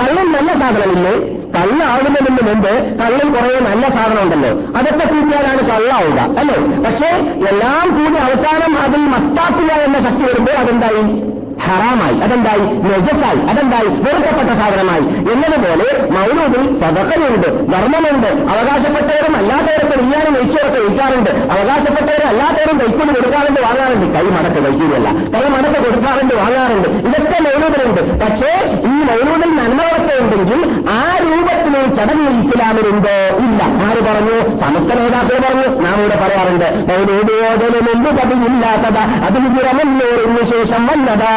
കള്ളിൽ 0.01 0.27
നല്ല 0.37 0.51
സാധനമില്ലേ? 0.61 1.15
കള്ളാകുന്നതിന് 1.57 2.43
മുമ്പ് 2.49 2.73
കള്ളിൽ 3.01 3.29
കുറേ 3.35 3.51
നല്ല 3.69 3.85
സാധനം 3.97 4.23
ഉണ്ടല്ലോ. 4.23 4.51
അതൊക്കെ 4.79 5.05
കൂട്ടിയാലാണ് 5.13 5.63
കള്ളാവുക 5.71 6.19
അല്ലേ? 6.41 6.57
പക്ഷേ 6.85 7.11
എല്ലാം 7.51 7.85
കൂടി 7.97 8.19
അവസാനം 8.27 8.73
അതിൽ 8.85 9.03
മസ്താക്കുക 9.15 9.71
എന്ന 9.87 10.01
ശക്തി 10.07 10.23
വരുമ്പോൾ 10.23 10.57
അതെന്തായി? 10.63 11.05
ഹറാമായി. 11.69 12.17
അതെന്തായി? 12.19 12.59
നെജസായി. 12.59 13.41
അതെന്തായി? 13.53 13.89
വെറുക്കപ്പെട്ട 14.07 14.51
സാധനമായി. 14.61 15.05
എന്നതുപോലെ 15.33 15.89
മൗലൂദിൽ 16.17 16.81
സദക്കയുണ്ട് 16.81 17.49
ധർമ്മമുണ്ട് 17.73 18.27
അവകാശപ്പെട്ടവരും 18.53 19.37
അല്ലാത്തവരൊക്കെ 19.37 19.97
ഇല്ലാനും 20.05 20.33
നെയ്ച്ചോരൊക്കെ 20.33 20.81
കഴിക്കാറുണ്ട് 20.81 21.31
അവകാശപ്പെട്ടവരും 21.31 22.29
അല്ലാത്തവരും 22.29 22.79
കൈക്കൂലി 22.79 23.13
കൊടുക്കാറുണ്ട് 23.13 23.61
വാങ്ങാറുണ്ട്. 23.61 24.07
കൈ 24.15 24.23
മടക്ക് 24.23 24.63
കൈക്കൂലിയല്ല. 24.67 25.09
കൈ 25.09 25.49
മടക്ക് 25.49 25.87
കൊടുക്കാറുണ്ട് 25.87 26.35
വാങ്ങാറുണ്ട്. 26.35 26.89
ഇതൊക്കെ 26.89 27.39
മൗലൂദിലുണ്ട്. 27.41 28.25
പക്ഷേ 28.25 28.53
ഈ 28.85 28.95
മൗലൂദിൽ 29.11 29.51
നന്മകളൊക്കെ 29.57 30.15
ഉണ്ടെങ്കിൽ 30.23 30.61
ആ 30.91 31.19
രൂപത്തിൽ 31.23 31.95
ചടങ്ങ് 31.95 32.31
ഇസ്ലാമിലുണ്ടോ? 32.45 33.17
ഇല്ല. 33.45 33.84
പറഞ്ഞു 34.07 34.59
സമസ്ത 34.61 34.91
നേതാക്കൾ 34.99 35.37
പറഞ്ഞു 35.47 35.69
നാം 35.85 35.97
ഇവിടെ 36.01 36.17
പറയാറുണ്ട് 36.17 36.69
മൗലൂദ് 36.89 37.35
ഓതലും 37.49 37.89
പതിയില്ലാത്തതാ 38.19 39.05
അതിന് 39.27 39.49
പുറമെന്നോറിന് 39.57 40.45
ശേഷം 40.53 40.87
വന്നതാ. 40.87 41.35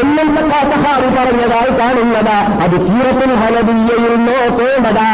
എന്നും 0.00 0.28
സഹാബി 0.36 1.08
പറഞ്ഞതായി 1.16 1.70
കാണുന്നത്. 1.80 2.36
അത് 2.64 2.76
സീറത്തിൽ 2.86 3.30
ഹനബിയയിൽ 3.40 4.14
നോക്കേണ്ടതാ. 4.28 5.08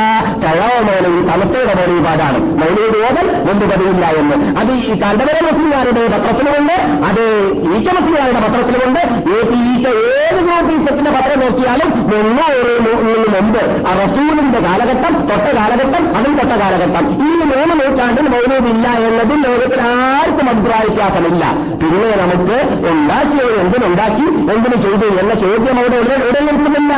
കഴാമോന 0.45 1.07
ഈ 1.17 1.21
തലത്തോടെ 1.29 1.75
മൗലിപാടാണ് 1.81 2.39
മൗലിയുടെ 2.61 2.99
ഓതൽ 3.09 3.27
മുമ്പ് 3.47 3.65
പതിവില്ല 3.73 4.05
എന്ന്. 4.21 4.37
അത് 4.61 4.73
ഈ 4.73 4.91
കണ്ടവര 5.03 5.37
മുസ്ലിംകാരുടെ 5.49 6.03
പത്രത്തിലുമുണ്ട് 6.15 6.77
അത് 7.09 7.23
ഈറ്റ 7.73 7.89
മുസ്ലിംകാരുടെ 7.99 8.41
പത്രത്തിലുമുണ്ട് 8.47 9.01
ഈറ്റ 9.33 9.87
ഏത് 9.89 10.41
നോട്ടീസത്തിന്റെ 10.49 11.11
പത്രം 11.11 11.41
നോക്കിയാലും 11.45 11.91
മുന്നൂറ് 12.11 13.29
മുമ്പ് 13.35 13.61
റസൂലിന്റെ 14.03 14.61
കാലഘട്ടം 14.67 15.15
തൊട്ട 15.31 15.47
കാലഘട്ടം 15.59 16.03
അതും 16.17 16.35
തൊട്ട 16.41 16.53
കാലഘട്ടം. 16.63 17.05
ഈ 17.29 17.33
മൂന്ന് 17.51 17.75
നൂറ്റാണ്ടിൽ 17.81 18.29
മൗലൂദില്ല 18.35 18.87
എന്നതിൽ 19.09 19.41
ലോകത്തിൽ 19.49 19.81
ആർക്കും 19.81 20.49
അഭിപ്രായ 20.53 20.83
വ്യത്യാസമില്ല. 20.89 21.45
പിന്നെ 21.83 22.11
നമുക്ക് 22.23 22.59
ഉണ്ടാക്കിയത് 22.91 23.55
എന്തിനുണ്ടാക്കി 23.63 24.27
എന്തിനു 24.63 24.79
ചെയ്തു? 24.83 25.07
എന്ന 25.21 25.35
ചോദ്യം 25.35 25.77
അവിടെ 25.79 25.97
ഉടലെടുക്കുന്നില്ല 26.03 26.93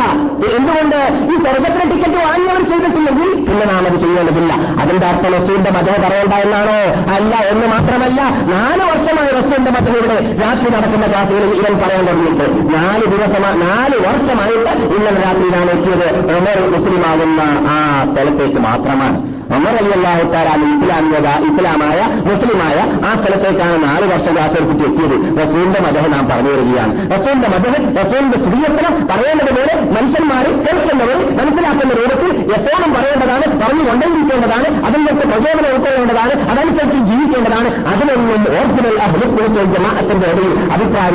എന്തുകൊണ്ട്? 0.56 0.98
ഈ 1.32 1.34
സ്വർഗത്തിന് 1.44 1.84
ടിക്കറ്റ് 1.90 2.18
വാങ്ങിയവർ 2.24 2.62
ചെയ്തിട്ടില്ലെങ്കിൽ 2.70 3.30
പിന്നെ 3.46 3.64
നാം 3.72 3.86
അത് 3.90 3.96
ചെയ്യേണ്ടതില്ല. 4.04 4.52
അതിന്റെ 4.82 5.06
അർത്ഥം 5.06 5.32
റസൂലിന്റെ 5.36 5.70
മതം 5.76 6.02
പറയണ്ട 6.04 6.34
എന്നാണോ? 6.44 6.76
അല്ല 7.16 7.34
എന്ന് 7.52 7.66
മാത്രമല്ല 7.66 8.20
നാല് 8.54 8.84
വർഷമായി 8.90 9.32
റസൂലിന്റെ 9.40 9.72
മതം 9.76 9.94
ഇവിടെ 10.00 10.16
രാത്രി 10.42 10.70
നടക്കുന്ന 10.76 11.06
ക്ലാസ്സുകളിൽ 11.06 11.52
ഇവൻ 11.60 11.76
പറയാൻ 11.84 12.04
തുടങ്ങിയിട്ട്. 12.06 12.48
നാല് 12.76 13.06
ദിവസമായി 13.14 13.56
നാല് 13.66 13.98
വർഷമായിട്ട് 14.08 14.74
ഇന്നലെ 14.96 15.20
രാത്രിയിലാണ് 15.26 15.70
എത്തിയത്. 15.76 16.08
ഉമർ 16.38 16.58
മുസ്ലിമാകുന്ന 16.74 17.40
ആ 17.76 17.78
സ്ഥലത്തേക്ക് 18.12 18.60
മാത്രമാണ്. 18.68 19.33
ഒമർ 19.54 19.74
അലി 19.74 19.90
അള്ളാഹുത്താലാണ് 19.96 20.66
ഇസ്ലാമിക 20.74 21.16
ഇസ്ലാമായ 21.48 21.98
മുസ്ലിമായ 22.28 22.76
ആ 23.06 23.12
സ്ഥലത്തേക്കാണ് 23.14 23.76
നാല് 23.84 24.06
വർഷം 24.12 24.34
കാസർപ്പിച്ച് 24.38 24.84
എത്തിയത്. 24.88 25.16
റസൂലിന്റെ 25.40 25.80
മതഹ് 25.86 26.08
നാം 26.14 26.24
പറഞ്ഞു 26.30 26.52
വരികയാണ് 26.54 26.92
റസൂലിന്റെ 27.14 27.48
മതഹ് 27.54 27.80
റസൂലിന്റെ 27.98 28.38
സ്ത്രീയത്തിന് 28.42 28.90
പറയേണ്ടതുപോലെ 29.10 29.74
മനുഷ്യന്മാർ 29.96 30.44
കേൾക്കുന്നവർ 30.64 31.18
മനസ്സിലാക്കുന്ന 31.38 31.92
രൂപത്തിൽ 32.00 32.30
എപ്പോഴും 32.56 32.90
പറയേണ്ടതാണ് 32.96 33.46
പറഞ്ഞു 33.62 33.84
കൊണ്ടേയിരിക്കേണ്ടതാണ് 33.88 34.68
അതിൽ 34.86 35.00
നിന്ന് 35.00 35.24
പ്രചോദനം 35.24 35.70
ഉൾക്കൊള്ളേണ്ടതാണ് 35.70 36.34
അതനുസരിച്ച് 36.50 37.00
ജീവിക്കേണ്ടതാണ്. 37.10 37.68
അതിനൊന്നും 37.92 38.22
ഓർജിനൽ 38.58 38.96
അഹ്ലുസുൽ 39.06 39.42
ജമാഅത്തിന്റെ 39.74 40.26
ഇടയിൽ 40.32 40.52
അഭിപ്രായ 40.74 41.10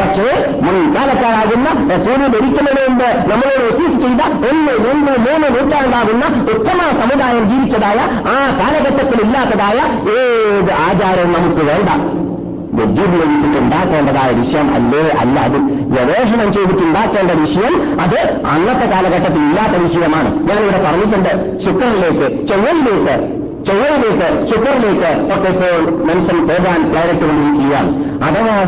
പക്ഷേ 0.00 0.26
മുൻകാലക്കാരാകുന്ന 0.66 1.68
റസൂലിൽ 1.92 2.32
ഒരിക്കലും 2.38 2.76
മുമ്പ് 2.78 3.08
നമ്മളോട് 3.30 3.62
വസീഫ് 3.66 3.98
ചെയ്ത 4.02 4.20
ഒന്ന് 4.48 4.72
രണ്ട് 4.86 5.12
മൂന്ന് 5.26 5.48
നൂറ്റാണ്ടാകുന്ന 5.54 6.24
ഉത്തമ 6.54 6.80
സമുദായം 7.00 7.44
ജീവിച്ചതായ 7.50 7.98
ആ 8.34 8.36
കാലഘട്ടത്തിൽ 8.60 9.18
ഇല്ലാത്തതായ 9.26 9.78
ഏത് 10.18 10.72
ആചാരവും 10.86 11.32
നമുക്ക് 11.36 11.64
വേണ്ട. 11.70 11.90
ബുദ്ധി 12.78 13.02
ഉപയോഗിച്ചിട്ട് 13.08 13.58
ഉണ്ടാക്കേണ്ടതായ 13.62 14.30
വിഷയം 14.40 14.66
അല്ലേ? 14.76 15.02
അല്ല 15.20 15.36
അത് 15.48 15.58
ഗവേഷണം 15.94 16.48
ചെയ്തിട്ട് 16.56 16.82
ഉണ്ടാക്കേണ്ട 16.88 17.32
വിഷയം 17.44 17.74
അത് 18.04 18.18
അന്നത്തെ 18.54 18.86
കാലഘട്ടത്തിൽ 18.92 19.40
ഇല്ലാത്ത 19.48 19.76
വിഷയമാണ്. 19.84 20.30
ഞാനിവിടെ 20.48 20.80
പറഞ്ഞിട്ടുണ്ട് 20.86 21.32
ശുക്രനിലേക്ക് 21.64 22.26
ചൊവ്വയിലേക്ക് 22.50 23.16
ചൊവ്വയിലേക്ക് 23.68 24.28
ശുക്രനിലേക്ക് 24.50 25.12
ഒക്കെ 25.36 25.48
ഇപ്പോൾ 25.54 25.78
മനുഷ്യൻ 26.08 26.38
പോകാൻ 26.50 26.80
പ്രയറിട്ടുകൊണ്ടിരിക്കുകയാണ് 26.90 27.90
അഥവാ 28.26 28.58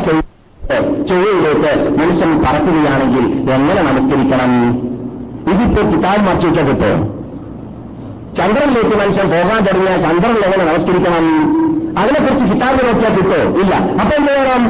ചൊവ്വയിലേക്ക് 1.11 1.70
മനുഷ്യൻ 2.01 2.33
പറക്കുകയാണെങ്കിൽ 2.47 3.24
എങ്ങനെ 3.57 3.83
നമസ്കരിക്കണം? 3.91 4.51
ഇതിപ്പോ 5.53 5.83
കിതാബ് 5.93 6.24
മറിച്ചിട്ട് 6.29 6.62
കിട്ടുമോ 6.70 6.97
ചന്ദ്രനിലേക്ക് 8.37 8.97
മനുഷ്യൻ 9.01 9.26
പോകാൻ 9.33 9.61
തുടങ്ങിയ 9.66 9.95
ചന്ദ്രനിൽ 10.07 10.43
എങ്ങനെ 10.49 10.64
നമസ്കരിക്കണം 10.70 11.24
അതിനെക്കുറിച്ച് 11.99 12.45
കിതാബ് 12.45 12.81
നോക്കിയാൽ 12.89 13.12
കിട്ടോ 13.16 13.39
ഇല്ല. 13.61 13.74
അപ്പൊ 14.01 14.12
എന്ത് 14.16 14.33
വേണം? 14.39 14.62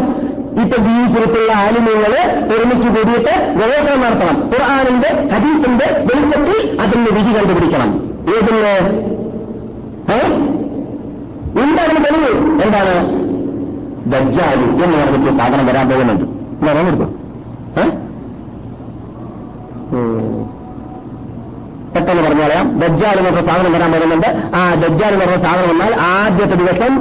ഇപ്പൊ 0.63 0.77
ജീവിതത്തിലുള്ള 0.87 1.53
ആലിമ്യങ്ങൾ 1.53 2.13
ഒരുമിച്ച് 2.55 2.89
കൂടിയിട്ട് 2.89 3.35
ഗവേഷണം 3.59 4.01
നടത്തണം. 4.05 4.37
ഖുർആാനിന്റെ 4.53 5.11
ഹദീസിന്റെ 5.35 5.87
വെളിച്ചത്തിൽ 6.09 6.81
അതിന്റെ 6.81 7.11
വിധി 7.17 7.33
കണ്ടുപിടിക്കണം. 7.39 7.91
ഏതിന്? 8.37 8.75
എന്താണ് 11.63 11.97
തെളിവ്? 12.07 12.33
എന്താണ്? 12.65 12.95
ദജ്ജാലി 14.13 14.67
എന്ന് 14.85 14.97
പറഞ്ഞിട്ട് 14.99 15.39
സാധനം 15.39 15.67
വരാൻ 15.67 15.87
പോകുന്നുണ്ട്. 15.91 16.27
പറഞ്ഞെടുക്കും 16.67 17.11
പെട്ടെന്ന് 21.99 22.23
പറഞ്ഞു 22.23 22.43
പറയാം 22.43 22.79
ദജ്ജാൽ 22.79 23.17
എന്നൊക്കെ 23.19 23.43
സാധനം 23.51 23.73
വരാൻ 23.73 23.93
വരുന്നുണ്ട്. 23.93 24.57
ആ 24.57 24.75
ദജ്ജാൽ 24.75 25.13
എന്ന് 25.13 25.25
പറഞ്ഞ 25.25 25.43
സാധനം 25.43 25.69
വന്നാൽ 25.69 25.95
ആദ്യത്തെ 25.95 26.55
ദിവസം 26.55 26.93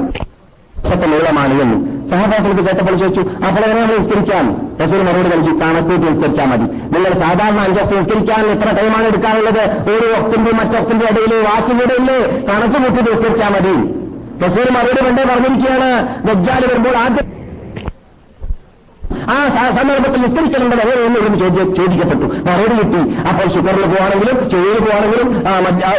വർഷത്തെ 0.78 1.08
നീളമാണ് 1.08 1.62
എന്ന്. 1.62 1.78
സഹപാഠികൾക്ക് 2.12 2.64
കേട്ടപ്പോൾ 2.68 2.96
ചോദിച്ചു 2.98 3.22
അപ്പോൾ 3.22 3.62
എങ്ങനെ 3.64 3.82
നമ്മൾ 3.82 3.98
നിസ്കരിക്കാം. 3.98 4.46
റസൂൽ 4.82 5.02
മറുപടി 5.04 5.30
നൽകി 5.30 5.54
കണക്കൂട്ടി 5.62 6.06
നിസ്കരിച്ചാൽ 6.12 6.46
മതി. 6.46 6.68
നിങ്ങൾ 6.94 7.12
സാധാരണ 7.24 7.60
അഞ്ചൊക്കെ 7.60 7.96
നിസ്കരിക്കാൻ 7.96 8.46
എത്ര 8.46 8.70
ടൈമാണ് 8.78 9.08
എടുക്കാനുള്ളത് 9.08 9.64
ഒരു 9.94 10.08
ഒക്കിന്റെ 10.20 10.52
മറ്റൊക്കിന്റെ 10.52 11.06
ഇടയിൽ 11.12 11.34
വാച്ച് 11.48 11.74
കൂടെ 11.74 11.96
ഇല്ലേ? 12.00 12.20
കണക്ക് 12.50 12.78
കൂട്ടി 12.86 13.12
നിസ്കരിച്ചാൽ 13.12 13.50
മതി. 13.50 13.76
റസൂൽ 14.46 14.68
മറുപടി 14.76 15.06
കണ്ടേ 15.08 15.24
പറഞ്ഞിരിക്കുകയാണ് 15.24 15.90
ദജ്ജാൽ 16.28 16.64
വരുമ്പോൾ 16.72 16.98
ആദ്യം 16.98 17.37
ആ 19.34 19.36
സന്ദർഭത്തിൽ 19.78 20.20
നിസ്കരിക്കലുണ്ടല്ലോ 20.26 20.84
എങ്ങനെയെന്ന് 20.92 21.20
ഇവിടുന്ന് 21.22 21.40
ചോദിക്കപ്പെട്ടു. 21.80 22.28
മറുപടി 22.48 22.76
കിട്ടി. 22.80 23.02
അപ്പോൾ 23.30 23.48
ശുക്രനിൽ 23.56 23.88
പോവാണെങ്കിലും 23.94 24.38
ചൊവ്വയിൽ 24.52 24.80
പോവാണെങ്കിലും 24.86 25.30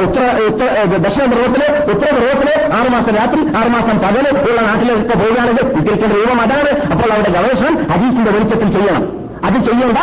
ഉത്തര 0.06 0.70
ദക്ഷിണ 1.04 1.26
ധ്രുവത്തിൽ 1.34 1.64
ഉത്തര 1.92 2.10
ധ്രുവത്തിൽ 2.18 2.50
ആറുമാസം 2.78 3.14
രാത്രി 3.20 3.40
ആറുമാസം 3.60 3.98
പകൽ 4.06 4.24
ഉള്ള 4.48 4.60
നാട്ടിലേക്ക് 4.68 5.14
പോവുകയാണെങ്കിൽ 5.20 5.66
നിസ്കരിക്കേണ്ട 5.76 6.14
രൂപം 6.20 6.40
അതാണ്. 6.46 6.72
അപ്പോൾ 6.92 7.10
അവരുടെ 7.14 7.32
ഗവേഷണം 7.36 7.76
ഹദീസിന്റെ 7.92 8.32
വെളിച്ചത്തിൽ 8.36 8.72
ചെയ്യണം. 8.78 9.04
അത് 9.48 9.58
ചെയ്യേണ്ട 9.68 9.98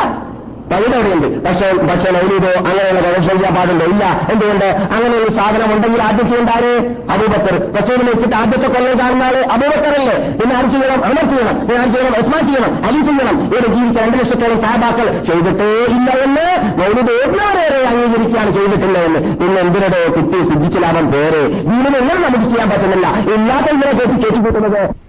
പൈതവിടെയുണ്ട് 0.72 1.46
പക്ഷേ 1.46 1.68
പക്ഷേ 1.72 2.10
മൗലീദോ 2.12 2.52
അങ്ങനെയുള്ള 2.60 3.18
ചെയ്യാൻ 3.28 3.56
പാടുണ്ടോ? 3.56 3.86
ഇല്ല. 3.86 4.04
എന്തുകൊണ്ട്? 4.32 4.66
അങ്ങനെ 4.66 5.18
ഒരു 5.18 5.30
സാധനം 5.30 5.74
ഉണ്ടെങ്കിൽ 5.76 6.02
ആദ്യം 6.02 6.28
ചെയ്യേണ്ടാര് 6.28 6.72
അബൂബക്കർ. 7.14 7.56
റസൂലിനെ 7.82 8.12
വെച്ചിട്ട് 8.12 8.36
ആദ്യത്തെ 8.36 8.68
കൊല്ലം 8.68 9.00
കാണുന്ന 9.00 9.26
അബൂബക്കറല്ലേ? 9.26 10.16
പിന്നെ 10.40 10.56
ആര് 10.56 10.70
ചെയ്യണം? 10.72 11.06
അമർ 11.06 11.26
ചെയ്യണം. 11.30 11.60
പിന്നെ 11.60 11.80
ആര് 11.82 11.90
ചെയ്യണം? 11.90 12.20
ഉസ്മാൻ 12.22 12.46
ചെയ്യണം. 12.48 12.86
അലി 12.86 13.02
ചെയ്യണം. 13.02 13.44
ഇവിടെ 13.46 13.68
ജീവിച്ച 13.76 14.00
രണ്ട് 14.00 14.18
ലക്ഷത്തോളം 14.18 14.62
സാബാക്കൾ 14.62 15.22
ചെയ്തിട്ടേ 15.22 15.70
ഇല്ല 15.96 16.12
എന്ന് 16.26 16.48
മൗലീദ് 16.82 17.12
ഏറ്റവും 17.22 17.88
അംഗീകരിക്കുകയാണ് 17.88 18.52
ചെയ്തിട്ടില്ല 18.52 18.98
എന്ന്. 18.98 19.20
പിന്നെ 19.40 19.62
എന്തിനോ 19.62 19.88
കുട്ടി 20.16 20.50
സിദ്ധിച്ചിലാവാൻ 20.50 21.12
പേരെ 21.12 21.42
വീടിനെല്ലാം 21.42 22.22
നമുക്ക് 22.22 22.50
ചെയ്യാൻ 22.52 22.70
പറ്റുന്നില്ല. 22.70 23.08
ഇല്ലാത്ത 23.34 23.72
ഇങ്ങനെ 23.72 23.92
കേട്ടി 23.92 24.16
കേട്ടിക്കൂട്ടുന്നത്. 24.24 25.05